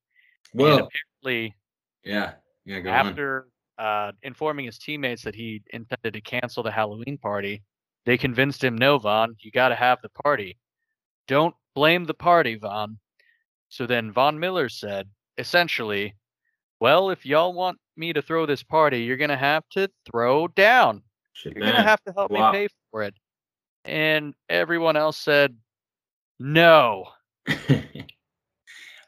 Well, 0.61 0.89
apparently, 1.23 1.55
yeah, 2.03 2.33
yeah. 2.65 2.79
Go 2.81 2.89
after 2.89 3.47
uh, 3.77 4.11
informing 4.23 4.65
his 4.65 4.77
teammates 4.77 5.21
that 5.23 5.35
he 5.35 5.61
intended 5.71 6.11
to 6.13 6.19
cancel 6.21 6.61
the 6.63 6.71
Halloween 6.71 7.17
party, 7.17 7.63
they 8.05 8.17
convinced 8.17 8.61
him, 8.61 8.77
"No, 8.77 8.97
Von, 8.97 9.37
you 9.39 9.49
got 9.51 9.69
to 9.69 9.75
have 9.75 9.99
the 10.01 10.09
party. 10.09 10.57
Don't 11.29 11.55
blame 11.73 12.03
the 12.03 12.13
party, 12.13 12.55
Von." 12.55 12.99
So 13.71 13.87
then 13.87 14.11
Von 14.11 14.37
Miller 14.37 14.67
said, 14.67 15.09
essentially, 15.37 16.13
"Well, 16.81 17.09
if 17.09 17.25
y'all 17.25 17.53
want 17.53 17.79
me 17.95 18.11
to 18.11 18.21
throw 18.21 18.45
this 18.45 18.63
party, 18.63 19.03
you're 19.03 19.15
gonna 19.15 19.37
have 19.37 19.63
to 19.69 19.89
throw 20.05 20.49
down. 20.49 21.03
Shit, 21.31 21.55
You're 21.55 21.65
gonna 21.67 21.81
have 21.81 22.03
to 22.03 22.11
help 22.11 22.31
Wow. 22.31 22.51
me 22.51 22.57
pay 22.57 22.67
for 22.91 23.01
it." 23.03 23.15
And 23.85 24.35
everyone 24.49 24.97
else 24.97 25.17
said, 25.17 25.57
"No." 26.37 27.13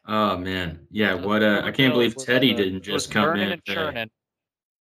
oh 0.08 0.38
man, 0.38 0.88
yeah. 0.89 1.17
So 1.17 1.28
What? 1.28 1.43
Uh, 1.43 1.62
I 1.65 1.71
can't 1.71 1.93
believe 1.93 2.15
Teddy 2.15 2.54
didn't 2.54 2.84
just 2.84 3.12
come 3.12 3.36
in. 3.36 3.52
and 3.52 3.65
churning 3.65 4.10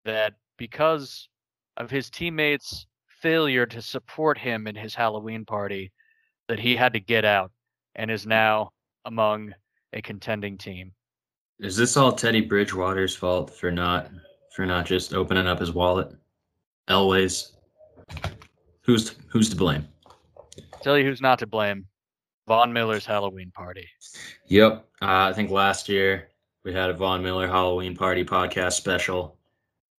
that 0.03 0.33
because 0.57 1.29
of 1.77 1.89
his 1.89 2.09
teammates' 2.09 2.87
failure 3.07 3.65
to 3.67 3.81
support 3.81 4.37
him 4.37 4.67
in 4.67 4.75
his 4.75 4.93
Halloween 4.93 5.45
party, 5.45 5.93
that 6.49 6.59
he 6.59 6.75
had 6.75 6.91
to 6.91 6.99
get 6.99 7.23
out 7.23 7.53
and 7.95 8.11
is 8.11 8.27
now 8.27 8.73
among 9.05 9.53
a 9.93 10.01
contending 10.01 10.57
team. 10.57 10.91
Is 11.59 11.75
this 11.75 11.95
all 11.97 12.11
Teddy 12.11 12.41
Bridgewater's 12.41 13.15
fault 13.15 13.55
for 13.55 13.71
not 13.71 14.09
for 14.55 14.65
not 14.65 14.85
just 14.85 15.13
opening 15.13 15.47
up 15.47 15.59
his 15.59 15.71
wallet? 15.71 16.11
Elways. 16.89 17.51
Who's 18.81 19.15
who's 19.27 19.49
to 19.49 19.55
blame? 19.55 19.87
Tell 20.81 20.97
you 20.97 21.05
who's 21.05 21.21
not 21.21 21.39
to 21.39 21.47
blame. 21.47 21.85
Von 22.47 22.73
Miller's 22.73 23.05
Halloween 23.05 23.51
party. 23.51 23.87
Yep. 24.47 24.85
Uh, 25.01 25.29
I 25.29 25.33
think 25.33 25.51
last 25.51 25.87
year 25.87 26.29
we 26.63 26.73
had 26.73 26.89
a 26.89 26.93
Von 26.93 27.21
Miller 27.21 27.47
Halloween 27.47 27.95
party 27.95 28.25
podcast 28.25 28.73
special. 28.73 29.37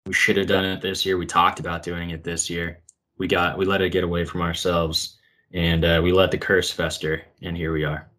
We 0.07 0.13
should 0.13 0.37
have 0.37 0.49
done 0.49 0.65
it 0.65 0.81
this 0.81 1.07
year. 1.07 1.17
We 1.17 1.27
talked 1.27 1.61
about 1.61 1.85
doing 1.85 2.11
it 2.11 2.25
this 2.25 2.51
year. 2.51 2.81
We 3.19 3.29
got 3.29 3.57
we 3.57 3.65
let 3.65 3.81
it 3.81 3.91
get 3.91 4.05
away 4.05 4.25
from 4.25 4.43
ourselves, 4.43 5.19
and 5.53 5.85
uh, 5.85 6.01
we 6.03 6.13
let 6.13 6.33
the 6.33 6.39
curse 6.39 6.71
fester, 6.71 7.23
and 7.41 7.57
here 7.57 7.73
we 7.73 7.85
are. 7.85 8.11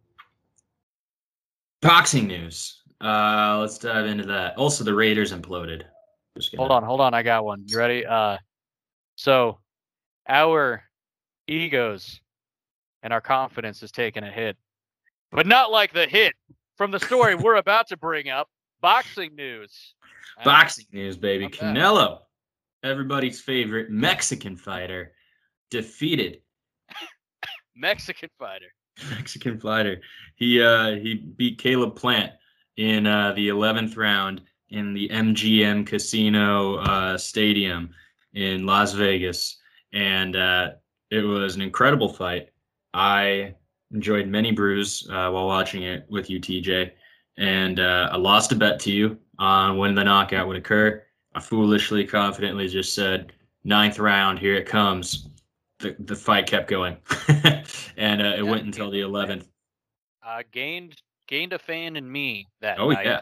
Boxing 1.84 2.28
news. 2.28 2.82
Uh, 3.02 3.58
let's 3.60 3.78
dive 3.78 4.06
into 4.06 4.24
that. 4.24 4.58
Also, 4.58 4.84
the 4.84 4.93
Raiders 4.93 5.34
imploded. 5.34 5.84
Hold 6.56 6.72
on, 6.72 6.84
hold 6.84 7.02
on, 7.02 7.13
I 7.13 7.22
got 7.22 7.46
one. 7.46 7.63
You 7.67 7.78
ready? 7.78 8.06
Uh 8.06 8.38
so 9.15 9.60
our 10.28 10.84
egos 11.48 12.22
and 13.04 13.13
our 13.13 13.22
confidence 13.22 13.84
is 13.84 13.91
taking 13.91 14.24
a 14.24 14.32
hit. 14.32 14.58
But 15.32 15.46
not 15.46 15.72
like 15.72 15.93
the 15.93 16.08
hit 16.08 16.34
from 16.78 16.89
the 16.91 17.00
story 17.00 17.36
we're 17.36 17.58
about 17.58 17.88
to 17.89 17.98
bring 17.98 18.30
up. 18.30 18.50
Boxing 18.82 19.36
news. 19.36 19.93
Uh, 20.39 20.46
Boxing 20.46 20.86
news, 20.91 21.17
baby. 21.17 21.48
Canelo, 21.48 22.19
everybody's 22.84 23.39
favorite 23.39 23.91
Mexican 23.91 24.56
fighter, 24.56 25.13
defeated 25.69 26.41
Mexican 27.76 28.30
fighter. 28.39 28.74
Mexican 29.12 29.60
fighter. 29.60 30.02
He 30.36 30.62
uh 30.62 30.96
he 30.96 31.16
beat 31.16 31.60
Caleb 31.60 31.96
Plant 31.96 32.32
in 32.78 33.06
uh 33.06 33.34
the 33.34 33.50
11th 33.50 33.98
round 33.98 34.42
in 34.70 34.94
the 34.94 35.10
MGM 35.10 35.86
Casino 35.86 36.78
uh 36.78 37.18
stadium 37.18 37.90
in 38.34 38.66
Las 38.66 38.94
Vegas 38.94 39.58
and 39.94 40.36
uh 40.36 40.72
it 41.12 41.22
was 41.22 41.56
an 41.56 41.62
incredible 41.62 42.10
fight. 42.10 42.50
I 42.94 43.54
enjoyed 43.92 44.28
many 44.28 44.52
brews 44.52 45.08
uh, 45.10 45.30
while 45.30 45.46
watching 45.46 45.84
it 45.84 46.06
with 46.10 46.30
you 46.30 46.40
TJ 46.40 46.92
and 47.38 47.80
uh, 47.80 48.10
I 48.12 48.18
lost 48.18 48.52
a 48.52 48.56
bet 48.56 48.80
to 48.82 48.92
you 48.92 49.18
on 49.40 49.78
when 49.78 49.96
the 49.96 50.04
knockout 50.04 50.48
would 50.48 50.58
occur. 50.58 51.04
I 51.36 51.40
foolishly 51.40 52.06
confidently 52.06 52.68
just 52.68 52.94
said 52.94 53.34
ninth 53.64 54.00
round 54.00 54.40
here 54.40 54.56
it 54.56 54.68
comes. 54.68 55.30
The, 55.80 55.96
the 56.00 56.16
fight 56.16 56.48
kept 56.48 56.70
going 56.70 56.98
and 57.98 58.22
uh, 58.22 58.36
it 58.38 58.42
Yeah, 58.42 58.52
went 58.52 58.66
until 58.66 58.90
the 58.92 59.02
11th 59.02 59.48
Uh 60.22 60.44
gained 60.52 61.02
gained 61.28 61.54
a 61.54 61.60
fan 61.60 61.96
in 61.96 62.12
me 62.12 62.48
that 62.62 62.82
Oh 62.82 62.90
night. 62.90 63.06
yeah, 63.06 63.22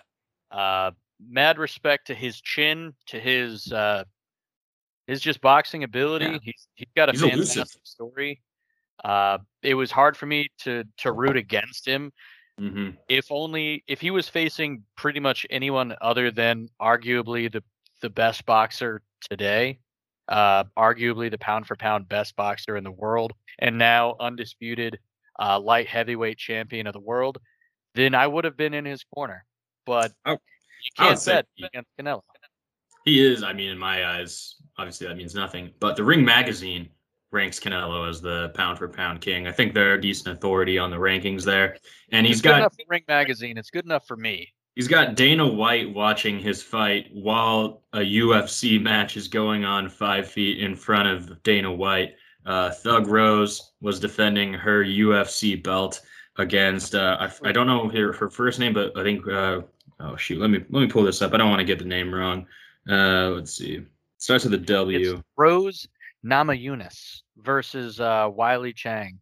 Uh 0.51 0.91
mad 1.19 1.57
respect 1.59 2.07
to 2.07 2.15
his 2.15 2.39
chin, 2.41 2.95
to 3.07 3.19
his 3.19 3.71
uh 3.71 4.03
his 5.07 5.21
just 5.21 5.41
boxing 5.41 5.83
ability. 5.83 6.33
Yeah. 6.33 6.39
He's 6.43 6.67
he's 6.75 6.87
got 6.95 7.09
a 7.09 7.13
He's 7.13 7.21
elusive. 7.21 7.67
fantastic 7.67 7.81
story. 7.85 8.41
Uh 9.03 9.39
it 9.63 9.75
was 9.75 9.91
hard 9.91 10.17
for 10.17 10.25
me 10.25 10.49
to 10.59 10.83
to 10.97 11.11
root 11.11 11.37
against 11.37 11.87
him 11.87 12.11
hmm 12.59 12.91
if 13.09 13.31
only 13.31 13.83
if 13.87 14.01
he 14.01 14.11
was 14.11 14.29
facing 14.29 14.83
pretty 14.95 15.19
much 15.19 15.45
anyone 15.49 15.95
other 16.01 16.31
than 16.31 16.69
arguably 16.81 17.51
the 17.51 17.63
the 18.01 18.09
best 18.09 18.45
boxer 18.45 19.01
today, 19.29 19.79
uh, 20.31 20.63
arguably 20.77 21.29
the 21.29 21.37
pound 21.37 21.67
for 21.67 21.75
pound 21.75 22.07
best 22.09 22.35
boxer 22.35 22.77
in 22.77 22.83
the 22.83 22.91
world, 22.91 23.33
and 23.59 23.77
now 23.77 24.15
undisputed 24.19 24.97
uh, 25.39 25.59
light 25.59 25.87
heavyweight 25.87 26.37
champion 26.37 26.87
of 26.87 26.93
the 26.93 26.99
world, 26.99 27.37
then 27.95 28.15
I 28.15 28.25
would 28.25 28.45
have 28.45 28.55
been 28.57 28.73
in 28.73 28.85
his 28.85 29.03
corner. 29.13 29.45
But 29.85 30.13
Oh, 30.25 30.31
you 30.33 30.37
can't 30.97 31.25
bet 31.25 31.45
he- 31.55 31.65
against 31.65 31.89
Canelo. 31.99 32.21
he 33.05 33.25
is. 33.25 33.43
I 33.43 33.51
mean, 33.53 33.69
in 33.71 33.77
my 33.77 34.05
eyes, 34.05 34.55
obviously 34.77 35.07
that 35.07 35.17
means 35.17 35.35
nothing. 35.35 35.71
But 35.79 35.95
the 35.95 36.03
Ring 36.03 36.23
Magazine 36.23 36.89
ranks 37.31 37.59
Canelo 37.59 38.09
as 38.09 38.21
the 38.21 38.49
pound 38.55 38.77
for 38.77 38.87
pound 38.87 39.21
king. 39.21 39.47
I 39.47 39.51
think 39.51 39.73
they're 39.73 39.93
a 39.95 40.01
decent 40.01 40.35
authority 40.37 40.77
on 40.77 40.91
the 40.91 40.97
rankings 40.97 41.43
there, 41.43 41.77
and 42.11 42.25
he's 42.25 42.41
got 42.41 42.59
enough 42.59 42.73
for 42.75 42.83
Ring 42.87 43.03
Magazine. 43.07 43.57
It's 43.57 43.69
good 43.69 43.85
enough 43.85 44.05
for 44.07 44.15
me. 44.17 44.53
He's 44.75 44.87
got 44.87 45.15
Dana 45.15 45.45
White 45.45 45.93
watching 45.93 46.39
his 46.39 46.63
fight 46.63 47.07
while 47.11 47.83
a 47.93 47.99
UFC 47.99 48.81
match 48.81 49.17
is 49.17 49.27
going 49.27 49.65
on 49.65 49.89
five 49.89 50.29
feet 50.29 50.59
in 50.59 50.75
front 50.75 51.09
of 51.09 51.43
Dana 51.43 51.71
White. 51.71 52.15
Uh, 52.45 52.71
Thug 52.71 53.07
Rose 53.07 53.73
was 53.81 53.99
defending 53.99 54.53
her 54.53 54.83
UFC 54.83 55.61
belt 55.61 56.01
against 56.37 56.95
uh, 56.95 57.17
I, 57.19 57.49
I 57.49 57.51
don't 57.51 57.67
know 57.67 57.89
her, 57.89 58.13
her 58.13 58.29
first 58.29 58.59
name, 58.59 58.73
but 58.73 58.97
I 58.97 59.03
think 59.03 59.27
uh, 59.27 59.61
oh 59.99 60.15
shoot, 60.15 60.39
let 60.39 60.49
me 60.49 60.59
let 60.69 60.81
me 60.81 60.87
pull 60.87 61.03
this 61.03 61.21
up. 61.21 61.33
I 61.33 61.37
don't 61.37 61.49
want 61.49 61.59
to 61.59 61.65
get 61.65 61.79
the 61.79 61.85
name 61.85 62.13
wrong. 62.13 62.45
Uh, 62.89 63.29
let's 63.29 63.53
see. 63.53 63.85
starts 64.17 64.45
with 64.45 64.53
a 64.53 64.57
W. 64.57 65.13
It's 65.13 65.23
Rose 65.37 65.87
Namajunas 66.25 67.21
versus 67.37 67.99
uh, 67.99 68.29
Weili 68.29 68.73
Zhang. 68.73 69.17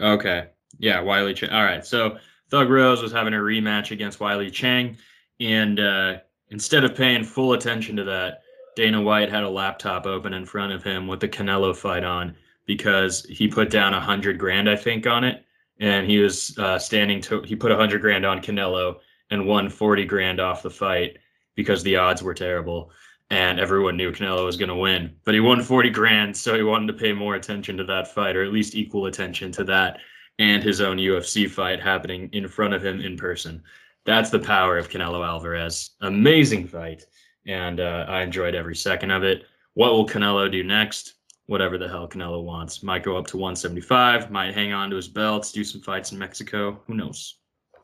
Okay. 0.00 0.48
Yeah, 0.78 1.02
Weili 1.02 1.34
Zhang. 1.34 1.52
All 1.52 1.64
right. 1.64 1.84
So 1.84 2.18
Thug 2.54 2.70
Rose 2.70 3.02
was 3.02 3.10
having 3.10 3.34
a 3.34 3.38
rematch 3.38 3.90
against 3.90 4.20
Weili 4.20 4.48
Zhang, 4.48 4.96
and 5.40 5.80
uh, 5.80 6.18
instead 6.50 6.84
of 6.84 6.94
paying 6.94 7.24
full 7.24 7.54
attention 7.54 7.96
to 7.96 8.04
that, 8.04 8.42
Dana 8.76 9.02
White 9.02 9.28
had 9.28 9.42
a 9.42 9.48
laptop 9.48 10.06
open 10.06 10.32
in 10.32 10.46
front 10.46 10.72
of 10.72 10.84
him 10.84 11.08
with 11.08 11.18
the 11.18 11.28
Canelo 11.28 11.74
fight 11.74 12.04
on 12.04 12.36
because 12.64 13.24
he 13.24 13.48
put 13.48 13.70
down 13.70 13.92
a 13.92 14.00
hundred 14.00 14.38
grand, 14.38 14.70
I 14.70 14.76
think, 14.76 15.04
on 15.04 15.24
it, 15.24 15.44
and 15.80 16.08
he 16.08 16.20
was 16.20 16.56
uh, 16.56 16.78
standing 16.78 17.20
to. 17.22 17.42
He 17.42 17.56
put 17.56 17.72
a 17.72 17.76
hundred 17.76 18.02
grand 18.02 18.24
on 18.24 18.40
Canelo 18.40 18.98
and 19.32 19.48
won 19.48 19.68
forty 19.68 20.04
grand 20.04 20.38
off 20.38 20.62
the 20.62 20.70
fight 20.70 21.18
because 21.56 21.82
the 21.82 21.96
odds 21.96 22.22
were 22.22 22.34
terrible. 22.34 22.92
And 23.30 23.58
everyone 23.58 23.96
knew 23.96 24.12
Canelo 24.12 24.44
was 24.44 24.56
going 24.56 24.68
to 24.68 24.76
win, 24.76 25.16
but 25.24 25.34
he 25.34 25.40
won 25.40 25.60
40 25.60 25.90
grand, 25.90 26.36
so 26.36 26.54
he 26.54 26.62
wanted 26.62 26.86
to 26.88 26.92
pay 26.92 27.12
more 27.12 27.34
attention 27.34 27.76
to 27.78 27.84
that 27.84 28.06
fight, 28.06 28.36
or 28.36 28.44
at 28.44 28.52
least 28.52 28.76
equal 28.76 29.06
attention 29.06 29.50
to 29.52 29.64
that 29.64 29.98
and 30.38 30.62
his 30.62 30.80
own 30.80 30.96
UFC 30.96 31.48
fight 31.48 31.80
happening 31.80 32.28
in 32.32 32.48
front 32.48 32.74
of 32.74 32.84
him 32.84 33.00
in 33.00 33.16
person. 33.16 33.62
That's 34.04 34.30
the 34.30 34.38
power 34.38 34.76
of 34.76 34.88
Canelo 34.88 35.26
Alvarez. 35.26 35.90
Amazing 36.00 36.66
fight, 36.68 37.06
and 37.46 37.80
uh, 37.80 38.06
I 38.08 38.22
enjoyed 38.22 38.54
every 38.54 38.76
second 38.76 39.10
of 39.10 39.22
it. 39.22 39.44
What 39.74 39.92
will 39.92 40.06
Canelo 40.06 40.50
do 40.50 40.62
next? 40.62 41.14
Whatever 41.46 41.78
the 41.78 41.88
hell 41.88 42.08
Canelo 42.08 42.42
wants. 42.42 42.82
Might 42.82 43.02
go 43.02 43.16
up 43.16 43.26
to 43.28 43.36
175. 43.36 44.30
Might 44.30 44.54
hang 44.54 44.72
on 44.72 44.90
to 44.90 44.96
his 44.96 45.08
belts. 45.08 45.52
Do 45.52 45.64
some 45.64 45.80
fights 45.80 46.12
in 46.12 46.18
Mexico. 46.18 46.80
Who 46.86 46.94
knows? 46.94 47.36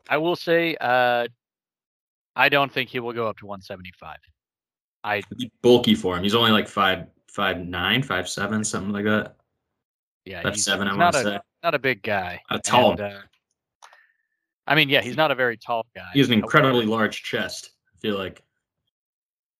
I 0.09 0.17
will 0.17 0.35
say, 0.35 0.75
uh, 0.81 1.27
I 2.35 2.49
don't 2.49 2.71
think 2.71 2.89
he 2.89 2.99
will 2.99 3.13
go 3.13 3.27
up 3.27 3.37
to 3.37 3.45
175. 3.45 4.17
I 5.03 5.21
bulky 5.61 5.95
for 5.95 6.17
him. 6.17 6.23
He's 6.23 6.35
only 6.35 6.51
like 6.51 6.67
five, 6.67 7.07
five 7.27 7.59
nine, 7.59 8.03
five 8.03 8.29
seven, 8.29 8.63
something 8.63 8.93
like 8.93 9.05
that. 9.05 9.35
Yeah, 10.25 10.41
That's 10.43 10.57
he's, 10.57 10.65
seven. 10.65 10.87
I 10.87 10.91
want 10.91 10.99
not 10.99 11.11
to 11.13 11.19
a 11.19 11.23
say. 11.23 11.39
not 11.63 11.75
a 11.75 11.79
big 11.79 12.01
guy. 12.03 12.41
A 12.49 12.59
tall. 12.59 12.91
and, 12.91 13.01
uh, 13.01 13.19
I 14.67 14.75
mean, 14.75 14.89
yeah, 14.89 15.01
he's 15.01 15.17
not 15.17 15.31
a 15.31 15.35
very 15.35 15.57
tall 15.57 15.85
guy. 15.95 16.07
He 16.13 16.19
has 16.19 16.27
an 16.29 16.35
incredibly 16.35 16.85
large 16.85 17.23
chest. 17.23 17.71
I 17.95 17.97
feel 17.99 18.17
like 18.17 18.41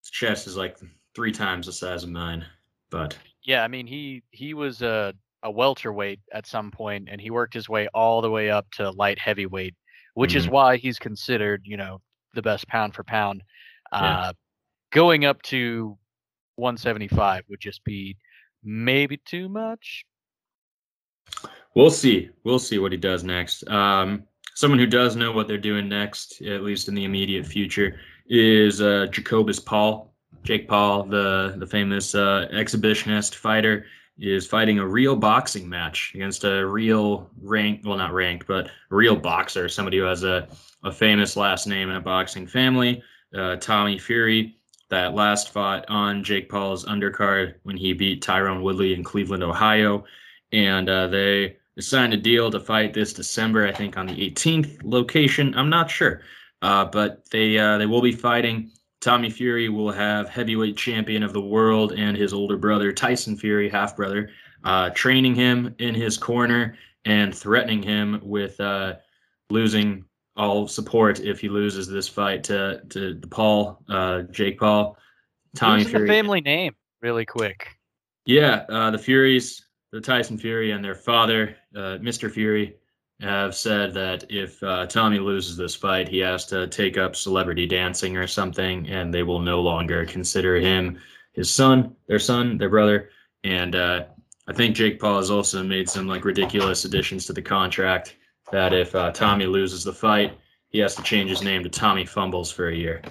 his 0.04 0.12
chest 0.12 0.48
is 0.48 0.56
like 0.58 0.78
three 1.16 1.32
times 1.32 1.66
the 1.66 1.74
size 1.74 2.04
of 2.04 2.10
mine. 2.10 2.46
But 2.90 3.18
Yeah, 3.44 3.64
I 3.64 3.68
mean, 3.68 3.88
he 3.88 4.24
he 4.32 4.54
was 4.54 4.82
a 4.82 5.14
a 5.44 5.50
welterweight 5.50 6.20
at 6.34 6.46
some 6.46 6.70
point, 6.70 7.10
and 7.10 7.20
he 7.20 7.32
worked 7.32 7.54
his 7.56 7.68
way 7.68 7.88
all 7.96 8.22
the 8.22 8.30
way 8.30 8.52
up 8.52 8.68
to 8.74 8.92
light 8.92 9.18
heavyweight 9.20 9.76
which 10.14 10.36
is 10.36 10.46
Mhm. 10.46 10.52
why 10.52 10.76
he's 10.76 11.00
considered, 11.00 11.62
you 11.64 11.78
know, 11.78 12.02
the 12.34 12.42
best 12.42 12.68
pound 12.68 12.94
for 12.94 13.02
pound. 13.02 13.42
Yeah. 13.94 14.00
Uh, 14.20 14.34
going 14.92 15.24
up 15.24 15.42
to 15.44 15.98
175 16.58 17.46
would 17.48 17.62
just 17.62 17.82
be 17.86 18.18
maybe 18.62 19.16
too 19.26 19.48
much. 19.48 20.04
We'll 21.76 21.90
see. 21.90 22.30
We'll 22.44 22.60
see 22.60 22.80
what 22.80 22.92
he 22.92 22.98
does 22.98 23.24
next. 23.24 23.68
Um, 23.70 24.24
someone 24.56 24.80
who 24.80 24.88
does 24.88 25.16
know 25.16 25.32
what 25.32 25.48
they're 25.48 25.58
doing 25.58 25.88
next, 25.88 26.42
at 26.42 26.64
least 26.64 26.88
in 26.88 26.96
the 26.96 27.06
immediate 27.06 27.46
future, 27.46 28.00
is 28.28 28.82
uh, 28.82 29.08
Jacobus 29.12 29.60
Paul. 29.60 30.14
Jake 30.44 30.68
Paul, 30.68 31.04
the 31.04 31.56
the 31.58 31.68
famous 31.68 32.16
uh, 32.16 32.48
exhibitionist 32.52 33.36
fighter, 33.36 33.86
is 34.18 34.48
fighting 34.48 34.80
a 34.80 34.88
real 34.88 35.16
boxing 35.16 35.68
match 35.68 36.14
against 36.14 36.44
a 36.44 36.66
real 36.66 37.30
rank, 37.42 37.82
well, 37.84 37.98
not 37.98 38.14
ranked, 38.14 38.48
but 38.48 38.70
real 38.90 39.16
boxer, 39.16 39.70
somebody 39.70 39.98
who 39.98 40.04
has 40.04 40.24
a, 40.24 40.48
a 40.84 40.92
famous 40.92 41.36
last 41.36 41.68
name 41.68 41.90
in 41.90 41.96
a 41.96 42.02
boxing 42.02 42.48
family, 42.48 43.02
uh, 43.36 43.56
Tommy 43.58 43.98
Fury. 43.98 44.58
That 44.90 45.16
last 45.16 45.52
fought 45.52 45.86
on 45.88 46.22
Jake 46.24 46.50
Paul's 46.50 46.86
undercard 46.86 47.56
when 47.64 47.78
he 47.78 47.94
beat 47.94 48.22
Tyron 48.22 48.62
Woodley 48.62 48.94
in 48.94 49.04
Cleveland, 49.04 49.42
Ohio. 49.42 50.04
And 50.52 50.90
uh, 50.90 51.08
they 51.08 51.58
signed 51.80 52.14
a 52.14 52.18
deal 52.18 52.52
to 52.52 52.60
fight 52.60 52.94
this 52.94 53.14
December, 53.14 53.68
I 53.68 53.72
think 53.72 53.98
on 53.98 54.08
the 54.08 54.32
18th 54.32 54.80
location. 54.84 55.54
I'm 55.56 55.70
not 55.70 55.90
sure. 55.90 56.22
Uh, 56.62 56.86
but 56.86 57.30
they 57.32 57.58
uh, 57.58 57.78
they 57.78 57.86
will 57.86 58.02
be 58.02 58.12
fighting. 58.12 58.72
Tommy 59.00 59.32
Fury 59.32 59.68
will 59.68 59.92
have 59.92 60.30
heavyweight 60.30 60.78
champion 60.78 61.24
of 61.24 61.34
the 61.34 61.42
world 61.42 61.94
and 61.94 62.16
his 62.16 62.34
older 62.34 62.56
brother 62.56 62.92
Tyson 62.92 63.36
Fury, 63.36 63.68
half 63.68 63.96
brother, 63.96 64.30
uh, 64.64 64.92
training 64.92 65.34
him 65.34 65.74
in 65.80 65.96
his 65.96 66.18
corner 66.18 66.78
and 67.06 67.36
threatening 67.36 67.82
him 67.82 68.20
with 68.22 68.60
uh, 68.60 68.96
losing 69.50 70.06
all 70.38 70.68
support 70.68 71.20
if 71.20 71.40
he 71.40 71.50
loses 71.50 71.88
this 71.88 72.08
fight 72.08 72.44
to 72.44 72.82
to 72.90 73.16
the 73.16 73.28
Paul, 73.28 73.84
uh, 73.90 74.22
Jake 74.24 74.60
Paul, 74.60 74.98
Tommy 75.56 75.84
Fury. 75.84 76.08
the 76.08 76.14
family 76.14 76.42
name, 76.42 76.76
really 77.02 77.26
quick. 77.26 77.70
Yeah, 78.26 78.66
uh, 78.70 78.92
the 78.92 79.00
Furies, 79.00 79.66
the 79.92 80.02
Tyson 80.02 80.38
Fury, 80.38 80.72
and 80.72 80.84
their 80.84 80.96
father, 80.96 81.56
uh, 81.76 81.98
Mr. 82.00 82.32
Fury, 82.32 82.76
have 83.20 83.54
said 83.56 83.94
that 83.94 84.24
if 84.30 84.62
uh, 84.64 84.88
Tommy 84.88 85.20
loses 85.20 85.56
this 85.56 85.76
fight, 85.76 86.08
he 86.08 86.18
has 86.20 86.46
to 86.48 86.68
take 86.68 86.98
up 86.98 87.16
celebrity 87.16 87.68
dancing 87.68 88.18
or 88.18 88.26
something, 88.26 88.88
and 88.90 89.14
they 89.14 89.24
will 89.24 89.40
no 89.40 89.62
longer 89.62 90.06
consider 90.06 90.56
him 90.56 91.00
his 91.34 91.50
son, 91.50 91.96
their 92.08 92.20
son, 92.20 92.58
their 92.58 92.70
brother. 92.70 93.10
And 93.44 93.76
uh, 93.76 94.06
I 94.48 94.54
think 94.54 94.76
Jake 94.76 95.00
Paul 95.00 95.18
has 95.18 95.30
also 95.30 95.64
made 95.64 95.90
some 95.90 96.08
like 96.08 96.26
ridiculous 96.26 96.86
additions 96.86 97.26
to 97.28 97.34
the 97.34 97.42
contract 97.42 98.18
that 98.52 98.74
if 98.74 98.94
uh, 98.96 99.12
Tommy 99.12 99.46
loses 99.46 99.84
the 99.84 99.94
fight, 99.94 100.38
he 100.70 100.80
has 100.80 100.96
to 100.96 101.04
change 101.04 101.30
his 101.30 101.44
name 101.44 101.64
to 101.64 101.70
Tommy 101.70 102.06
Fumbles 102.06 102.52
for 102.52 102.70
a 102.70 102.76
year. 102.76 103.02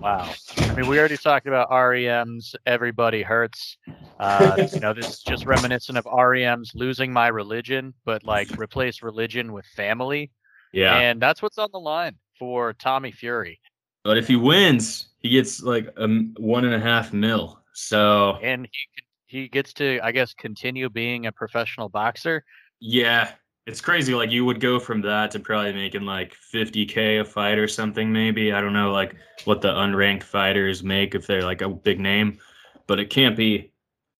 Wow. 0.00 0.32
I 0.58 0.74
mean, 0.74 0.86
we 0.86 0.98
already 0.98 1.16
talked 1.16 1.48
about 1.48 1.68
REM's 1.70 2.54
Everybody 2.66 3.22
Hurts. 3.22 3.78
Uh, 4.20 4.68
you 4.72 4.78
know, 4.78 4.94
this 4.94 5.08
is 5.08 5.22
just 5.22 5.44
reminiscent 5.44 5.98
of 5.98 6.06
REM's 6.06 6.72
Losing 6.74 7.12
My 7.12 7.26
Religion, 7.28 7.92
but 8.04 8.22
like 8.24 8.48
replace 8.58 9.02
religion 9.02 9.52
with 9.52 9.66
family. 9.74 10.30
Yeah. 10.72 10.98
And 10.98 11.20
that's 11.20 11.42
what's 11.42 11.58
on 11.58 11.70
the 11.72 11.80
line 11.80 12.14
for 12.38 12.74
Tommy 12.74 13.10
Fury. 13.10 13.60
But 14.04 14.18
if 14.18 14.28
he 14.28 14.36
wins, 14.36 15.08
he 15.18 15.30
gets 15.30 15.62
like 15.62 15.88
a 15.96 16.06
one 16.36 16.64
and 16.64 16.74
a 16.74 16.80
half 16.80 17.12
mil. 17.12 17.60
So 17.74 18.38
And 18.42 18.68
he 18.70 19.40
he 19.42 19.48
gets 19.48 19.72
to, 19.74 20.00
I 20.02 20.12
guess, 20.12 20.32
continue 20.32 20.88
being 20.88 21.26
a 21.26 21.32
professional 21.32 21.88
boxer. 21.88 22.44
yeah, 22.80 23.32
it's 23.68 23.82
crazy. 23.82 24.14
Like 24.14 24.30
you 24.30 24.46
would 24.46 24.60
go 24.60 24.80
from 24.80 25.02
that 25.02 25.30
to 25.32 25.38
probably 25.38 25.74
making 25.74 26.06
like 26.06 26.34
50k 26.34 27.20
a 27.20 27.24
fight 27.24 27.58
or 27.58 27.68
something. 27.68 28.10
Maybe 28.10 28.50
I 28.50 28.62
don't 28.62 28.72
know 28.72 28.92
like 28.92 29.14
what 29.44 29.60
the 29.60 29.68
unranked 29.68 30.22
fighters 30.22 30.82
make 30.82 31.14
if 31.14 31.26
they're 31.26 31.44
like 31.44 31.60
a 31.60 31.68
big 31.68 32.00
name, 32.00 32.38
but 32.86 32.98
it 32.98 33.10
can't 33.10 33.36
be 33.36 33.70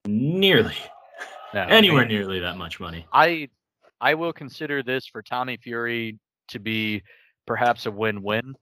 nearly 0.07 0.77
No, 1.55 1.63
anywhere 1.63 2.05
nearly 2.05 2.41
that 2.41 2.59
much 2.59 2.79
money. 2.79 3.07
I 3.11 3.49
I 4.03 4.13
will 4.13 4.35
consider 4.35 4.83
this 4.83 5.07
for 5.07 5.23
Tommy 5.23 5.57
Fury 5.57 6.19
to 6.49 6.59
be 6.59 7.03
perhaps 7.47 7.87
a 7.87 7.91
win-win. 7.91 8.55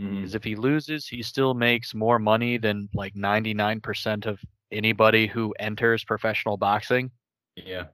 Mm-hmm. 0.00 0.16
Because 0.16 0.34
if 0.34 0.42
he 0.42 0.56
loses, 0.56 1.06
he 1.06 1.22
still 1.22 1.52
makes 1.52 1.94
more 1.94 2.18
money 2.18 2.56
than 2.56 2.88
like 2.94 3.14
99% 3.14 4.24
of 4.24 4.40
anybody 4.72 5.26
who 5.26 5.54
enters 5.60 6.02
professional 6.02 6.56
boxing 6.56 7.10
Yeah, 7.56 7.88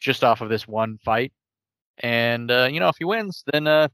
just 0.00 0.24
off 0.24 0.40
of 0.40 0.48
this 0.48 0.66
one 0.66 0.98
fight. 1.04 1.32
And 2.00 2.50
uh, 2.50 2.68
you 2.70 2.80
know, 2.80 2.88
if 2.88 2.96
he 2.98 3.04
wins, 3.04 3.44
then 3.52 3.66
uh, 3.66 3.88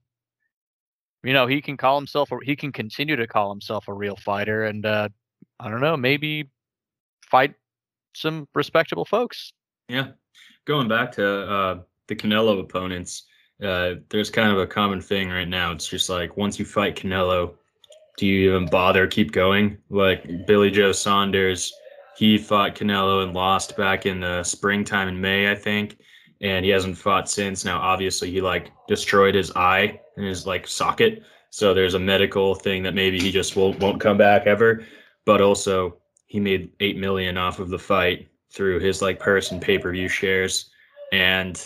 you 1.22 1.32
know 1.32 1.46
he 1.46 1.60
can 1.60 1.76
call 1.76 1.96
himself. 1.98 2.30
A, 2.32 2.36
he 2.42 2.56
can 2.56 2.72
continue 2.72 3.16
to 3.16 3.26
call 3.26 3.50
himself 3.50 3.88
a 3.88 3.92
real 3.92 4.16
fighter, 4.16 4.64
and 4.64 4.84
uh, 4.84 5.08
I 5.60 5.70
don't 5.70 5.80
know, 5.80 5.96
maybe 5.96 6.50
fight 7.30 7.54
some 8.14 8.48
respectable 8.54 9.04
folks. 9.04 9.52
yeah. 9.88 10.08
Going 10.66 10.88
back 10.88 11.12
to 11.12 11.26
uh, 11.26 11.80
the 12.08 12.16
Canelo 12.16 12.58
opponents, 12.58 13.24
uh, 13.62 13.94
there's 14.08 14.30
kind 14.30 14.50
of 14.50 14.58
a 14.58 14.66
common 14.66 15.00
thing 15.00 15.28
right 15.28 15.48
now. 15.48 15.72
It's 15.72 15.86
just 15.86 16.08
like 16.08 16.36
once 16.38 16.58
you 16.58 16.64
fight 16.64 16.96
Canelo, 16.96 17.54
do 18.16 18.26
you 18.26 18.50
even 18.50 18.66
bother 18.66 19.06
keep 19.06 19.32
going? 19.32 19.76
Like 19.90 20.46
Billy 20.46 20.70
Joe 20.70 20.92
Saunders, 20.92 21.72
he 22.16 22.38
fought 22.38 22.74
Canelo 22.74 23.24
and 23.24 23.34
lost 23.34 23.76
back 23.76 24.06
in 24.06 24.20
the 24.20 24.42
springtime 24.42 25.08
in 25.08 25.20
May, 25.20 25.50
I 25.50 25.54
think, 25.54 25.98
and 26.44 26.64
he 26.64 26.70
hasn't 26.70 26.96
fought 26.96 27.28
since. 27.28 27.64
Now, 27.64 27.80
obviously, 27.80 28.30
he 28.30 28.40
like 28.40 28.70
destroyed 28.87 29.35
his 29.35 29.50
eye 29.57 30.00
and 30.16 30.24
his 30.26 30.46
like 30.46 30.66
socket, 30.68 31.22
so 31.50 31.74
there's 31.74 31.94
a 31.94 31.98
medical 31.98 32.54
thing 32.54 32.83
that 32.85 32.94
maybe 32.94 33.18
he 33.18 33.33
just 33.33 33.57
won't 33.57 33.80
won't 33.80 34.00
come 34.00 34.16
back 34.18 34.46
ever. 34.46 34.85
But 35.24 35.40
also, 35.40 35.96
he 36.26 36.38
made 36.38 36.70
eight 36.80 36.96
million 36.98 37.37
off 37.38 37.59
of 37.59 37.70
the 37.70 37.78
fight 37.78 38.28
through 38.52 38.78
his 38.78 39.02
like 39.02 39.18
purse 39.18 39.50
and 39.50 39.61
pay 39.61 39.78
per 39.78 39.90
view 39.90 40.07
shares, 40.09 40.70
and 41.12 41.61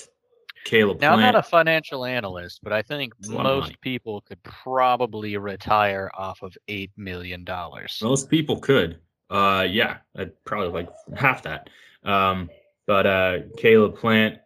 Caleb 0.65 1.01
Now, 1.01 1.15
I'm 1.15 1.21
not 1.21 1.35
a 1.35 1.43
financial 1.43 2.05
analyst, 2.05 2.61
but 2.63 2.73
I 2.73 2.83
think 2.83 3.15
It's 3.19 3.29
a 3.29 3.33
lot 3.33 3.47
of 3.47 3.51
money. 3.59 3.61
most 3.61 3.81
people 3.81 4.21
could 4.23 4.43
probably 4.43 5.37
retire 5.37 6.11
off 6.17 6.43
of 6.43 6.57
eight 6.69 6.91
million 6.97 7.45
dollars. 7.45 7.99
Most 8.03 8.29
people 8.31 8.59
could. 8.61 8.99
Uh, 9.31 9.67
yeah, 9.69 9.99
I'd 10.17 10.33
probably 10.45 10.69
like 10.69 10.89
half 11.17 11.43
that. 11.43 11.69
Um, 12.05 12.49
but 12.87 13.07
uh, 13.07 13.39
Caleb 13.59 13.97
Plant, 13.97 14.39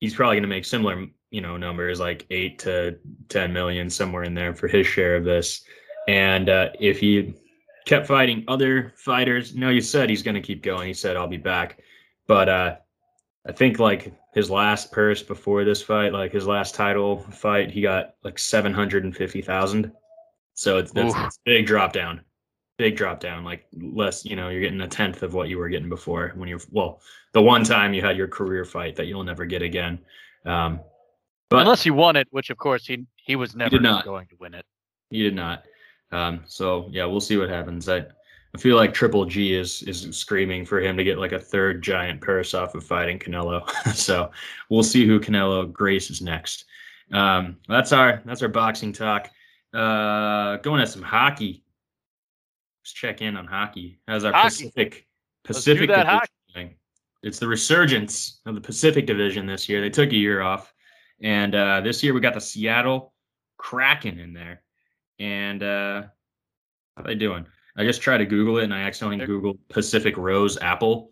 he's 0.00 0.14
probably 0.14 0.36
going 0.36 0.42
to 0.42 0.48
make 0.48 0.64
similar, 0.64 1.06
you 1.30 1.40
know, 1.40 1.56
numbers 1.56 2.00
like 2.00 2.26
eight 2.30 2.58
to 2.60 2.98
ten 3.28 3.52
million 3.52 3.88
somewhere 3.88 4.24
in 4.24 4.34
there 4.34 4.54
for 4.54 4.68
his 4.68 4.86
share 4.86 5.16
of 5.16 5.24
this. 5.24 5.62
And 6.08 6.48
uh, 6.48 6.70
if 6.80 6.98
he 6.98 7.34
kept 7.86 8.06
fighting 8.06 8.44
other 8.48 8.92
fighters, 8.96 9.54
no, 9.54 9.70
he 9.70 9.80
said 9.80 10.10
he's 10.10 10.22
going 10.22 10.34
to 10.34 10.40
keep 10.40 10.62
going. 10.62 10.88
He 10.88 10.94
said 10.94 11.16
I'll 11.16 11.28
be 11.28 11.36
back, 11.36 11.80
but 12.26 12.48
uh, 12.48 12.76
I 13.46 13.52
think 13.52 13.78
like 13.78 14.12
his 14.34 14.50
last 14.50 14.92
purse 14.92 15.22
before 15.22 15.64
this 15.64 15.82
fight, 15.82 16.12
like 16.12 16.32
his 16.32 16.46
last 16.46 16.74
title 16.74 17.18
fight, 17.18 17.70
he 17.70 17.80
got 17.80 18.14
like 18.22 18.38
seven 18.38 18.72
hundred 18.72 19.04
and 19.04 19.16
fifty 19.16 19.42
thousand. 19.42 19.92
So 20.54 20.78
it's 20.78 20.92
that's 20.92 21.14
it's 21.16 21.36
a 21.36 21.40
big 21.44 21.66
drop 21.66 21.92
down, 21.92 22.20
big 22.80 22.96
drop 22.96 23.20
down. 23.20 23.44
Like 23.44 23.66
less, 23.74 24.24
you 24.24 24.36
know, 24.36 24.48
you're 24.48 24.62
getting 24.62 24.80
a 24.80 24.88
tenth 24.88 25.22
of 25.22 25.34
what 25.34 25.50
you 25.50 25.58
were 25.58 25.68
getting 25.68 25.90
before 25.90 26.32
when 26.34 26.48
you're 26.48 26.60
well, 26.70 27.02
the 27.32 27.42
one 27.42 27.62
time 27.62 27.92
you 27.92 28.00
had 28.00 28.16
your 28.16 28.26
career 28.26 28.64
fight 28.64 28.96
that 28.96 29.04
you'll 29.04 29.22
never 29.22 29.44
get 29.44 29.60
again. 29.60 29.98
Um, 30.46 30.80
but 31.50 31.60
Unless 31.60 31.82
he 31.82 31.90
won 31.90 32.16
it, 32.16 32.26
which 32.30 32.48
of 32.48 32.56
course 32.56 32.86
he 32.86 33.04
he 33.16 33.36
was 33.36 33.54
never 33.54 33.78
not. 33.78 34.06
going 34.06 34.28
to 34.28 34.36
win 34.40 34.54
it. 34.54 34.64
He 35.10 35.22
did 35.22 35.34
not. 35.34 35.66
Um, 36.10 36.40
so 36.46 36.88
yeah, 36.90 37.04
we'll 37.04 37.20
see 37.20 37.36
what 37.36 37.50
happens. 37.50 37.86
I 37.86 38.06
I 38.54 38.58
feel 38.58 38.76
like 38.76 38.94
Triple 38.94 39.26
G 39.26 39.52
is 39.54 39.82
is 39.82 40.08
screaming 40.16 40.64
for 40.64 40.80
him 40.80 40.96
to 40.96 41.04
get 41.04 41.18
like 41.18 41.32
a 41.32 41.38
third 41.38 41.82
giant 41.82 42.22
purse 42.22 42.54
off 42.54 42.74
of 42.74 42.82
fighting 42.82 43.18
Canelo. 43.18 43.68
so 43.94 44.30
we'll 44.70 44.82
see 44.82 45.06
who 45.06 45.20
Canelo 45.20 45.70
graces 45.70 46.22
next. 46.22 46.64
Um, 47.12 47.58
that's 47.68 47.92
our 47.92 48.22
that's 48.24 48.40
our 48.40 48.48
boxing 48.48 48.94
talk. 48.94 49.30
Uh, 49.74 50.56
going 50.58 50.80
to 50.80 50.86
some 50.86 51.02
hockey. 51.02 51.62
Let's 52.90 52.98
check 52.98 53.22
in 53.22 53.36
on 53.36 53.46
hockey. 53.46 54.00
How's 54.08 54.24
our 54.24 54.32
Hockey. 54.32 54.48
Pacific 54.64 55.06
Pacific 55.44 55.86
Division 55.88 56.06
hockey. 56.08 56.28
doing? 56.52 56.74
It's 57.22 57.38
the 57.38 57.46
resurgence 57.46 58.40
of 58.46 58.56
the 58.56 58.60
Pacific 58.60 59.06
Division 59.06 59.46
this 59.46 59.68
year. 59.68 59.80
They 59.80 59.90
took 59.90 60.10
a 60.10 60.16
year 60.16 60.42
off, 60.42 60.74
and 61.22 61.54
uh, 61.54 61.82
this 61.82 62.02
year 62.02 62.12
we 62.14 62.20
got 62.20 62.34
the 62.34 62.40
Seattle 62.40 63.14
Kraken 63.58 64.18
in 64.18 64.32
there. 64.32 64.62
And 65.20 65.62
uh, 65.62 66.02
how 66.96 67.04
they 67.04 67.14
doing? 67.14 67.46
I 67.76 67.84
just 67.84 68.02
tried 68.02 68.18
to 68.18 68.26
Google 68.26 68.58
it, 68.58 68.64
and 68.64 68.74
I 68.74 68.80
accidentally 68.80 69.18
They're- 69.24 69.28
Googled 69.38 69.58
Pacific 69.68 70.16
Rose 70.16 70.58
Apple. 70.60 71.10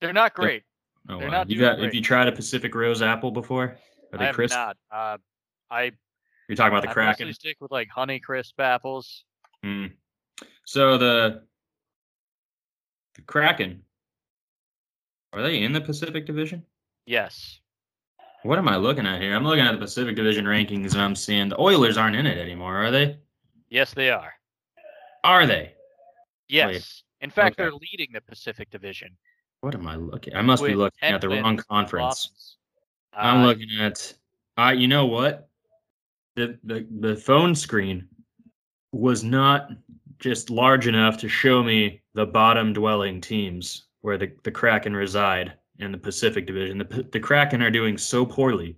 They're 0.00 0.12
not 0.12 0.34
great. 0.34 0.64
Oh, 1.08 1.16
They're 1.20 1.28
wow. 1.28 1.32
not 1.34 1.50
you 1.50 1.60
got? 1.60 1.78
Have 1.78 1.94
you 1.94 2.02
tried 2.02 2.26
a 2.26 2.32
Pacific 2.32 2.74
Rose 2.74 3.02
Apple 3.02 3.30
before? 3.30 3.66
Are 3.66 3.78
I 4.14 4.16
they 4.16 4.24
have 4.26 4.34
crisp? 4.34 4.56
not. 4.56 4.76
Uh, 4.90 5.18
I 5.70 5.92
You're 6.48 6.56
talking 6.56 6.72
about 6.76 6.82
the 6.82 6.88
I 6.90 6.92
Kraken. 6.92 7.32
stick 7.34 7.58
with 7.60 7.70
like 7.70 7.88
Honey 7.88 8.18
Crisp 8.18 8.58
apples. 8.58 9.24
Hmm. 9.62 9.86
So 10.70 10.96
the 10.98 11.42
the 13.16 13.22
Kraken 13.22 13.82
are 15.32 15.42
they 15.42 15.64
in 15.64 15.72
the 15.72 15.80
Pacific 15.80 16.26
Division? 16.26 16.64
Yes. 17.06 17.58
What 18.44 18.56
am 18.56 18.68
I 18.68 18.76
looking 18.76 19.04
at 19.04 19.20
here? 19.20 19.34
I'm 19.34 19.42
looking 19.42 19.64
at 19.64 19.72
the 19.72 19.78
Pacific 19.78 20.14
Division 20.14 20.44
rankings 20.44 20.92
and 20.92 21.02
I'm 21.02 21.16
seeing 21.16 21.48
the 21.48 21.60
Oilers 21.60 21.96
aren't 21.98 22.14
in 22.14 22.24
it 22.24 22.38
anymore, 22.38 22.76
are 22.76 22.92
they? 22.92 23.18
Yes, 23.68 23.94
they 23.94 24.10
are. 24.10 24.32
Are 25.24 25.44
they? 25.44 25.74
Yes. 26.48 27.02
In 27.20 27.30
fact, 27.30 27.54
Okay. 27.58 27.64
they're 27.64 27.72
leading 27.72 28.12
the 28.12 28.20
Pacific 28.20 28.70
Division. 28.70 29.16
What 29.62 29.74
am 29.74 29.88
I 29.88 29.96
looking? 29.96 30.36
I 30.36 30.42
must 30.42 30.64
be 30.64 30.74
looking 30.76 31.02
at 31.02 31.20
the 31.20 31.30
wrong 31.30 31.56
conference. 31.68 32.00
losses. 32.04 32.56
I'm 33.12 33.40
Uh, 33.40 33.46
looking 33.46 33.70
at. 33.80 34.14
I. 34.56 34.74
you 34.74 34.86
know 34.86 35.06
what? 35.06 35.48
The, 36.36 36.60
the 36.62 36.86
the 37.00 37.16
phone 37.16 37.56
screen 37.56 38.06
was 38.92 39.24
not 39.24 39.70
just 40.20 40.50
large 40.50 40.86
enough 40.86 41.16
to 41.18 41.28
show 41.28 41.62
me 41.62 42.02
the 42.14 42.26
bottom 42.26 42.72
dwelling 42.72 43.20
teams 43.20 43.86
where 44.02 44.18
the, 44.18 44.32
the 44.44 44.50
Kraken 44.50 44.94
reside 44.94 45.54
in 45.78 45.92
the 45.92 45.98
Pacific 45.98 46.46
Division. 46.46 46.78
The 46.78 47.08
the 47.10 47.20
Kraken 47.20 47.62
are 47.62 47.70
doing 47.70 47.98
so 47.98 48.24
poorly 48.24 48.76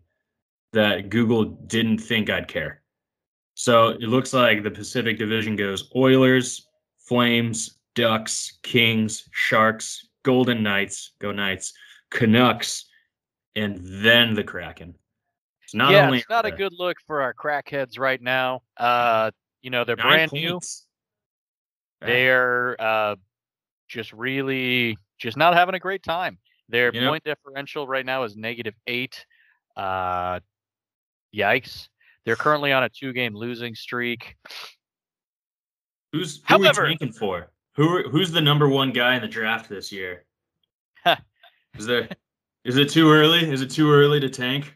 that 0.72 1.10
Google 1.10 1.44
didn't 1.44 1.98
think 1.98 2.30
I'd 2.30 2.48
care. 2.48 2.82
So 3.54 3.88
it 3.88 4.02
looks 4.02 4.32
like 4.32 4.62
the 4.62 4.70
Pacific 4.70 5.18
Division 5.18 5.56
goes 5.56 5.90
Oilers, 5.94 6.66
Flames, 6.98 7.78
Ducks, 7.94 8.58
Kings, 8.62 9.28
Sharks, 9.32 10.08
Golden 10.22 10.62
Knights, 10.62 11.12
go 11.18 11.32
Knights, 11.32 11.74
Canucks, 12.10 12.86
and 13.54 13.78
then 13.82 14.34
the 14.34 14.44
Kraken. 14.44 14.94
So 15.66 15.78
not 15.78 15.92
yeah, 15.92 16.06
only 16.06 16.18
it's 16.18 16.28
not 16.30 16.46
a 16.46 16.50
good 16.50 16.72
look 16.78 16.96
for 17.06 17.20
our 17.22 17.34
crackheads 17.34 17.98
right 17.98 18.20
now. 18.20 18.62
Uh, 18.76 19.30
you 19.60 19.70
know, 19.70 19.84
they're 19.84 19.96
nine 19.96 20.28
brand 20.28 20.32
new. 20.32 20.50
points. 20.52 20.86
They're 22.06 22.80
uh, 22.80 23.16
just 23.88 24.12
really 24.12 24.96
just 25.18 25.36
not 25.36 25.54
having 25.54 25.74
a 25.74 25.78
great 25.78 26.02
time. 26.02 26.38
Their 26.68 26.94
You 26.94 27.06
point 27.08 27.24
differential 27.24 27.86
right 27.86 28.04
now 28.04 28.24
is 28.24 28.36
negative 28.36 28.74
eight. 28.86 29.24
Uh, 29.76 30.40
yikes! 31.34 31.88
They're 32.24 32.36
currently 32.36 32.72
on 32.72 32.84
a 32.84 32.88
two-game 32.88 33.34
losing 33.34 33.74
streak. 33.74 34.36
Who's 36.12 36.36
who 36.36 36.42
However- 36.44 36.82
are 36.82 36.84
we 36.84 36.88
tanking 36.90 37.12
for? 37.12 37.50
Who 37.76 38.08
who's 38.10 38.30
the 38.30 38.40
number 38.40 38.68
one 38.68 38.92
guy 38.92 39.14
in 39.16 39.22
the 39.22 39.28
draft 39.28 39.68
this 39.68 39.90
year? 39.90 40.24
Is 41.78 41.86
there 41.86 42.08
is 42.64 42.76
it 42.76 42.90
too 42.90 43.10
early? 43.10 43.50
Is 43.50 43.62
it 43.62 43.70
too 43.70 43.90
early 43.90 44.20
to 44.20 44.28
tank? 44.28 44.74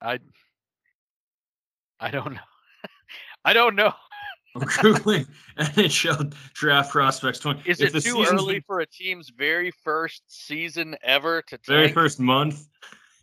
I 0.00 0.18
I 2.00 2.10
don't 2.10 2.32
know. 2.32 2.40
I 3.44 3.52
don't 3.52 3.76
know. 3.76 3.92
I'm 4.54 4.62
googling 4.62 5.26
NHL 5.58 6.32
draft 6.54 6.90
prospects. 6.92 7.38
Twenty. 7.40 7.68
Is 7.68 7.80
if 7.80 7.88
it 7.88 7.92
the 7.94 8.00
too 8.00 8.24
early 8.28 8.60
for 8.60 8.80
a 8.80 8.86
team's 8.86 9.30
very 9.30 9.70
first 9.82 10.22
season 10.28 10.96
ever 11.02 11.42
to 11.48 11.58
very 11.66 11.88
first 11.92 12.20
month 12.20 12.66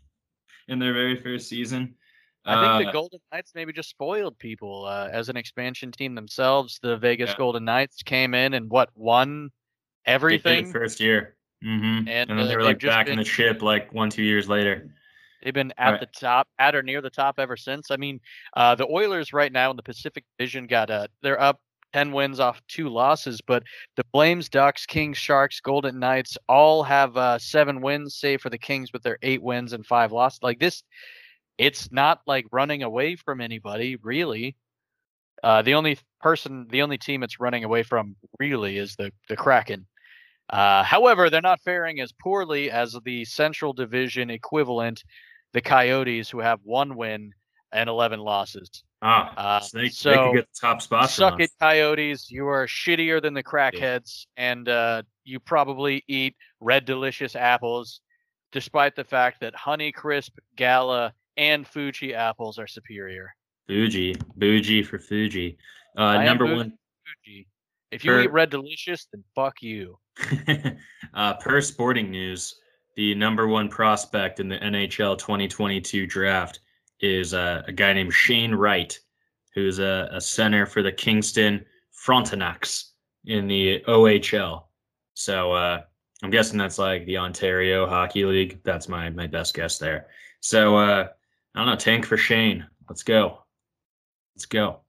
in 0.67 0.79
their 0.79 0.93
very 0.93 1.15
first 1.15 1.47
season? 1.47 1.95
I 2.43 2.75
think 2.77 2.85
the 2.85 2.89
Uh, 2.89 2.91
Golden 2.91 3.19
Knights 3.31 3.51
maybe 3.53 3.71
just 3.71 3.89
spoiled 3.89 4.37
people 4.39 4.85
uh, 4.85 5.09
as 5.11 5.29
an 5.29 5.37
expansion 5.37 5.91
team 5.91 6.15
themselves. 6.15 6.79
The 6.81 6.97
Vegas 6.97 7.29
Yeah. 7.29 7.37
Golden 7.37 7.63
Knights 7.65 8.01
came 8.03 8.33
in 8.33 8.55
and 8.55 8.69
what 8.69 8.89
won 8.95 9.51
they 10.05 10.11
did 10.11 10.13
it 10.13 10.15
everything. 10.15 10.71
first 10.73 10.99
year. 10.99 11.35
hmm 11.61 11.69
And, 11.99 12.09
And, 12.09 12.29
then 12.31 12.39
uh, 12.39 12.45
they 12.47 12.55
were 12.57 12.63
like 12.63 12.79
back 12.81 13.07
in 13.07 13.11
the 13.17 13.23
been- 13.23 13.25
ship 13.25 13.61
like 13.61 13.93
one 13.93 14.09
two 14.09 14.23
years 14.23 14.49
later. 14.49 14.91
They've 15.43 15.53
been 15.53 15.73
at 15.77 15.91
Right. 15.91 15.99
the 15.99 16.07
top, 16.07 16.47
at 16.59 16.75
or 16.75 16.83
near 16.83 17.01
the 17.01 17.09
top 17.09 17.39
ever 17.39 17.57
since. 17.57 17.91
I 17.91 17.97
mean, 17.97 18.19
uh, 18.55 18.75
the 18.75 18.87
Oilers 18.87 19.33
right 19.33 19.51
now 19.51 19.69
in 19.71 19.77
the 19.77 19.83
Pacific 19.83 20.23
Division 20.37 20.67
got 20.67 20.89
uh, 20.89 21.07
they're 21.21 21.39
up 21.41 21.59
ten 21.93 22.11
wins 22.11 22.39
off 22.39 22.61
two 22.67 22.87
losses, 22.89 23.41
but 23.41 23.63
the 23.97 24.03
Flames, 24.13 24.47
Ducks, 24.49 24.85
Kings, 24.85 25.17
Sharks, 25.17 25.59
Golden 25.59 25.99
Knights 25.99 26.37
all 26.47 26.83
have 26.83 27.17
uh, 27.17 27.37
seven 27.37 27.81
wins, 27.81 28.15
save 28.15 28.41
for 28.41 28.49
the 28.49 28.57
Kings 28.57 28.93
with 28.93 29.03
their 29.03 29.17
eight 29.21 29.41
wins 29.43 29.73
and 29.73 29.85
five 29.85 30.11
losses. 30.11 30.39
Like 30.41 30.59
this, 30.59 30.83
it's 31.57 31.91
not 31.91 32.21
like 32.27 32.45
running 32.51 32.83
away 32.83 33.15
from 33.15 33.41
anybody 33.41 33.97
really. 33.97 34.55
Uh, 35.43 35.61
the 35.63 35.73
only 35.73 35.97
person, 36.21 36.67
the 36.69 36.81
only 36.83 36.97
team 36.99 37.23
it's 37.23 37.39
running 37.39 37.63
away 37.63 37.83
from 37.83 38.15
really 38.39 38.77
is 38.77 38.95
the 38.95 39.11
the 39.27 39.35
Kraken. 39.35 39.87
Uh, 40.49 40.83
however, 40.83 41.29
they're 41.29 41.41
not 41.41 41.61
faring 41.61 41.99
as 42.01 42.11
poorly 42.11 42.69
as 42.69 42.95
the 43.05 43.23
Central 43.25 43.71
Division 43.73 44.29
equivalent, 44.29 45.03
the 45.53 45.61
Coyotes, 45.61 46.29
who 46.29 46.39
have 46.39 46.59
one 46.63 46.95
win 46.95 47.33
and 47.71 47.89
11 47.89 48.19
losses. 48.19 48.83
Ah, 49.01 49.33
Uh, 49.35 49.59
so 49.59 49.77
they, 49.77 49.83
they 49.85 49.89
so, 49.89 50.13
could 50.27 50.35
get 50.35 50.47
the 50.53 50.59
top 50.67 50.81
spot. 50.81 51.09
Suck 51.09 51.39
it, 51.39 51.49
Coyotes. 51.59 52.29
You 52.29 52.47
are 52.47 52.67
shittier 52.67 53.21
than 53.21 53.33
the 53.33 53.43
crackheads, 53.43 54.25
and 54.37 54.69
uh, 54.69 55.01
you 55.23 55.39
probably 55.39 56.03
eat 56.07 56.35
red 56.59 56.85
delicious 56.85 57.35
apples, 57.35 58.01
despite 58.51 58.95
the 58.95 59.03
fact 59.03 59.39
that 59.41 59.55
Honey 59.55 59.91
Crisp, 59.91 60.37
Gala, 60.55 61.13
and 61.37 61.65
Fuji 61.65 62.13
apples 62.13 62.59
are 62.59 62.67
superior. 62.67 63.33
Fuji, 63.67 64.15
Bougie 64.35 64.83
for 64.83 64.99
Fuji. 64.99 65.57
Uh, 65.97 66.21
number 66.23 66.45
one 66.45 66.73
Fuji. 67.25 67.47
If 67.91 68.05
you 68.05 68.11
Per- 68.11 68.21
eat 68.21 68.31
red 68.31 68.49
delicious, 68.49 69.07
then 69.11 69.23
fuck 69.35 69.61
you. 69.61 69.97
uh, 71.13 71.33
per 71.35 71.59
Sporting 71.61 72.11
News, 72.11 72.55
the 72.95 73.15
number 73.15 73.47
one 73.47 73.69
prospect 73.69 74.39
in 74.39 74.49
the 74.49 74.57
NHL 74.57 75.17
2022 75.17 76.05
draft 76.07 76.59
is 76.99 77.33
uh, 77.33 77.63
a 77.67 77.71
guy 77.71 77.93
named 77.93 78.13
Shane 78.13 78.53
Wright, 78.53 78.97
who's 79.53 79.79
a, 79.79 80.09
a 80.11 80.21
center 80.21 80.65
for 80.65 80.81
the 80.81 80.91
Kingston 80.91 81.65
Frontenacs 82.05 82.91
in 83.25 83.47
the 83.47 83.81
OHL. 83.87 84.63
So 85.13 85.53
uh, 85.53 85.81
I'm 86.23 86.29
guessing 86.29 86.57
that's 86.57 86.79
like 86.79 87.05
the 87.05 87.17
Ontario 87.17 87.87
Hockey 87.87 88.25
League. 88.25 88.59
That's 88.63 88.87
my 88.87 89.09
my 89.09 89.27
best 89.27 89.53
guess 89.53 89.77
there. 89.77 90.07
So 90.39 90.77
uh, 90.77 91.07
I 91.55 91.59
don't 91.59 91.67
know. 91.67 91.75
Tank 91.75 92.05
for 92.05 92.17
Shane. 92.17 92.65
Let's 92.89 93.03
go. 93.03 93.39
Let's 94.35 94.45
go. 94.45 94.81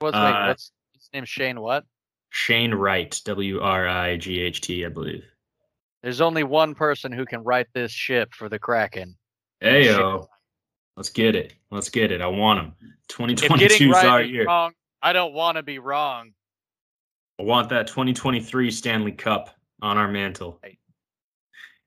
What's, 0.00 0.16
Uh, 0.16 0.44
what's 0.48 0.72
his 0.94 1.08
name? 1.12 1.24
Shane 1.24 1.60
what? 1.60 1.84
Shane 2.30 2.74
Wright, 2.74 3.20
W 3.24 3.60
R 3.60 3.88
I 3.88 4.16
G 4.16 4.40
H 4.40 4.60
T, 4.60 4.84
I 4.84 4.88
believe. 4.88 5.24
There's 6.02 6.20
only 6.20 6.44
one 6.44 6.74
person 6.74 7.12
who 7.12 7.24
can 7.24 7.42
right 7.42 7.66
this 7.74 7.90
ship 7.90 8.32
for 8.32 8.48
the 8.48 8.58
Kraken. 8.58 9.16
Ayo. 9.62 10.26
Let's 10.96 11.10
get 11.10 11.34
it. 11.34 11.54
Let's 11.70 11.88
get 11.88 12.10
it. 12.10 12.20
I 12.20 12.26
want 12.26 12.60
him. 12.60 12.74
If 12.80 13.08
2022 13.08 13.58
getting 13.58 13.88
is 13.90 13.94
right 13.94 14.24
is 14.24 14.30
year. 14.30 14.46
wrong, 14.46 14.72
I 15.02 15.12
don't 15.12 15.32
want 15.32 15.56
to 15.56 15.62
be 15.62 15.78
wrong. 15.78 16.32
I 17.38 17.44
want 17.44 17.68
that 17.68 17.86
2023 17.86 18.70
Stanley 18.70 19.12
Cup 19.12 19.50
on 19.80 19.96
our 19.96 20.08
mantle. 20.08 20.60
Right. 20.62 20.78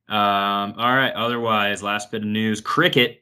Um, 0.08 0.76
all 0.78 0.96
right. 0.96 1.14
Otherwise, 1.14 1.84
last 1.84 2.12
bit 2.12 2.22
of 2.22 2.28
news 2.28 2.62
cricket. 2.62 3.22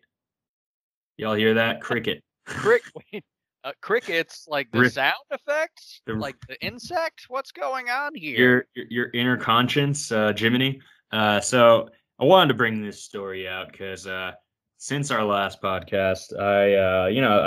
Y'all 1.17 1.35
hear 1.35 1.55
that? 1.55 1.81
Cricket. 1.81 2.23
Crick, 2.45 2.83
wait, 3.11 3.23
uh, 3.63 3.71
crickets, 3.81 4.45
like 4.47 4.71
the 4.71 4.89
sound 4.89 5.15
effects, 5.31 6.01
The- 6.05 6.13
like 6.13 6.35
the 6.47 6.59
insect. 6.65 7.25
What's 7.27 7.51
going 7.51 7.89
on 7.89 8.15
here? 8.15 8.37
your, 8.39 8.65
your 8.75 8.85
your 8.89 9.09
inner 9.13 9.37
conscience, 9.37 10.11
uh, 10.11 10.33
Jiminy. 10.35 10.81
Uh, 11.11 11.39
so 11.39 11.89
I 12.19 12.25
wanted 12.25 12.49
to 12.49 12.53
bring 12.53 12.81
this 12.81 13.03
story 13.03 13.47
out 13.47 13.71
because 13.71 14.07
uh, 14.07 14.33
since 14.77 15.11
our 15.11 15.23
last 15.23 15.61
podcast, 15.61 16.37
I 16.39 16.75
uh, 16.75 17.07
you 17.07 17.21
know 17.21 17.39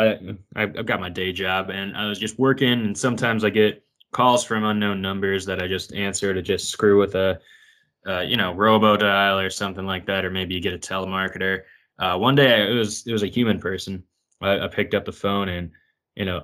I 0.55 0.61
I've 0.63 0.79
I've 0.79 0.87
got 0.87 1.01
my 1.01 1.09
day 1.09 1.33
job 1.33 1.71
and 1.71 1.97
I 1.97 2.07
was 2.09 2.19
just 2.19 2.39
working, 2.39 2.73
and 2.73 2.97
sometimes 2.97 3.45
I 3.45 3.51
get 3.51 3.85
calls 4.13 4.45
from 4.45 4.65
unknown 4.65 5.01
numbers 5.01 5.47
that 5.47 5.63
I 5.63 5.67
just 5.67 5.95
answer 5.95 6.35
to 6.35 6.43
just 6.43 6.69
screw 6.69 6.99
with 6.99 7.15
a 7.15 7.41
uh, 8.07 8.21
you 8.21 8.37
know 8.37 8.53
robo 8.53 8.97
dial 8.97 9.39
or 9.39 9.49
something 9.51 9.87
like 9.87 10.07
that, 10.07 10.25
or 10.25 10.31
maybe 10.31 10.55
you 10.55 10.61
get 10.61 10.75
a 10.75 10.79
telemarketer. 10.79 11.63
Uh, 11.99 12.19
one 12.19 12.35
day 12.35 12.71
it 12.71 12.75
was 12.75 13.07
it 13.07 13.13
was 13.13 13.23
a 13.23 13.29
human 13.29 13.59
person. 13.59 14.03
I, 14.41 14.61
I 14.61 14.69
picked 14.69 14.95
up 14.95 15.05
the 15.05 15.13
phone 15.13 15.49
and 15.49 15.71
you 16.17 16.25
know 16.25 16.43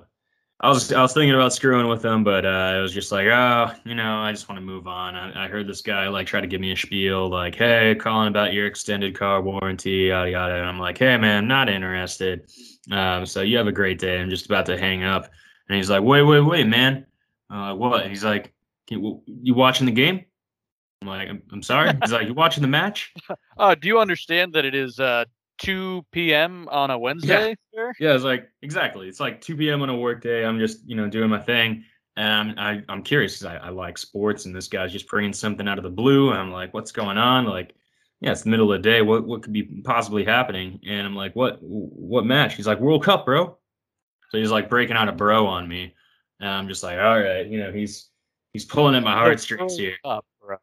I 0.61 0.67
was 0.67 0.91
I 0.91 1.01
was 1.01 1.13
thinking 1.13 1.33
about 1.33 1.53
screwing 1.53 1.87
with 1.87 2.01
them, 2.01 2.25
but 2.25 2.45
uh, 2.45 2.49
I 2.49 2.79
was 2.79 2.93
just 2.93 3.13
like, 3.13 3.27
oh, 3.27 3.71
you 3.85 3.95
know, 3.95 4.17
I 4.17 4.33
just 4.33 4.49
want 4.49 4.59
to 4.59 4.65
move 4.65 4.87
on. 4.87 5.15
I, 5.15 5.45
I 5.45 5.47
heard 5.47 5.67
this 5.67 5.81
guy 5.81 6.09
like 6.09 6.27
try 6.27 6.41
to 6.41 6.47
give 6.47 6.59
me 6.59 6.73
a 6.73 6.75
spiel, 6.75 7.29
like, 7.29 7.55
hey, 7.55 7.95
calling 7.95 8.27
about 8.27 8.51
your 8.51 8.67
extended 8.67 9.17
car 9.17 9.41
warranty, 9.41 10.07
yada 10.09 10.31
yada. 10.31 10.55
And 10.55 10.65
I'm 10.65 10.77
like, 10.77 10.97
hey, 10.97 11.15
man, 11.15 11.47
not 11.47 11.69
interested. 11.69 12.51
Um, 12.91 13.25
so 13.25 13.41
you 13.41 13.55
have 13.55 13.67
a 13.67 13.71
great 13.71 13.99
day. 13.99 14.19
I'm 14.19 14.29
just 14.29 14.47
about 14.47 14.65
to 14.65 14.77
hang 14.77 15.03
up, 15.03 15.29
and 15.69 15.77
he's 15.77 15.89
like, 15.89 16.03
wait, 16.03 16.23
wait, 16.23 16.41
wait, 16.41 16.67
man. 16.67 17.05
Uh, 17.49 17.73
what? 17.73 18.07
He's 18.07 18.25
like, 18.25 18.53
you, 18.89 19.23
you 19.25 19.53
watching 19.53 19.85
the 19.85 19.93
game? 19.93 20.25
I'm 21.01 21.07
like, 21.07 21.29
I'm, 21.29 21.41
I'm 21.53 21.63
sorry. 21.63 21.93
He's 22.01 22.11
like, 22.11 22.27
you 22.27 22.33
watching 22.33 22.61
the 22.61 22.67
match? 22.67 23.13
Uh, 23.57 23.75
do 23.75 23.89
you 23.89 23.99
understand 23.99 24.53
that 24.53 24.63
it 24.63 24.73
is 24.73 25.01
uh 25.01 25.25
2 25.59 26.05
p.m. 26.11 26.67
on 26.69 26.91
a 26.91 26.97
Wednesday? 26.97 27.55
sir? 27.73 27.93
Yeah, 27.99 28.15
it's 28.15 28.23
like 28.23 28.49
exactly. 28.61 29.07
It's 29.07 29.19
like 29.19 29.41
2 29.41 29.57
p.m. 29.57 29.81
on 29.81 29.89
a 29.89 29.95
work 29.95 30.21
day. 30.21 30.43
I'm 30.43 30.59
just 30.59 30.87
you 30.87 30.95
know 30.95 31.09
doing 31.09 31.29
my 31.29 31.39
thing, 31.39 31.83
and 32.17 32.59
I 32.59 32.81
I'm 32.89 33.03
curious 33.03 33.39
because 33.39 33.55
I, 33.61 33.67
I 33.67 33.69
like 33.69 33.97
sports, 33.97 34.45
and 34.45 34.55
this 34.55 34.67
guy's 34.67 34.91
just 34.91 35.07
bringing 35.07 35.33
something 35.33 35.67
out 35.67 35.77
of 35.77 35.83
the 35.83 35.89
blue. 35.89 36.31
And 36.31 36.39
I'm 36.39 36.51
like, 36.51 36.73
what's 36.73 36.91
going 36.91 37.17
on? 37.17 37.45
Like, 37.45 37.73
yeah, 38.21 38.31
it's 38.31 38.43
the 38.43 38.49
middle 38.49 38.71
of 38.71 38.81
the 38.81 38.89
day. 38.89 39.01
What 39.01 39.25
what 39.25 39.43
could 39.43 39.53
be 39.53 39.63
possibly 39.83 40.23
happening? 40.23 40.79
And 40.87 41.05
I'm 41.05 41.15
like, 41.15 41.35
what 41.35 41.59
what 41.61 42.25
match? 42.25 42.55
He's 42.55 42.67
like, 42.67 42.79
World 42.79 43.03
Cup, 43.03 43.25
bro. 43.25 43.57
So 44.29 44.37
he's 44.37 44.51
like 44.51 44.69
breaking 44.69 44.95
out 44.95 45.09
a 45.09 45.13
bro 45.13 45.47
on 45.47 45.67
me, 45.67 45.95
and 46.39 46.49
I'm 46.49 46.67
just 46.67 46.83
like, 46.83 46.97
all 46.97 47.19
right, 47.19 47.47
you 47.47 47.59
know, 47.59 47.71
he's 47.71 48.09
he's 48.53 48.65
pulling 48.65 48.95
at 48.95 49.03
my 49.03 49.13
heartstrings 49.13 49.77
here. 49.77 49.95
Up, 50.03 50.25
bro. 50.41 50.57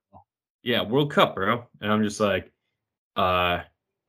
Yeah, 0.63 0.83
World 0.83 1.13
Cup, 1.13 1.35
bro. 1.35 1.65
And 1.81 1.93
I'm 1.93 2.03
just 2.03 2.21
like, 2.21 2.53
uh, 3.17 3.61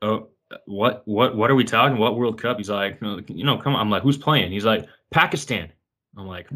oh, 0.01 0.29
what, 0.65 1.03
what, 1.05 1.35
what 1.35 1.51
are 1.51 1.55
we 1.55 1.63
talking? 1.63 1.97
What 1.97 2.17
World 2.17 2.41
Cup? 2.41 2.57
He's 2.57 2.69
like, 2.69 2.99
you 3.01 3.43
know, 3.43 3.57
come 3.57 3.75
on. 3.75 3.81
I'm 3.81 3.89
like, 3.89 4.03
who's 4.03 4.17
playing? 4.17 4.51
He's 4.51 4.65
like, 4.65 4.87
Pakistan. 5.11 5.71
I'm 6.17 6.27
like, 6.27 6.47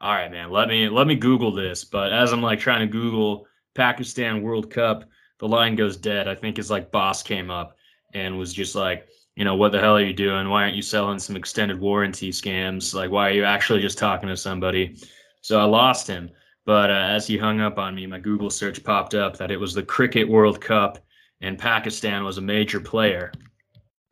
all 0.00 0.14
right, 0.14 0.30
man, 0.30 0.50
let 0.50 0.68
me 0.68 0.88
let 0.88 1.06
me 1.06 1.16
Google 1.16 1.52
this. 1.52 1.84
But 1.84 2.12
as 2.12 2.32
I'm 2.32 2.42
like 2.42 2.60
trying 2.60 2.80
to 2.80 2.86
Google 2.86 3.46
Pakistan 3.74 4.42
World 4.42 4.70
Cup, 4.70 5.04
the 5.38 5.48
line 5.48 5.74
goes 5.74 5.96
dead. 5.96 6.28
I 6.28 6.34
think 6.34 6.56
his 6.56 6.70
like 6.70 6.90
boss 6.90 7.22
came 7.22 7.50
up 7.50 7.76
and 8.14 8.38
was 8.38 8.52
just 8.52 8.74
like, 8.74 9.08
you 9.36 9.44
know, 9.44 9.56
what 9.56 9.72
the 9.72 9.80
hell 9.80 9.96
are 9.96 10.02
you 10.02 10.14
doing? 10.14 10.48
Why 10.48 10.62
aren't 10.62 10.76
you 10.76 10.82
selling 10.82 11.18
some 11.18 11.36
extended 11.36 11.78
warranty 11.78 12.30
scams? 12.30 12.94
Like, 12.94 13.10
why 13.10 13.28
are 13.28 13.32
you 13.32 13.44
actually 13.44 13.80
just 13.80 13.98
talking 13.98 14.28
to 14.28 14.36
somebody? 14.36 14.96
So 15.42 15.60
I 15.60 15.64
lost 15.64 16.06
him. 16.06 16.30
But 16.64 16.90
uh, 16.90 16.94
as 16.94 17.26
he 17.26 17.38
hung 17.38 17.60
up 17.60 17.78
on 17.78 17.94
me, 17.94 18.06
my 18.06 18.18
Google 18.18 18.50
search 18.50 18.82
popped 18.82 19.14
up 19.14 19.36
that 19.36 19.50
it 19.50 19.60
was 19.60 19.72
the 19.72 19.82
Cricket 19.82 20.28
World 20.28 20.60
Cup 20.60 20.98
and 21.40 21.58
Pakistan 21.58 22.24
was 22.24 22.38
a 22.38 22.42
major 22.42 22.80
player. 22.80 23.32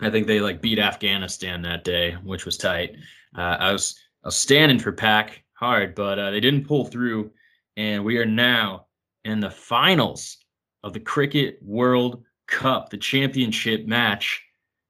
I 0.00 0.10
think 0.10 0.26
they 0.26 0.40
like 0.40 0.60
beat 0.60 0.78
Afghanistan 0.78 1.62
that 1.62 1.84
day, 1.84 2.12
which 2.24 2.44
was 2.44 2.56
tight. 2.56 2.96
Uh, 3.36 3.56
I 3.58 3.72
was 3.72 3.98
I 4.24 4.28
was 4.28 4.36
standing 4.36 4.78
for 4.78 4.92
Pack 4.92 5.42
hard, 5.54 5.94
but 5.94 6.18
uh, 6.18 6.30
they 6.30 6.40
didn't 6.40 6.66
pull 6.66 6.84
through, 6.84 7.30
and 7.76 8.04
we 8.04 8.18
are 8.18 8.26
now 8.26 8.86
in 9.24 9.40
the 9.40 9.50
finals 9.50 10.38
of 10.82 10.92
the 10.92 11.00
Cricket 11.00 11.58
World 11.62 12.22
Cup. 12.46 12.90
The 12.90 12.98
championship 12.98 13.86
match 13.86 14.42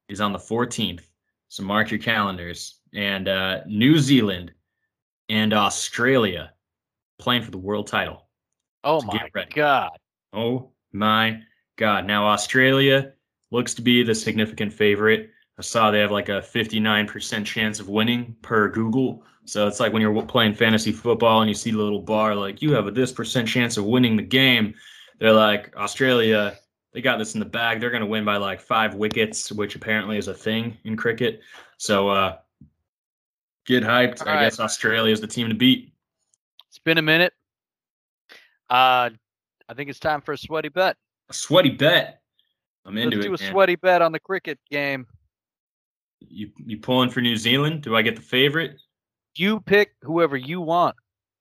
is 0.08 0.20
on 0.20 0.32
the 0.32 0.38
14th, 0.38 1.02
so 1.48 1.62
mark 1.62 1.90
your 1.90 2.00
calendars. 2.00 2.80
And 2.94 3.28
uh, 3.28 3.60
New 3.66 3.98
Zealand 3.98 4.52
and 5.28 5.52
Australia 5.52 6.52
playing 7.18 7.42
for 7.42 7.50
the 7.50 7.58
world 7.58 7.86
title. 7.86 8.28
Oh 8.82 9.00
so 9.00 9.06
my 9.06 9.46
god! 9.54 9.90
Oh 10.32 10.70
my 10.92 11.40
god! 11.76 12.06
Now 12.06 12.26
Australia 12.26 13.12
looks 13.50 13.74
to 13.74 13.82
be 13.82 14.02
the 14.02 14.14
significant 14.14 14.72
favorite. 14.72 15.30
I 15.58 15.62
saw 15.62 15.90
they 15.90 16.00
have 16.00 16.10
like 16.10 16.28
a 16.28 16.40
59% 16.42 17.44
chance 17.44 17.78
of 17.78 17.88
winning 17.88 18.34
per 18.42 18.68
Google. 18.68 19.24
So 19.44 19.68
it's 19.68 19.78
like 19.78 19.92
when 19.92 20.02
you're 20.02 20.22
playing 20.22 20.54
fantasy 20.54 20.90
football 20.90 21.42
and 21.42 21.48
you 21.48 21.54
see 21.54 21.70
the 21.70 21.78
little 21.78 22.00
bar 22.00 22.34
like 22.34 22.60
you 22.62 22.72
have 22.72 22.86
a 22.86 22.90
this 22.90 23.12
percent 23.12 23.46
chance 23.46 23.76
of 23.76 23.84
winning 23.84 24.16
the 24.16 24.22
game. 24.22 24.74
They're 25.20 25.32
like 25.32 25.74
Australia, 25.76 26.58
they 26.92 27.00
got 27.00 27.18
this 27.18 27.34
in 27.34 27.40
the 27.40 27.46
bag. 27.46 27.80
They're 27.80 27.90
going 27.90 28.00
to 28.00 28.06
win 28.06 28.24
by 28.24 28.36
like 28.36 28.60
five 28.60 28.94
wickets, 28.94 29.52
which 29.52 29.76
apparently 29.76 30.18
is 30.18 30.28
a 30.28 30.34
thing 30.34 30.76
in 30.84 30.96
cricket. 30.96 31.40
So 31.76 32.08
uh 32.08 32.38
get 33.66 33.84
hyped. 33.84 34.22
All 34.22 34.28
I 34.28 34.34
right. 34.34 34.44
guess 34.44 34.58
Australia 34.58 35.12
is 35.12 35.20
the 35.20 35.26
team 35.26 35.48
to 35.48 35.54
beat. 35.54 35.92
It's 36.68 36.78
been 36.78 36.98
a 36.98 37.02
minute. 37.02 37.32
Uh 38.68 39.10
I 39.68 39.74
think 39.74 39.88
it's 39.88 40.00
time 40.00 40.20
for 40.20 40.32
a 40.32 40.38
sweaty 40.38 40.68
bet. 40.68 40.96
A 41.30 41.34
sweaty 41.34 41.70
bet. 41.70 42.20
I'm 42.84 42.98
into 42.98 43.16
Let's 43.16 43.26
it. 43.26 43.28
Do 43.28 43.34
a 43.34 43.40
man. 43.40 43.52
sweaty 43.52 43.76
bet 43.76 44.02
on 44.02 44.12
the 44.12 44.20
cricket 44.20 44.58
game. 44.70 45.06
You 46.20 46.50
you 46.64 46.78
pulling 46.78 47.10
for 47.10 47.20
New 47.20 47.36
Zealand? 47.36 47.82
Do 47.82 47.96
I 47.96 48.02
get 48.02 48.16
the 48.16 48.22
favorite? 48.22 48.76
You 49.36 49.60
pick 49.60 49.94
whoever 50.02 50.36
you 50.36 50.60
want. 50.60 50.96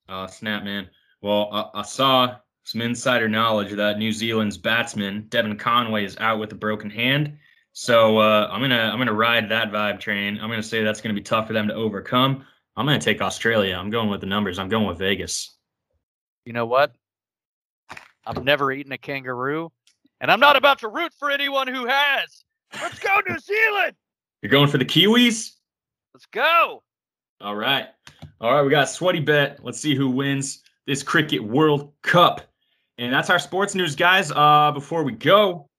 Oh 0.09 0.27
snap, 0.27 0.63
man! 0.63 0.89
Well, 1.21 1.49
I, 1.51 1.79
I 1.79 1.81
saw 1.83 2.35
some 2.63 2.81
insider 2.81 3.27
knowledge 3.27 3.73
that 3.73 3.97
New 3.97 4.11
Zealand's 4.11 4.57
batsman 4.57 5.27
Devon 5.29 5.57
Conway 5.57 6.05
is 6.05 6.17
out 6.17 6.39
with 6.39 6.51
a 6.51 6.55
broken 6.55 6.89
hand. 6.89 7.37
So 7.73 8.19
uh, 8.19 8.49
I'm 8.51 8.61
gonna 8.61 8.89
I'm 8.91 8.97
gonna 8.97 9.13
ride 9.13 9.49
that 9.49 9.71
vibe 9.71 9.99
train. 9.99 10.39
I'm 10.41 10.49
gonna 10.49 10.63
say 10.63 10.83
that's 10.83 11.01
gonna 11.01 11.15
be 11.15 11.21
tough 11.21 11.47
for 11.47 11.53
them 11.53 11.67
to 11.67 11.73
overcome. 11.73 12.45
I'm 12.75 12.85
gonna 12.85 12.99
take 12.99 13.21
Australia. 13.21 13.75
I'm 13.75 13.89
going 13.89 14.09
with 14.09 14.21
the 14.21 14.27
numbers. 14.27 14.59
I'm 14.59 14.69
going 14.69 14.87
with 14.87 14.97
Vegas. 14.97 15.55
You 16.45 16.53
know 16.53 16.65
what? 16.65 16.93
I've 18.25 18.43
never 18.43 18.71
eaten 18.71 18.91
a 18.91 18.97
kangaroo, 18.97 19.71
and 20.21 20.31
I'm 20.31 20.39
not 20.39 20.55
about 20.55 20.79
to 20.79 20.87
root 20.87 21.13
for 21.17 21.29
anyone 21.29 21.67
who 21.67 21.85
has. 21.85 22.43
Let's 22.81 22.99
go, 22.99 23.21
New 23.27 23.39
Zealand! 23.39 23.95
You're 24.41 24.49
going 24.49 24.69
for 24.69 24.77
the 24.77 24.85
Kiwis? 24.85 25.51
Let's 26.13 26.25
go. 26.27 26.83
All 27.41 27.55
right. 27.55 27.87
All 28.41 28.53
right. 28.53 28.61
We 28.61 28.69
got 28.69 28.89
sweaty 28.89 29.19
bet. 29.19 29.63
Let's 29.63 29.79
see 29.79 29.95
who 29.95 30.09
wins 30.09 30.63
this 30.85 31.01
Cricket 31.01 31.43
World 31.43 31.93
Cup. 32.01 32.41
And 32.97 33.11
that's 33.11 33.29
our 33.29 33.39
sports 33.39 33.73
news, 33.73 33.95
guys. 33.95 34.31
Uh, 34.31 34.71
before 34.71 35.03
we 35.03 35.13
go, 35.13 35.69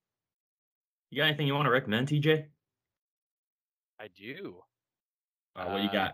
you 1.11 1.19
got 1.19 1.27
anything 1.27 1.47
you 1.47 1.55
want 1.55 1.67
to 1.67 1.71
recommend, 1.71 2.09
TJ? 2.09 2.47
I 4.01 4.09
do. 4.17 4.57
Uh, 5.55 5.67
what 5.67 5.83
you 5.83 5.93
got? 5.93 6.11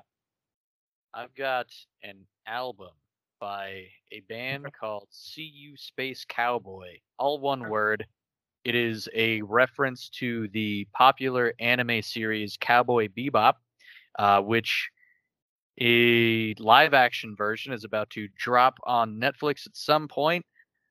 Uh, 1.14 1.20
I've 1.20 1.35
got 1.35 1.66
an 2.03 2.26
album 2.47 2.91
by 3.41 3.86
a 4.12 4.20
band 4.28 4.66
called 4.78 5.09
See 5.11 5.51
You 5.53 5.74
Space 5.76 6.26
Cowboy. 6.28 6.99
All 7.18 7.41
one 7.41 7.70
word. 7.70 8.07
It 8.64 8.74
is 8.74 9.09
a 9.14 9.41
reference 9.43 10.11
to 10.18 10.49
the 10.49 10.86
popular 10.93 11.55
anime 11.59 12.03
series 12.03 12.59
Cowboy 12.61 13.09
Bebop, 13.09 13.55
uh, 14.18 14.43
which 14.43 14.91
a 15.80 16.55
live 16.59 16.93
action 16.93 17.34
version 17.34 17.72
is 17.72 17.84
about 17.84 18.11
to 18.11 18.28
drop 18.36 18.78
on 18.84 19.18
Netflix 19.18 19.66
at 19.66 19.74
some 19.74 20.07
point. 20.07 20.45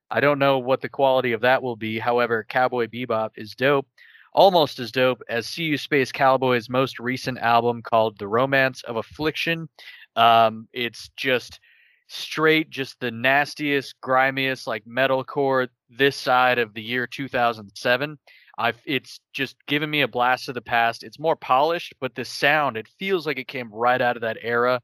I 0.09 0.19
don't 0.19 0.39
know 0.39 0.57
what 0.57 0.81
the 0.81 0.89
quality 0.89 1.33
of 1.33 1.41
that 1.41 1.61
will 1.61 1.75
be. 1.75 1.99
However, 1.99 2.43
Cowboy 2.49 2.87
Bebop 2.87 3.29
is 3.35 3.53
dope, 3.53 3.87
almost 4.33 4.79
as 4.79 4.91
dope 4.91 5.21
as 5.29 5.45
See 5.45 5.65
You 5.65 5.77
Space 5.77 6.11
Cowboy's 6.11 6.67
most 6.67 6.99
recent 6.99 7.37
album 7.37 7.83
called 7.83 8.17
The 8.17 8.27
Romance 8.27 8.81
of 8.83 8.95
Affliction. 8.95 9.69
Um, 10.15 10.67
it's 10.73 11.11
just 11.15 11.59
straight, 12.09 12.69
just 12.69 12.99
the 12.99 13.11
nastiest, 13.11 13.95
grimiest, 14.01 14.67
like 14.67 14.83
metalcore 14.85 15.67
this 15.89 16.17
side 16.17 16.59
of 16.59 16.73
the 16.73 16.81
year 16.81 17.07
2007. 17.07 18.17
I've 18.57 18.81
it's 18.85 19.21
just 19.31 19.55
given 19.67 19.89
me 19.89 20.01
a 20.01 20.07
blast 20.07 20.49
of 20.49 20.55
the 20.55 20.61
past. 20.61 21.03
It's 21.03 21.19
more 21.19 21.37
polished, 21.37 21.93
but 22.01 22.15
the 22.15 22.25
sound 22.25 22.75
it 22.75 22.89
feels 22.99 23.25
like 23.25 23.39
it 23.39 23.47
came 23.47 23.71
right 23.71 24.01
out 24.01 24.17
of 24.17 24.21
that 24.23 24.37
era, 24.41 24.81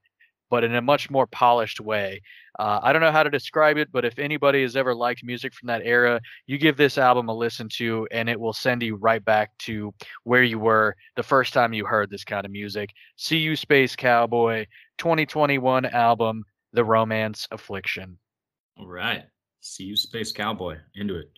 but 0.49 0.63
in 0.63 0.75
a 0.75 0.81
much 0.81 1.09
more 1.09 1.27
polished 1.27 1.81
way. 1.81 2.21
Uh, 2.57 2.79
I 2.81 2.93
don't 2.93 3.01
know 3.01 3.11
how 3.11 3.23
to 3.23 3.29
describe 3.29 3.75
it, 3.77 3.91
but 3.91 4.05
if 4.05 4.17
anybody 4.17 4.61
has 4.61 4.77
ever 4.77 4.95
liked 4.95 5.25
music 5.25 5.53
from 5.53 5.67
that 5.67 5.81
era, 5.83 6.21
you 6.45 6.57
give 6.57 6.77
this 6.77 6.97
album 6.97 7.27
a 7.27 7.33
listen 7.33 7.67
to, 7.73 8.07
and 8.11 8.29
it 8.29 8.39
will 8.39 8.53
send 8.53 8.81
you 8.81 8.95
right 8.95 9.23
back 9.25 9.51
to 9.59 9.93
where 10.23 10.43
you 10.43 10.57
were 10.57 10.95
the 11.17 11.23
first 11.23 11.53
time 11.53 11.73
you 11.73 11.85
heard 11.85 12.09
this 12.09 12.23
kind 12.23 12.45
of 12.45 12.51
music. 12.51 12.91
See 13.17 13.37
You 13.37 13.57
Space 13.57 13.95
Cowboy, 13.95 14.67
2021 14.99 15.85
album, 15.87 16.45
The 16.75 16.83
Romance 16.83 17.47
Affliction. 17.51 18.17
All 18.77 18.87
right. 18.87 19.23
See 19.61 19.85
you, 19.85 19.95
Space 19.95 20.31
Cowboy. 20.31 20.77
Into 20.95 21.17
it. 21.17 21.31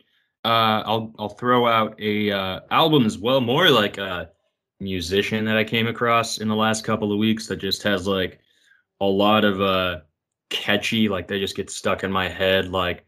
Uh, 0.44 0.84
I'll 0.86 1.14
I'll 1.20 1.30
throw 1.30 1.68
out 1.68 2.00
a 2.02 2.32
uh, 2.32 2.60
album 2.72 3.06
as 3.06 3.18
well, 3.18 3.40
more 3.40 3.70
like 3.70 3.98
a 3.98 4.32
musician 4.80 5.46
that 5.46 5.58
I 5.58 5.64
came 5.64 5.88
across 5.88 6.40
in 6.40 6.48
the 6.48 6.56
last 6.56 6.84
couple 6.84 7.12
of 7.12 7.20
weeks 7.20 7.48
that 7.48 7.58
just 7.58 7.84
has 7.84 8.08
like 8.08 8.40
a 9.00 9.06
lot 9.06 9.44
of 9.46 9.62
uh 9.62 10.00
catchy, 10.50 11.10
like 11.10 11.28
they 11.28 11.40
just 11.40 11.56
get 11.56 11.70
stuck 11.70 12.04
in 12.04 12.12
my 12.12 12.28
head, 12.28 12.70
like 12.70 13.06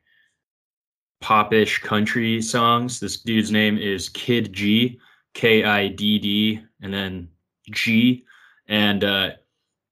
popish 1.22 1.80
country 1.80 2.42
songs. 2.42 3.00
This 3.00 3.18
dude's 3.18 3.52
name 3.52 3.78
is 3.78 4.10
Kidd 4.10 4.54
G, 4.54 5.00
K 5.34 5.64
I 5.64 5.88
D 5.88 6.20
D, 6.20 6.62
and 6.82 6.94
then 6.94 7.30
G, 7.72 8.26
and 8.68 9.04
uh, 9.04 9.32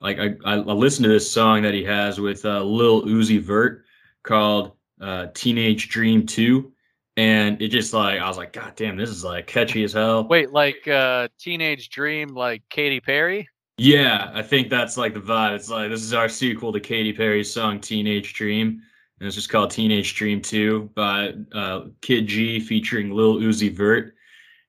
like 0.01 0.19
I, 0.19 0.35
I 0.45 0.55
listened 0.55 1.03
to 1.05 1.09
this 1.09 1.29
song 1.29 1.61
that 1.63 1.73
he 1.73 1.83
has 1.83 2.19
with 2.19 2.45
uh, 2.45 2.63
Lil 2.63 3.03
Uzi 3.03 3.39
Vert 3.41 3.85
called 4.23 4.73
uh, 5.01 5.27
Teenage 5.33 5.89
Dream 5.89 6.25
2 6.25 6.71
and 7.17 7.59
it 7.61 7.69
just 7.69 7.93
like 7.93 8.19
I 8.21 8.27
was 8.27 8.37
like, 8.37 8.53
God 8.53 8.73
damn, 8.75 8.95
this 8.95 9.09
is 9.09 9.23
like 9.23 9.47
catchy 9.47 9.83
as 9.83 9.93
hell. 9.93 10.27
Wait, 10.27 10.53
like 10.53 10.87
uh 10.87 11.27
Teenage 11.39 11.89
Dream, 11.89 12.29
like 12.29 12.61
Katy 12.69 13.01
Perry? 13.01 13.49
Yeah, 13.79 14.31
I 14.33 14.43
think 14.43 14.69
that's 14.69 14.97
like 14.97 15.13
the 15.13 15.19
vibe. 15.19 15.55
It's 15.55 15.69
like 15.69 15.89
this 15.89 16.03
is 16.03 16.13
our 16.13 16.29
sequel 16.29 16.71
to 16.71 16.79
Katy 16.79 17.13
Perry's 17.13 17.51
song 17.51 17.79
Teenage 17.79 18.33
Dream. 18.33 18.81
And 19.19 19.25
it's 19.25 19.35
just 19.35 19.49
called 19.49 19.71
Teenage 19.71 20.13
Dream 20.13 20.41
2 20.41 20.91
by 20.93 21.33
uh, 21.51 21.85
Kidd 22.01 22.27
G 22.27 22.59
featuring 22.59 23.09
Lil 23.11 23.37
Uzi 23.37 23.75
Vert. 23.75 24.13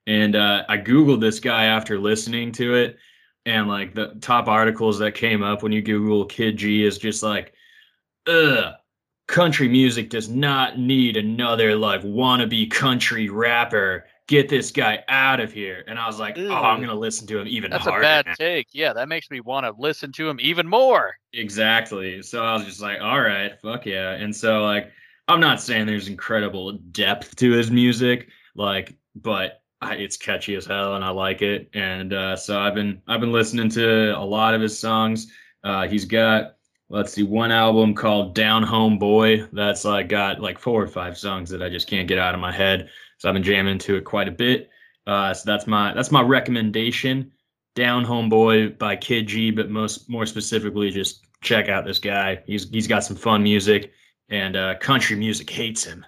And 0.06 0.34
uh, 0.34 0.64
I 0.70 0.78
Googled 0.78 1.20
this 1.20 1.38
guy 1.38 1.66
after 1.66 1.98
listening 1.98 2.50
to 2.52 2.74
it. 2.74 2.96
And 3.48 3.66
like 3.66 3.94
the 3.94 4.14
top 4.20 4.46
articles 4.46 4.98
that 4.98 5.14
came 5.14 5.42
up 5.42 5.62
when 5.62 5.72
you 5.72 5.80
Google 5.80 6.26
Kidd 6.26 6.58
G 6.58 6.84
is 6.84 6.98
just 6.98 7.22
like, 7.22 7.54
ugh, 8.26 8.74
country 9.26 9.68
music 9.68 10.10
does 10.10 10.28
not 10.28 10.78
need 10.78 11.16
another 11.16 11.74
like 11.74 12.02
wannabe 12.02 12.70
country 12.70 13.30
rapper. 13.30 14.04
Get 14.26 14.50
this 14.50 14.70
guy 14.70 15.02
out 15.08 15.40
of 15.40 15.50
here. 15.50 15.82
And 15.86 15.98
I 15.98 16.06
was 16.06 16.18
like, 16.18 16.36
Ew. 16.36 16.50
oh, 16.50 16.56
I'm 16.56 16.78
gonna 16.82 16.94
listen 16.94 17.26
to 17.28 17.38
him 17.38 17.48
even 17.48 17.70
That's 17.70 17.84
harder. 17.84 18.02
That's 18.02 18.26
a 18.26 18.30
bad 18.32 18.36
take. 18.36 18.66
Yeah, 18.72 18.92
that 18.92 19.08
makes 19.08 19.30
me 19.30 19.40
want 19.40 19.64
to 19.64 19.74
listen 19.78 20.12
to 20.12 20.28
him 20.28 20.36
even 20.42 20.68
more. 20.68 21.16
Exactly. 21.32 22.20
So 22.20 22.44
I 22.44 22.52
was 22.52 22.66
just 22.66 22.82
like, 22.82 23.00
all 23.00 23.18
right, 23.18 23.58
fuck 23.62 23.86
yeah. 23.86 24.10
And 24.10 24.36
so 24.36 24.62
like 24.62 24.92
I'm 25.26 25.40
not 25.40 25.62
saying 25.62 25.86
there's 25.86 26.08
incredible 26.08 26.72
depth 26.72 27.34
to 27.36 27.52
his 27.52 27.70
music, 27.70 28.28
like, 28.54 28.94
but 29.14 29.62
I, 29.80 29.94
it's 29.94 30.16
catchy 30.16 30.54
as 30.56 30.66
hell 30.66 30.96
and 30.96 31.04
I 31.04 31.10
like 31.10 31.42
it. 31.42 31.70
And 31.74 32.12
uh, 32.12 32.36
so 32.36 32.58
I've 32.58 32.74
been 32.74 33.00
I've 33.06 33.20
been 33.20 33.32
listening 33.32 33.68
to 33.70 34.10
a 34.18 34.24
lot 34.24 34.54
of 34.54 34.60
his 34.60 34.78
songs. 34.78 35.32
Uh, 35.64 35.86
he's 35.88 36.04
got 36.04 36.56
let's 36.90 37.12
see 37.12 37.22
one 37.22 37.52
album 37.52 37.94
called 37.94 38.34
down 38.34 38.62
home 38.62 38.98
boy 38.98 39.46
that's 39.52 39.84
like 39.84 40.08
got 40.08 40.40
like 40.40 40.58
four 40.58 40.82
or 40.82 40.86
five 40.86 41.18
songs 41.18 41.50
that 41.50 41.62
i 41.62 41.68
just 41.68 41.86
can't 41.86 42.08
get 42.08 42.18
out 42.18 42.32
of 42.34 42.40
my 42.40 42.50
head 42.50 42.88
so 43.18 43.28
i've 43.28 43.34
been 43.34 43.42
jamming 43.42 43.78
to 43.78 43.96
it 43.96 44.04
quite 44.04 44.26
a 44.28 44.30
bit 44.32 44.70
Uh, 45.06 45.32
so 45.34 45.42
that's 45.50 45.66
my 45.66 45.94
that's 45.94 46.10
my 46.10 46.20
recommendation. 46.22 47.32
Down 47.74 48.04
Home 48.04 48.28
Boy 48.28 48.70
by 48.70 48.96
Kidd 48.96 49.26
G, 49.28 49.50
but 49.50 49.70
most 49.70 50.08
more 50.10 50.26
specifically, 50.26 50.90
just 50.90 51.24
check 51.40 51.68
out 51.68 51.84
this 51.84 51.98
guy. 51.98 52.42
He's 52.46 52.68
he's 52.70 52.86
got 52.88 53.04
some 53.04 53.16
fun 53.16 53.42
music, 53.42 53.92
and 54.28 54.56
uh, 54.56 54.76
country 54.78 55.16
music 55.16 55.48
hates 55.48 55.84
him. 55.84 56.04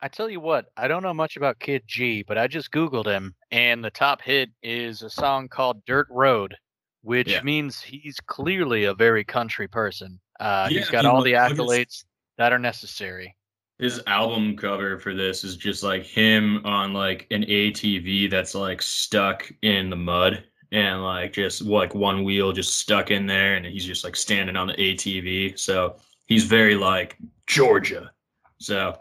I 0.00 0.08
tell 0.08 0.28
you 0.30 0.40
what, 0.40 0.66
I 0.76 0.88
don't 0.88 1.02
know 1.02 1.14
much 1.14 1.36
about 1.36 1.58
Kidd 1.58 1.82
G, 1.86 2.22
but 2.22 2.38
I 2.38 2.46
just 2.46 2.70
Googled 2.70 3.06
him, 3.06 3.34
and 3.50 3.84
the 3.84 3.90
top 3.90 4.22
hit 4.22 4.50
is 4.62 5.02
a 5.02 5.10
song 5.10 5.48
called 5.48 5.84
Dirt 5.84 6.06
Road, 6.10 6.54
which 7.02 7.28
Yeah. 7.28 7.42
means 7.42 7.80
he's 7.80 8.18
clearly 8.26 8.84
a 8.84 8.94
very 8.94 9.24
country 9.24 9.68
person. 9.68 10.20
Uh, 10.40 10.68
Yeah, 10.70 10.78
he's 10.78 10.90
got 10.90 11.06
all 11.06 11.22
the 11.22 11.32
accolades 11.32 12.04
that 12.38 12.52
are 12.52 12.58
necessary. 12.58 13.36
His 13.78 14.00
album 14.06 14.56
cover 14.56 14.98
for 14.98 15.14
this 15.14 15.42
is 15.44 15.56
just 15.56 15.82
like 15.82 16.04
him 16.04 16.64
on 16.64 16.92
like 16.92 17.26
an 17.30 17.42
ATV 17.44 18.30
that's 18.30 18.54
like 18.54 18.80
stuck 18.80 19.50
in 19.62 19.90
the 19.90 19.96
mud 19.96 20.44
and 20.70 21.02
like 21.02 21.32
just 21.32 21.62
like 21.62 21.94
one 21.94 22.24
wheel 22.24 22.52
just 22.52 22.76
stuck 22.78 23.10
in 23.10 23.26
there 23.26 23.56
and 23.56 23.66
he's 23.66 23.84
just 23.84 24.04
like 24.04 24.16
standing 24.16 24.56
on 24.56 24.68
the 24.68 24.74
ATV. 24.74 25.58
So 25.58 25.96
he's 26.26 26.44
very 26.44 26.76
like 26.76 27.16
Georgia. 27.46 28.12
So 28.58 28.96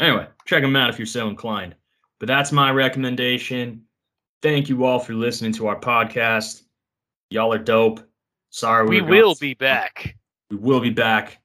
anyway, 0.00 0.26
check 0.46 0.62
them 0.62 0.74
out 0.74 0.90
if 0.90 0.98
you're 0.98 1.06
so 1.06 1.28
inclined. 1.28 1.76
But 2.18 2.26
that's 2.26 2.52
my 2.52 2.70
recommendation. 2.70 3.84
Thank 4.42 4.68
you 4.68 4.84
all 4.84 4.98
for 4.98 5.14
listening 5.14 5.52
to 5.52 5.68
our 5.68 5.78
podcast. 5.78 6.62
Y'all 7.30 7.52
are 7.52 7.58
dope. 7.58 8.00
Sorry 8.50 8.88
We 8.88 9.00
we're 9.00 9.08
will 9.08 9.34
be 9.36 9.54
back. 9.54 10.16
We 10.50 10.56
will 10.56 10.80
be 10.80 10.90
back. 10.90 11.38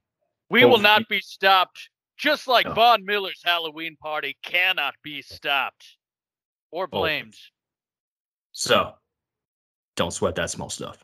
We 0.49 0.65
will 0.65 0.79
not 0.79 1.07
be 1.07 1.19
stopped. 1.19 1.89
Just 2.17 2.47
like 2.47 2.65
No. 2.65 2.73
Von 2.73 3.05
Miller's 3.05 3.41
Halloween 3.43 3.97
party 3.97 4.37
cannot 4.41 4.95
be 5.03 5.21
stopped 5.21 5.97
or 6.71 6.87
blamed. 6.87 7.35
So 8.53 8.93
don't 9.95 10.11
sweat 10.11 10.35
that 10.35 10.49
small 10.49 10.69
stuff. 10.69 11.03